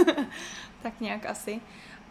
tak 0.83 1.01
nějak 1.01 1.27
asi. 1.27 1.61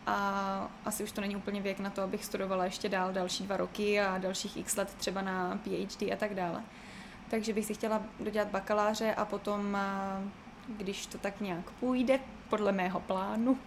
A 0.07 0.71
asi 0.85 1.03
už 1.03 1.11
to 1.11 1.21
není 1.21 1.35
úplně 1.35 1.61
věk 1.61 1.79
na 1.79 1.89
to, 1.89 2.01
abych 2.01 2.25
studovala 2.25 2.65
ještě 2.65 2.89
dál 2.89 3.13
další 3.13 3.43
dva 3.43 3.57
roky 3.57 4.01
a 4.01 4.17
dalších 4.17 4.57
x 4.57 4.75
let 4.75 4.93
třeba 4.97 5.21
na 5.21 5.59
PhD 5.63 6.01
a 6.01 6.15
tak 6.17 6.33
dále. 6.33 6.63
Takže 7.29 7.53
bych 7.53 7.65
si 7.65 7.73
chtěla 7.73 8.01
dodělat 8.19 8.47
bakaláře 8.47 9.15
a 9.15 9.25
potom, 9.25 9.75
a 9.75 10.21
když 10.67 11.06
to 11.06 11.17
tak 11.17 11.41
nějak 11.41 11.71
půjde, 11.71 12.19
podle 12.49 12.71
mého 12.71 12.99
plánu, 12.99 13.58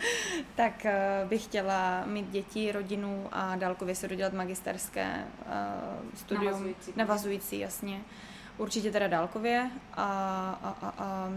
tak 0.54 0.86
eh, 0.86 1.26
bych 1.28 1.44
chtěla 1.44 2.04
mít 2.06 2.30
děti, 2.30 2.72
rodinu 2.72 3.28
a 3.32 3.56
dálkově 3.56 3.94
se 3.94 4.08
dodělat 4.08 4.32
magisterské 4.32 5.24
eh, 5.46 5.52
studium. 6.14 6.44
Navazující. 6.44 6.92
Navazující, 6.96 7.58
jasně. 7.58 8.00
Určitě 8.58 8.90
teda 8.90 9.08
dálkově 9.08 9.70
a, 9.92 10.04
a, 10.62 10.68
a, 10.68 10.94
a 10.98 11.28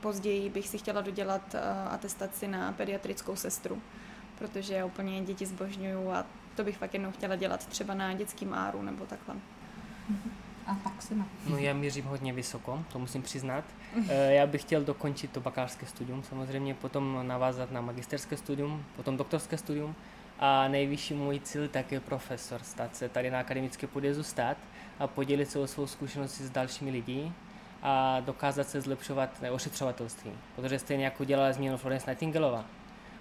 později 0.00 0.50
bych 0.50 0.68
si 0.68 0.78
chtěla 0.78 1.00
dodělat 1.00 1.54
eh, 1.54 1.60
atestaci 1.90 2.48
na 2.48 2.72
pediatrickou 2.72 3.36
sestru, 3.36 3.82
protože 4.38 4.74
já 4.74 4.86
úplně 4.86 5.20
děti 5.20 5.46
zbožňuju 5.46 6.10
a 6.10 6.26
to 6.56 6.64
bych 6.64 6.78
fakt 6.78 6.94
jednou 6.94 7.10
chtěla 7.10 7.36
dělat 7.36 7.66
třeba 7.66 7.94
na 7.94 8.12
dětským 8.12 8.54
áru 8.54 8.82
nebo 8.82 9.06
takhle. 9.06 9.36
A 10.66 10.74
pak 10.74 11.02
si 11.02 11.14
na. 11.14 11.26
No 11.48 11.58
já 11.58 11.74
mířím 11.74 12.04
hodně 12.04 12.32
vysoko, 12.32 12.84
to 12.92 12.98
musím 12.98 13.22
přiznat. 13.22 13.64
Eh, 14.08 14.34
Já 14.34 14.46
bych 14.46 14.60
chtěl 14.60 14.84
dokončit 14.84 15.30
to 15.30 15.40
bakalářské 15.40 15.86
studium, 15.86 16.22
samozřejmě 16.22 16.74
potom 16.74 17.18
navázat 17.22 17.70
na 17.70 17.80
magisterské 17.80 18.36
studium, 18.36 18.84
potom 18.96 19.16
doktorské 19.16 19.58
studium 19.58 19.94
a 20.38 20.68
nejvyšší 20.68 21.14
můj 21.14 21.40
cíl 21.40 21.68
tak 21.68 21.92
je 21.92 22.00
profesor, 22.00 22.62
stát 22.62 22.96
se 22.96 23.08
tady 23.08 23.30
na 23.30 23.40
akademické 23.40 23.86
půdě 23.86 24.14
zůstat 24.14 24.56
a 24.98 25.06
podělit 25.06 25.50
se 25.50 25.58
o 25.58 25.66
svou 25.66 25.86
zkušenosti 25.86 26.44
s 26.44 26.50
dalšími 26.50 26.90
lidí 26.90 27.32
a 27.82 28.20
dokázat 28.20 28.68
se 28.68 28.80
zlepšovat 28.80 29.30
ošetřovatelství. 29.52 30.30
Protože 30.56 30.78
stejně 30.78 31.04
jako 31.04 31.24
dělala 31.24 31.52
změnu 31.52 31.76
Florence 31.76 32.10
Nightingaleová 32.10 32.64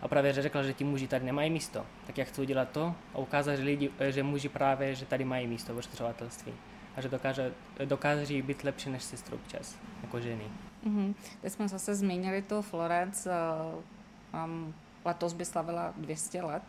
a 0.01 0.07
právě 0.07 0.33
řekla, 0.33 0.63
že 0.63 0.73
ti 0.73 0.83
muži 0.83 1.07
tady 1.07 1.25
nemají 1.25 1.49
místo, 1.49 1.85
tak 2.07 2.17
já 2.17 2.25
chci 2.25 2.41
udělat 2.41 2.69
to 2.69 2.95
a 3.13 3.17
ukázat, 3.17 3.55
že, 3.55 3.63
lidi, 3.63 3.89
eh, 3.99 4.11
že 4.11 4.23
muži 4.23 4.49
právě, 4.49 4.95
že 4.95 5.05
tady 5.05 5.25
mají 5.25 5.47
místo 5.47 5.73
v 5.73 5.77
ošetřovatelství 5.77 6.53
a 6.95 7.01
že 7.01 7.09
dokáže, 7.09 7.53
dokáží 7.85 8.41
být 8.41 8.63
lepší 8.63 8.89
než 8.89 9.03
sestry 9.03 9.35
občas, 9.35 9.75
jako 10.01 10.19
ženy. 10.19 10.45
Mhm. 10.83 11.15
Teď 11.41 11.53
jsme 11.53 11.67
zase 11.67 11.95
zmínili 11.95 12.41
to 12.41 12.61
Florence. 12.61 13.31
eh, 13.31 14.43
um, 14.45 14.73
letos 15.05 15.33
by 15.33 15.45
slavila 15.45 15.93
200 15.97 16.41
let. 16.41 16.63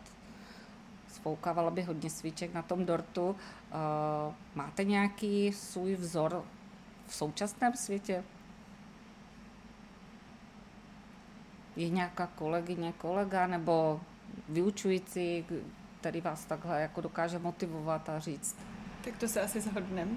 Spoukávala 1.07 1.71
by 1.71 1.81
hodně 1.81 2.09
svíček 2.09 2.53
na 2.53 2.61
tom 2.61 2.85
dortu. 2.85 3.35
Eh, 3.71 4.33
máte 4.55 4.83
nějaký 4.83 5.53
svůj 5.53 5.95
vzor 5.95 6.43
v 7.07 7.15
současném 7.15 7.73
světě? 7.73 8.23
Je 11.75 11.89
nějaká 11.89 12.27
kolegyně, 12.27 12.93
kolega 12.97 13.47
nebo 13.47 14.01
vyučující, 14.49 15.45
který 15.99 16.21
vás 16.21 16.45
takhle 16.45 16.81
jako 16.81 17.01
dokáže 17.01 17.39
motivovat 17.39 18.09
a 18.09 18.19
říct. 18.19 18.57
Tak 19.05 19.17
to 19.17 19.27
se 19.27 19.41
asi 19.41 19.61
shodneme. 19.61 20.11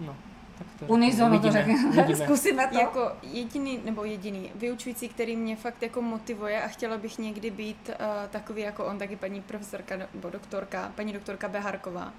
No, 0.00 0.16
tak 0.58 0.66
to 0.78 0.86
Unizono 0.86 1.38
to 1.40 1.52
řekne. 1.52 2.16
Zkusíme 2.24 2.66
to. 2.66 2.78
Jako 2.78 3.12
jediný, 3.22 3.80
nebo 3.84 4.04
jediný 4.04 4.52
vyučující, 4.54 5.08
který 5.08 5.36
mě 5.36 5.56
fakt 5.56 5.82
jako 5.82 6.02
motivuje 6.02 6.62
a 6.62 6.68
chtěla 6.68 6.98
bych 6.98 7.18
někdy 7.18 7.50
být 7.50 7.88
uh, 7.88 8.06
takový 8.30 8.62
jako 8.62 8.84
on, 8.84 8.98
taky 8.98 9.16
paní 9.16 9.42
profesorka 9.42 9.96
nebo 9.96 10.30
doktorka, 10.30 10.92
paní 10.96 11.12
doktorka 11.12 11.48
Beharková. 11.48 12.12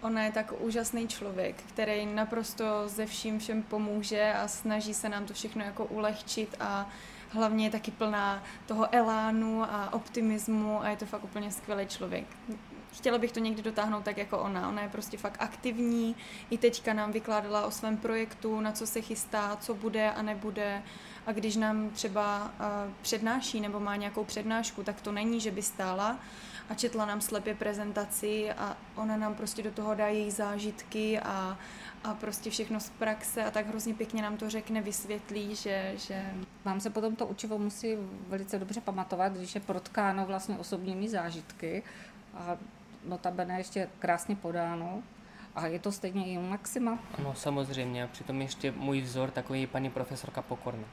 Ona 0.00 0.22
je 0.22 0.32
tak 0.32 0.52
úžasný 0.58 1.08
člověk, 1.08 1.56
který 1.68 2.06
naprosto 2.06 2.64
ze 2.86 3.06
vším 3.06 3.38
všem 3.38 3.62
pomůže 3.62 4.32
a 4.32 4.48
snaží 4.48 4.94
se 4.94 5.08
nám 5.08 5.26
to 5.26 5.34
všechno 5.34 5.64
jako 5.64 5.84
ulehčit 5.84 6.56
a 6.60 6.88
hlavně 7.30 7.66
je 7.66 7.70
taky 7.70 7.90
plná 7.90 8.42
toho 8.66 8.94
elánu 8.94 9.62
a 9.62 9.92
optimismu 9.92 10.82
a 10.82 10.88
je 10.88 10.96
to 10.96 11.06
fakt 11.06 11.24
úplně 11.24 11.50
skvělý 11.50 11.86
člověk. 11.86 12.24
Chtěla 12.92 13.18
bych 13.18 13.32
to 13.32 13.40
někdy 13.40 13.62
dotáhnout 13.62 14.04
tak 14.04 14.18
jako 14.18 14.38
ona. 14.38 14.68
Ona 14.68 14.82
je 14.82 14.88
prostě 14.88 15.16
fakt 15.16 15.36
aktivní. 15.40 16.16
I 16.50 16.58
teďka 16.58 16.92
nám 16.92 17.12
vykládala 17.12 17.66
o 17.66 17.70
svém 17.70 17.96
projektu, 17.96 18.60
na 18.60 18.72
co 18.72 18.86
se 18.86 19.00
chystá, 19.00 19.56
co 19.60 19.74
bude 19.74 20.12
a 20.12 20.22
nebude. 20.22 20.82
A 21.26 21.32
když 21.32 21.56
nám 21.56 21.90
třeba 21.90 22.44
uh, 22.44 22.92
přednáší 23.02 23.60
nebo 23.60 23.80
má 23.80 23.96
nějakou 23.96 24.24
přednášku, 24.24 24.82
tak 24.82 25.00
to 25.00 25.12
není, 25.12 25.40
že 25.40 25.50
by 25.50 25.62
stála 25.62 26.18
a 26.68 26.74
četla 26.74 27.06
nám 27.06 27.20
slepě 27.20 27.54
prezentaci 27.54 28.52
a 28.52 28.76
ona 28.96 29.16
nám 29.16 29.34
prostě 29.34 29.62
do 29.62 29.70
toho 29.70 29.94
dá 29.94 30.06
její 30.06 30.30
zážitky 30.30 31.20
a, 31.20 31.58
a 32.04 32.14
prostě 32.14 32.50
všechno 32.50 32.80
z 32.80 32.90
praxe 32.90 33.44
a 33.44 33.50
tak 33.50 33.66
hrozně 33.66 33.94
pěkně 33.94 34.22
nám 34.22 34.36
to 34.36 34.50
řekne, 34.50 34.82
vysvětlí, 34.82 35.54
že, 35.54 35.92
že 35.96 36.32
Vám 36.64 36.80
se 36.80 36.90
potom 36.90 37.16
to 37.16 37.26
učivo 37.26 37.58
musí 37.58 37.96
velice 38.28 38.58
dobře 38.58 38.80
pamatovat, 38.80 39.32
když 39.32 39.54
je 39.54 39.60
protkáno 39.60 40.26
vlastně 40.26 40.58
osobními 40.58 41.08
zážitky 41.08 41.82
a 42.34 42.56
notabene 43.08 43.58
ještě 43.58 43.88
krásně 43.98 44.36
podáno. 44.36 45.02
A 45.54 45.66
je 45.66 45.78
to 45.78 45.92
stejně 45.92 46.26
i 46.26 46.38
u 46.38 46.42
Maxima. 46.42 46.98
Ano, 47.18 47.34
samozřejmě. 47.34 48.04
A 48.04 48.06
přitom 48.06 48.42
ještě 48.42 48.72
můj 48.72 49.00
vzor, 49.00 49.30
takový 49.30 49.60
je 49.60 49.66
paní 49.66 49.90
profesorka 49.90 50.42
Pokorna. 50.42 50.88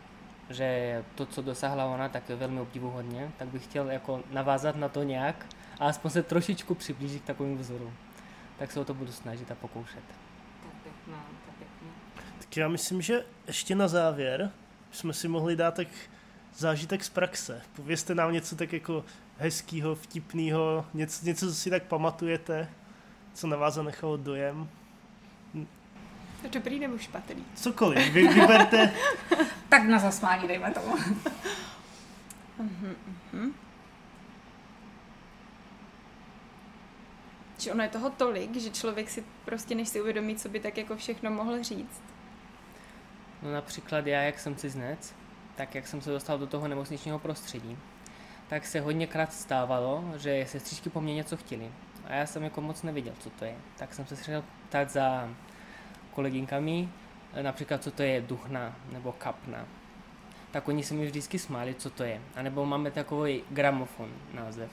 Že 0.50 1.04
to, 1.16 1.26
co 1.26 1.42
dosáhla 1.42 1.86
ona, 1.86 2.10
tak 2.10 2.30
je 2.30 2.36
velmi 2.36 2.60
obdivuhodně. 2.60 3.32
Tak 3.38 3.48
bych 3.48 3.64
chtěl 3.64 3.92
jako 3.92 4.24
navázat 4.32 4.76
na 4.76 4.90
to 4.90 5.04
nějak 5.04 5.46
a 5.80 5.88
aspoň 5.88 6.12
se 6.12 6.24
trošičku 6.24 6.76
přiblížit 6.76 7.24
k 7.24 7.26
takovým 7.26 7.58
vzorům. 7.58 7.94
Tak 8.58 8.72
se 8.72 8.80
o 8.80 8.86
to 8.86 8.94
budu 8.94 9.12
snažit 9.12 9.52
a 9.52 9.56
pokoušet. 9.56 10.04
Tak 12.38 12.58
já 12.58 12.68
myslím, 12.68 13.02
že 13.02 13.26
ještě 13.48 13.76
na 13.76 13.88
závěr 13.88 14.52
jsme 14.92 15.14
si 15.14 15.28
mohli 15.28 15.56
dát 15.56 15.74
tak 15.74 15.88
zážitek 16.56 17.04
z 17.04 17.10
praxe. 17.10 17.62
Povězte 17.76 18.16
nám 18.16 18.34
něco 18.34 18.56
tak 18.56 18.74
jako 18.74 19.06
hezkýho, 19.38 19.96
vtipného, 19.96 20.86
něco, 20.94 21.26
něco, 21.26 21.48
co 21.48 21.56
si 21.56 21.70
tak 21.70 21.84
pamatujete, 21.84 22.70
co 23.34 23.48
na 23.48 23.58
vás 23.58 23.74
zanechalo 23.74 24.18
dojem. 24.18 24.70
dobrý 26.50 26.80
nebo 26.80 26.98
špatný. 26.98 27.46
Cokoliv, 27.56 28.14
vy 28.14 28.28
vyberte. 28.28 28.94
Tak 29.70 29.84
na 29.84 30.00
zasmání 30.00 30.48
dejme 30.48 30.72
tomu. 30.72 30.96
Že 37.58 37.72
ono 37.72 37.84
je 37.84 37.90
toho 37.90 38.10
tolik, 38.10 38.56
že 38.56 38.70
člověk 38.70 39.10
si 39.10 39.24
prostě 39.46 39.76
než 39.76 39.90
si 39.90 40.02
uvědomí, 40.02 40.36
co 40.36 40.50
by 40.50 40.60
tak 40.60 40.78
jako 40.78 40.98
všechno 40.98 41.32
mohl 41.32 41.64
říct. 41.64 42.02
No 43.42 43.54
například 43.54 44.08
já, 44.08 44.22
jak 44.22 44.40
jsem 44.40 44.56
ciznec, 44.56 45.16
tak 45.56 45.76
jak 45.76 45.88
jsem 45.88 46.02
se 46.02 46.10
dostal 46.12 46.38
do 46.38 46.48
toho 46.48 46.68
nemocničního 46.68 47.20
prostředí, 47.20 47.78
tak 48.48 48.66
se 48.66 48.80
hodněkrát 48.80 49.34
stávalo, 49.34 50.04
že 50.18 50.46
sestřičky 50.48 50.90
po 50.90 51.02
mně 51.02 51.16
něco 51.16 51.38
chtěli. 51.38 51.72
A 52.06 52.14
já 52.14 52.26
jsem 52.26 52.44
jako 52.44 52.62
moc 52.62 52.84
nevěděl, 52.84 53.14
co 53.20 53.30
to 53.30 53.46
je. 53.46 53.56
Tak 53.78 53.94
jsem 53.94 54.06
se 54.06 54.24
šel 54.24 54.44
ptát 54.70 54.90
za 54.90 55.30
kolegynkami, 56.12 56.90
eh, 57.34 57.44
například 57.44 57.84
co 57.84 57.92
to 57.92 58.04
je 58.04 58.22
duchna 58.22 58.76
nebo 58.92 59.12
kapna. 59.12 59.66
Tak 60.52 60.68
oni 60.68 60.84
se 60.84 60.94
mi 60.94 61.06
vždycky 61.06 61.40
smáli, 61.40 61.76
co 61.76 61.90
to 61.90 62.04
je. 62.04 62.22
A 62.36 62.42
nebo 62.42 62.66
máme 62.66 62.92
takový 62.92 63.44
gramofon 63.50 64.10
název. 64.34 64.72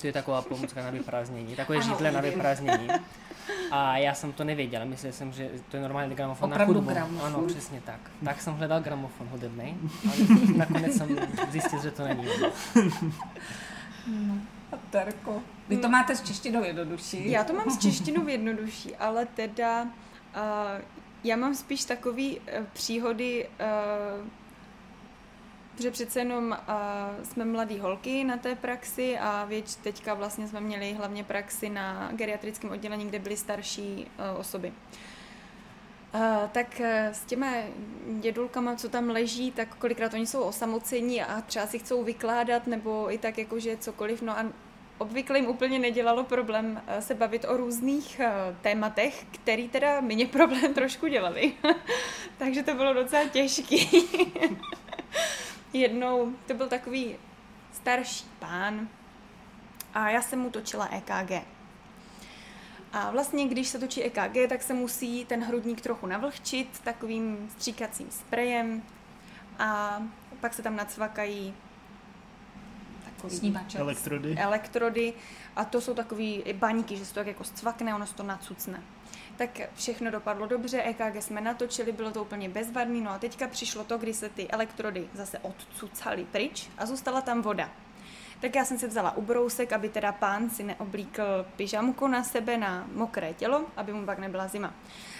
To 0.00 0.06
je 0.06 0.12
taková 0.12 0.42
pomůcka 0.42 0.82
na 0.82 0.90
vyprázdnění, 0.90 1.56
takové 1.56 1.82
židle 1.82 2.12
na 2.12 2.20
vyprázdnění. 2.20 2.88
A 3.70 3.96
já 3.98 4.14
jsem 4.14 4.32
to 4.32 4.44
nevěděl, 4.44 4.86
myslel 4.86 5.12
jsem, 5.12 5.32
že 5.32 5.50
to 5.70 5.76
je 5.76 5.82
normální 5.82 6.14
gramofon 6.14 6.52
Opravdu 6.52 6.72
na 6.72 6.78
hudbu. 6.78 6.92
gramofon. 6.94 7.26
Ano, 7.26 7.46
přesně 7.46 7.80
tak. 7.80 8.00
Tak 8.24 8.40
jsem 8.40 8.54
hledal 8.54 8.80
gramofon 8.80 9.28
hudebný, 9.28 9.78
ale 10.06 10.14
nakonec 10.56 10.96
jsem 10.96 11.18
zjistil, 11.50 11.82
že 11.82 11.90
to 11.90 12.04
není. 12.04 12.26
Terko. 14.90 15.42
Vy 15.68 15.76
to 15.76 15.88
máte 15.88 16.16
s 16.16 16.22
češtinou 16.22 16.64
jednodušší. 16.64 17.30
Já 17.30 17.44
to 17.44 17.52
mám 17.52 17.70
s 17.70 17.78
češtinou 17.78 18.28
jednodušší, 18.28 18.96
ale 18.96 19.26
teda 19.26 19.82
uh, 19.82 19.88
já 21.24 21.36
mám 21.36 21.54
spíš 21.54 21.84
takový 21.84 22.38
uh, 22.38 22.44
příhody, 22.72 23.48
uh, 24.20 24.26
že 25.82 25.90
přece 25.90 26.20
jenom 26.20 26.56
uh, 26.68 27.24
jsme 27.24 27.44
mladý 27.44 27.78
holky 27.78 28.24
na 28.24 28.36
té 28.36 28.54
praxi 28.54 29.18
a 29.18 29.44
věč, 29.44 29.74
teďka 29.74 30.14
vlastně 30.14 30.48
jsme 30.48 30.60
měli 30.60 30.92
hlavně 30.92 31.24
praxi 31.24 31.68
na 31.68 32.10
geriatrickém 32.12 32.70
oddělení, 32.70 33.06
kde 33.06 33.18
byly 33.18 33.36
starší 33.36 34.06
uh, 34.32 34.40
osoby. 34.40 34.72
Uh, 36.14 36.20
tak 36.52 36.80
s 37.12 37.24
těma 37.24 37.46
dědulkama, 38.20 38.74
co 38.74 38.88
tam 38.88 39.10
leží, 39.10 39.50
tak 39.50 39.74
kolikrát 39.74 40.14
oni 40.14 40.26
jsou 40.26 40.42
osamocení 40.42 41.22
a 41.22 41.40
třeba 41.40 41.66
si 41.66 41.78
chcou 41.78 42.04
vykládat 42.04 42.66
nebo 42.66 43.14
i 43.14 43.18
tak 43.18 43.38
jakože 43.38 43.76
cokoliv, 43.76 44.22
no 44.22 44.38
a 44.38 44.44
obvykle 44.98 45.38
jim 45.38 45.48
úplně 45.48 45.78
nedělalo 45.78 46.24
problém 46.24 46.82
se 47.00 47.14
bavit 47.14 47.44
o 47.44 47.56
různých 47.56 48.20
tématech, 48.60 49.24
který 49.30 49.68
teda 49.68 50.00
mě 50.00 50.26
problém 50.38 50.74
trošku 50.74 51.06
dělali. 51.06 51.52
Takže 52.38 52.62
to 52.62 52.74
bylo 52.74 52.92
docela 52.94 53.24
těžký. 53.28 53.88
Jednou 55.72 56.32
to 56.46 56.54
byl 56.54 56.68
takový 56.68 57.16
starší 57.72 58.26
pán 58.38 58.88
a 59.94 60.10
já 60.10 60.22
jsem 60.22 60.38
mu 60.38 60.50
točila 60.50 60.86
EKG. 60.86 61.46
A 62.92 63.10
vlastně, 63.10 63.48
když 63.48 63.68
se 63.68 63.78
točí 63.78 64.02
EKG, 64.02 64.48
tak 64.48 64.62
se 64.62 64.74
musí 64.74 65.24
ten 65.24 65.44
hrudník 65.44 65.80
trochu 65.80 66.06
navlhčit 66.06 66.80
takovým 66.84 67.50
stříkacím 67.50 68.10
sprejem 68.10 68.82
a 69.58 70.02
pak 70.40 70.54
se 70.54 70.62
tam 70.62 70.76
nacvakají 70.76 71.54
takový 73.04 73.36
Snímače. 73.36 73.78
Elektrody. 73.78 74.36
elektrody 74.38 75.14
a 75.56 75.64
to 75.64 75.80
jsou 75.80 75.94
takový 75.94 76.44
baňky, 76.52 76.96
že 76.96 77.04
se 77.04 77.14
to 77.14 77.20
tak 77.20 77.26
jako 77.26 77.44
scvakne, 77.44 77.94
ono 77.94 78.06
se 78.06 78.14
to 78.14 78.22
nacucne. 78.22 78.82
Tak 79.42 79.60
všechno 79.74 80.10
dopadlo 80.10 80.46
dobře, 80.46 80.82
EKG 80.82 81.22
jsme 81.22 81.40
natočili, 81.40 81.92
bylo 81.92 82.10
to 82.10 82.22
úplně 82.22 82.48
bezvadný, 82.48 83.00
no 83.00 83.10
a 83.10 83.18
teďka 83.18 83.48
přišlo 83.48 83.84
to, 83.84 83.98
kdy 83.98 84.14
se 84.14 84.28
ty 84.28 84.48
elektrody 84.48 85.08
zase 85.14 85.38
odcucaly 85.38 86.24
pryč 86.24 86.68
a 86.78 86.86
zůstala 86.86 87.20
tam 87.20 87.42
voda. 87.42 87.70
Tak 88.40 88.54
já 88.54 88.64
jsem 88.64 88.78
si 88.78 88.86
vzala 88.86 89.16
ubrousek, 89.16 89.72
aby 89.72 89.88
teda 89.88 90.12
pán 90.12 90.50
si 90.50 90.62
neoblíkl 90.62 91.46
pyžamku 91.56 92.06
na 92.06 92.24
sebe 92.24 92.56
na 92.56 92.86
mokré 92.94 93.34
tělo, 93.34 93.64
aby 93.76 93.92
mu 93.92 94.06
pak 94.06 94.18
nebyla 94.18 94.48
zima. 94.48 94.74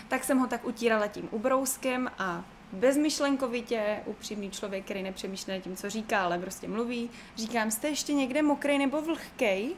Tak 0.08 0.24
jsem 0.24 0.38
ho 0.38 0.46
tak 0.46 0.64
utírala 0.66 1.06
tím 1.06 1.28
ubrouskem 1.30 2.10
a 2.18 2.44
bezmyšlenkovitě, 2.72 4.00
upřímný 4.06 4.50
člověk, 4.50 4.84
který 4.84 5.02
nepřemýšlí 5.02 5.60
tím, 5.60 5.76
co 5.76 5.90
říká, 5.90 6.22
ale 6.22 6.38
prostě 6.38 6.68
mluví, 6.68 7.10
říkám, 7.36 7.70
jste 7.70 7.88
ještě 7.88 8.14
někde 8.14 8.42
mokrý 8.42 8.78
nebo 8.78 9.02
vlhkej? 9.02 9.74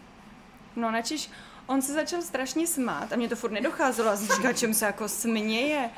No 0.77 0.91
načiž 0.91 1.31
on 1.67 1.83
se 1.83 1.93
začal 1.93 2.23
strašně 2.23 2.67
smát 2.67 3.13
a 3.13 3.17
mě 3.17 3.29
to 3.29 3.37
furt 3.37 3.51
nedocházelo 3.51 4.11
a 4.11 4.17
říkala, 4.17 4.53
čem 4.53 4.75
se 4.75 4.87
jako 4.87 5.09
směje. 5.09 5.91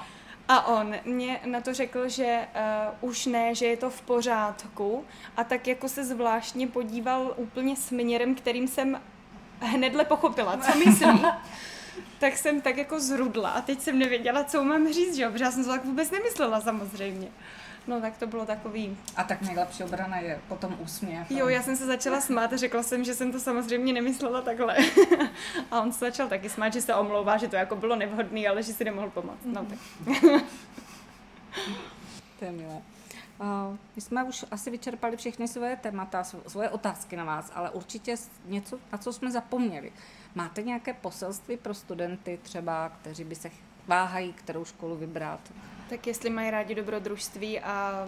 A 0.48 0.66
on 0.66 0.94
mě 1.04 1.40
na 1.44 1.60
to 1.60 1.74
řekl, 1.74 2.08
že 2.08 2.46
uh, 3.00 3.08
už 3.10 3.26
ne, 3.26 3.54
že 3.54 3.66
je 3.66 3.76
to 3.76 3.90
v 3.90 4.00
pořádku 4.00 5.04
a 5.36 5.44
tak 5.44 5.66
jako 5.66 5.88
se 5.88 6.04
zvláštně 6.04 6.66
podíval 6.66 7.34
úplně 7.36 7.76
směrem, 7.76 8.34
kterým 8.34 8.68
jsem 8.68 9.00
hnedle 9.60 10.04
pochopila, 10.04 10.56
co 10.56 10.78
myslí. 10.78 11.22
tak 12.18 12.36
jsem 12.36 12.60
tak 12.60 12.76
jako 12.76 13.00
zrudla 13.00 13.50
a 13.50 13.60
teď 13.60 13.80
jsem 13.80 13.98
nevěděla, 13.98 14.44
co 14.44 14.64
mám 14.64 14.92
říct, 14.92 15.16
že 15.16 15.22
jo, 15.22 15.30
protože 15.30 15.44
já 15.44 15.50
jsem 15.50 15.64
to 15.64 15.70
tak 15.70 15.84
vůbec 15.84 16.10
nemyslela 16.10 16.60
samozřejmě. 16.60 17.28
No 17.86 18.00
tak 18.00 18.16
to 18.18 18.26
bylo 18.26 18.46
takový. 18.46 18.96
A 19.16 19.24
tak 19.24 19.42
nejlepší 19.42 19.84
obrana 19.84 20.18
je 20.18 20.40
potom 20.48 20.76
úsměv. 20.80 21.30
Jo, 21.30 21.48
já 21.48 21.62
jsem 21.62 21.76
se 21.76 21.86
začala 21.86 22.20
smát 22.20 22.52
a 22.52 22.56
řekla 22.56 22.82
jsem, 22.82 23.04
že 23.04 23.14
jsem 23.14 23.32
to 23.32 23.40
samozřejmě 23.40 23.92
nemyslela 23.92 24.42
takhle. 24.42 24.76
a 25.70 25.80
on 25.80 25.92
se 25.92 25.98
začal 25.98 26.28
taky 26.28 26.48
smát, 26.48 26.72
že 26.72 26.82
se 26.82 26.94
omlouvá, 26.94 27.36
že 27.36 27.48
to 27.48 27.56
jako 27.56 27.76
bylo 27.76 27.96
nevhodný, 27.96 28.48
ale 28.48 28.62
že 28.62 28.72
si 28.72 28.84
nemohl 28.84 29.10
pomoct. 29.10 29.44
No 29.44 29.64
tak. 29.66 29.78
To 32.38 32.44
je 32.44 32.52
milé. 32.52 32.82
Uh, 33.40 33.76
my 33.96 34.02
jsme 34.02 34.24
už 34.24 34.44
asi 34.50 34.70
vyčerpali 34.70 35.16
všechny 35.16 35.48
svoje 35.48 35.76
témata, 35.76 36.22
sv- 36.22 36.42
svoje 36.46 36.68
otázky 36.68 37.16
na 37.16 37.24
vás, 37.24 37.52
ale 37.54 37.70
určitě 37.70 38.16
něco, 38.46 38.78
na 38.92 38.98
co 38.98 39.12
jsme 39.12 39.30
zapomněli. 39.30 39.92
Máte 40.34 40.62
nějaké 40.62 40.94
poselství 40.94 41.56
pro 41.56 41.74
studenty 41.74 42.38
třeba, 42.42 42.88
kteří 42.88 43.24
by 43.24 43.34
se 43.34 43.50
váhají, 43.86 44.32
kterou 44.32 44.64
školu 44.64 44.96
vybrat? 44.96 45.40
Tak 45.88 46.06
jestli 46.06 46.30
mají 46.30 46.50
rádi 46.50 46.74
dobrodružství 46.74 47.60
a, 47.60 47.68
a 47.70 48.06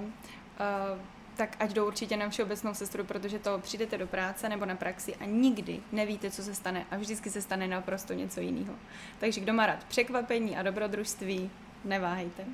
tak 1.36 1.56
ať 1.60 1.72
jdou 1.72 1.86
určitě 1.86 2.16
na 2.16 2.28
všeobecnou 2.28 2.74
sestru, 2.74 3.04
protože 3.04 3.38
to 3.38 3.58
přijdete 3.58 3.98
do 3.98 4.06
práce 4.06 4.48
nebo 4.48 4.64
na 4.64 4.74
praxi 4.74 5.16
a 5.16 5.24
nikdy 5.24 5.80
nevíte, 5.92 6.30
co 6.30 6.42
se 6.42 6.54
stane 6.54 6.86
a 6.90 6.96
vždycky 6.96 7.30
se 7.30 7.42
stane 7.42 7.68
naprosto 7.68 8.12
něco 8.12 8.40
jiného. 8.40 8.74
Takže 9.18 9.40
kdo 9.40 9.52
má 9.52 9.66
rád 9.66 9.84
překvapení 9.84 10.56
a 10.56 10.62
dobrodružství, 10.62 11.50
neváhejte. 11.84 12.44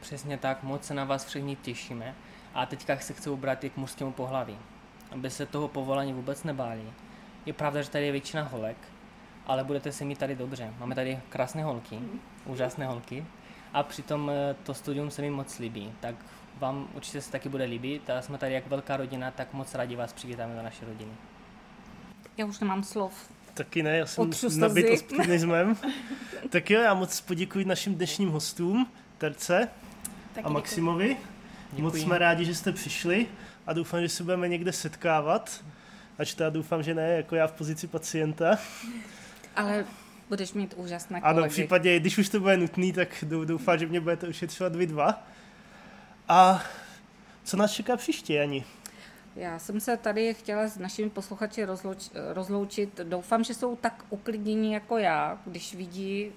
Přesně 0.00 0.38
tak, 0.38 0.62
moc 0.62 0.84
se 0.84 0.94
na 0.94 1.04
vás 1.04 1.24
všichni 1.24 1.56
těšíme. 1.56 2.14
A 2.54 2.66
teďka 2.66 2.98
se 2.98 3.12
chci 3.12 3.30
ubrat 3.30 3.64
i 3.64 3.70
k 3.70 3.76
mužskému 3.76 4.12
pohlaví. 4.12 4.58
Aby 5.10 5.30
se 5.30 5.46
toho 5.46 5.68
povolání 5.68 6.12
vůbec 6.12 6.44
nebáli. 6.44 6.92
Je 7.46 7.52
pravda, 7.52 7.82
že 7.82 7.90
tady 7.90 8.06
je 8.06 8.12
většina 8.12 8.42
holek, 8.42 8.76
ale 9.46 9.64
budete 9.64 9.92
se 9.92 10.04
mít 10.04 10.18
tady 10.18 10.36
dobře. 10.36 10.74
Máme 10.78 10.94
tady 10.94 11.18
krásné 11.28 11.64
holky, 11.64 11.98
úžasné 12.44 12.86
holky. 12.86 13.24
A 13.72 13.82
přitom 13.82 14.30
eh, 14.30 14.56
to 14.62 14.74
studium 14.74 15.10
se 15.10 15.22
mi 15.22 15.30
moc 15.30 15.58
líbí, 15.58 15.92
tak 16.00 16.14
vám 16.58 16.88
určitě 16.94 17.20
se 17.20 17.32
taky 17.32 17.48
bude 17.48 17.64
líbit. 17.64 18.10
A 18.10 18.22
jsme 18.22 18.38
tady 18.38 18.54
jak 18.54 18.66
velká 18.66 18.96
rodina, 18.96 19.30
tak 19.30 19.52
moc 19.52 19.74
rádi 19.74 19.96
vás 19.96 20.12
přivítáme 20.12 20.54
do 20.54 20.62
naší 20.62 20.84
rodiny. 20.84 21.12
Já 22.36 22.46
už 22.46 22.58
nemám 22.58 22.82
slov. 22.82 23.30
Taky 23.54 23.82
ne, 23.82 23.98
já 23.98 24.06
jsem 24.06 24.30
nabit 24.58 25.00
optimismem. 25.00 25.76
tak 26.50 26.70
jo, 26.70 26.80
já 26.80 26.94
moc 26.94 27.20
poděkuji 27.20 27.64
našim 27.64 27.94
dnešním 27.94 28.28
hostům, 28.28 28.86
Terce 29.18 29.68
Taky 30.34 30.46
a 30.46 30.48
Maximovi. 30.48 31.16
Děkuji. 31.70 31.82
Moc 31.82 31.96
jsme 31.96 32.18
rádi, 32.18 32.44
že 32.44 32.54
jste 32.54 32.72
přišli 32.72 33.26
a 33.66 33.72
doufám, 33.72 34.00
že 34.00 34.08
se 34.08 34.22
budeme 34.22 34.48
někde 34.48 34.72
setkávat. 34.72 35.64
Ač 36.18 36.34
teda 36.34 36.50
doufám, 36.50 36.82
že 36.82 36.94
ne, 36.94 37.08
jako 37.08 37.36
já 37.36 37.46
v 37.46 37.52
pozici 37.52 37.86
pacienta. 37.86 38.58
Ale 39.56 39.84
budeš 40.30 40.52
mít 40.52 40.74
úžasné 40.76 41.20
Ano, 41.20 41.32
v 41.32 41.36
kolegy. 41.36 41.52
případě, 41.52 42.00
když 42.00 42.18
už 42.18 42.28
to 42.28 42.40
bude 42.40 42.56
nutný, 42.56 42.92
tak 42.92 43.08
dou- 43.22 43.44
doufám, 43.44 43.78
že 43.78 43.86
mě 43.86 44.00
budete 44.00 44.28
ošetřovat 44.28 44.76
vy 44.76 44.86
dva. 44.86 45.22
A 46.28 46.62
co 47.44 47.56
nás 47.56 47.72
čeká 47.72 47.96
příště, 47.96 48.34
Jani? 48.34 48.64
Já 49.36 49.58
jsem 49.58 49.80
se 49.80 49.96
tady 49.96 50.34
chtěla 50.34 50.68
s 50.68 50.78
našimi 50.78 51.10
posluchači 51.10 51.64
rozlouč, 51.64 52.10
rozloučit. 52.32 53.00
Doufám, 53.04 53.44
že 53.44 53.54
jsou 53.54 53.76
tak 53.76 54.04
uklidnění 54.10 54.72
jako 54.72 54.98
já, 54.98 55.38
když 55.46 55.74
vidí, 55.74 56.32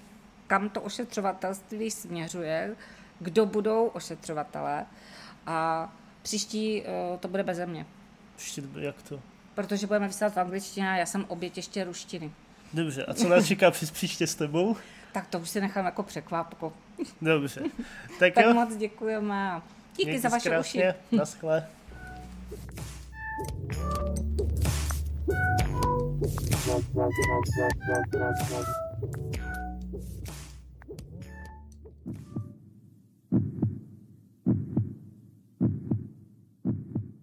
kam 0.46 0.68
to 0.68 0.80
ošetřovatelství 0.80 1.90
směřuje, 1.90 2.76
kdo 3.20 3.46
budou 3.46 3.86
ošetřovatelé. 3.86 4.86
A 5.46 5.92
příští 6.22 6.82
eh, 6.82 7.18
to 7.20 7.28
bude 7.28 7.42
beze 7.42 7.66
mě, 7.66 7.86
Ještě, 8.38 8.62
jak 8.78 9.02
to? 9.02 9.20
protože 9.54 9.86
budeme 9.86 10.06
vysílat 10.06 10.34
v 10.34 10.40
angličtině 10.40 10.90
a 10.90 10.96
já 10.96 11.06
jsem 11.06 11.24
oběť 11.28 11.56
ještě 11.56 11.84
ruštiny. 11.84 12.32
Dobře, 12.74 13.04
a 13.04 13.14
co 13.14 13.28
nás 13.28 13.46
čeká 13.46 13.70
přes 13.70 13.90
příště 13.90 14.26
s 14.26 14.34
tebou? 14.34 14.76
Tak 15.12 15.26
to 15.26 15.38
už 15.38 15.50
si 15.50 15.60
nechám 15.60 15.84
jako 15.84 16.02
překvapko. 16.02 16.72
Dobře. 17.22 17.60
Tak, 18.18 18.34
Tak 18.34 18.44
jo, 18.44 18.54
moc 18.54 18.76
děkujeme 18.76 19.50
a 19.50 19.62
díky 19.96 20.10
mějte 20.10 20.28
za 20.28 20.28
vaše 20.28 20.60
uši. 20.60 20.78
krásně. 20.82 20.94
Naschle. 21.12 21.66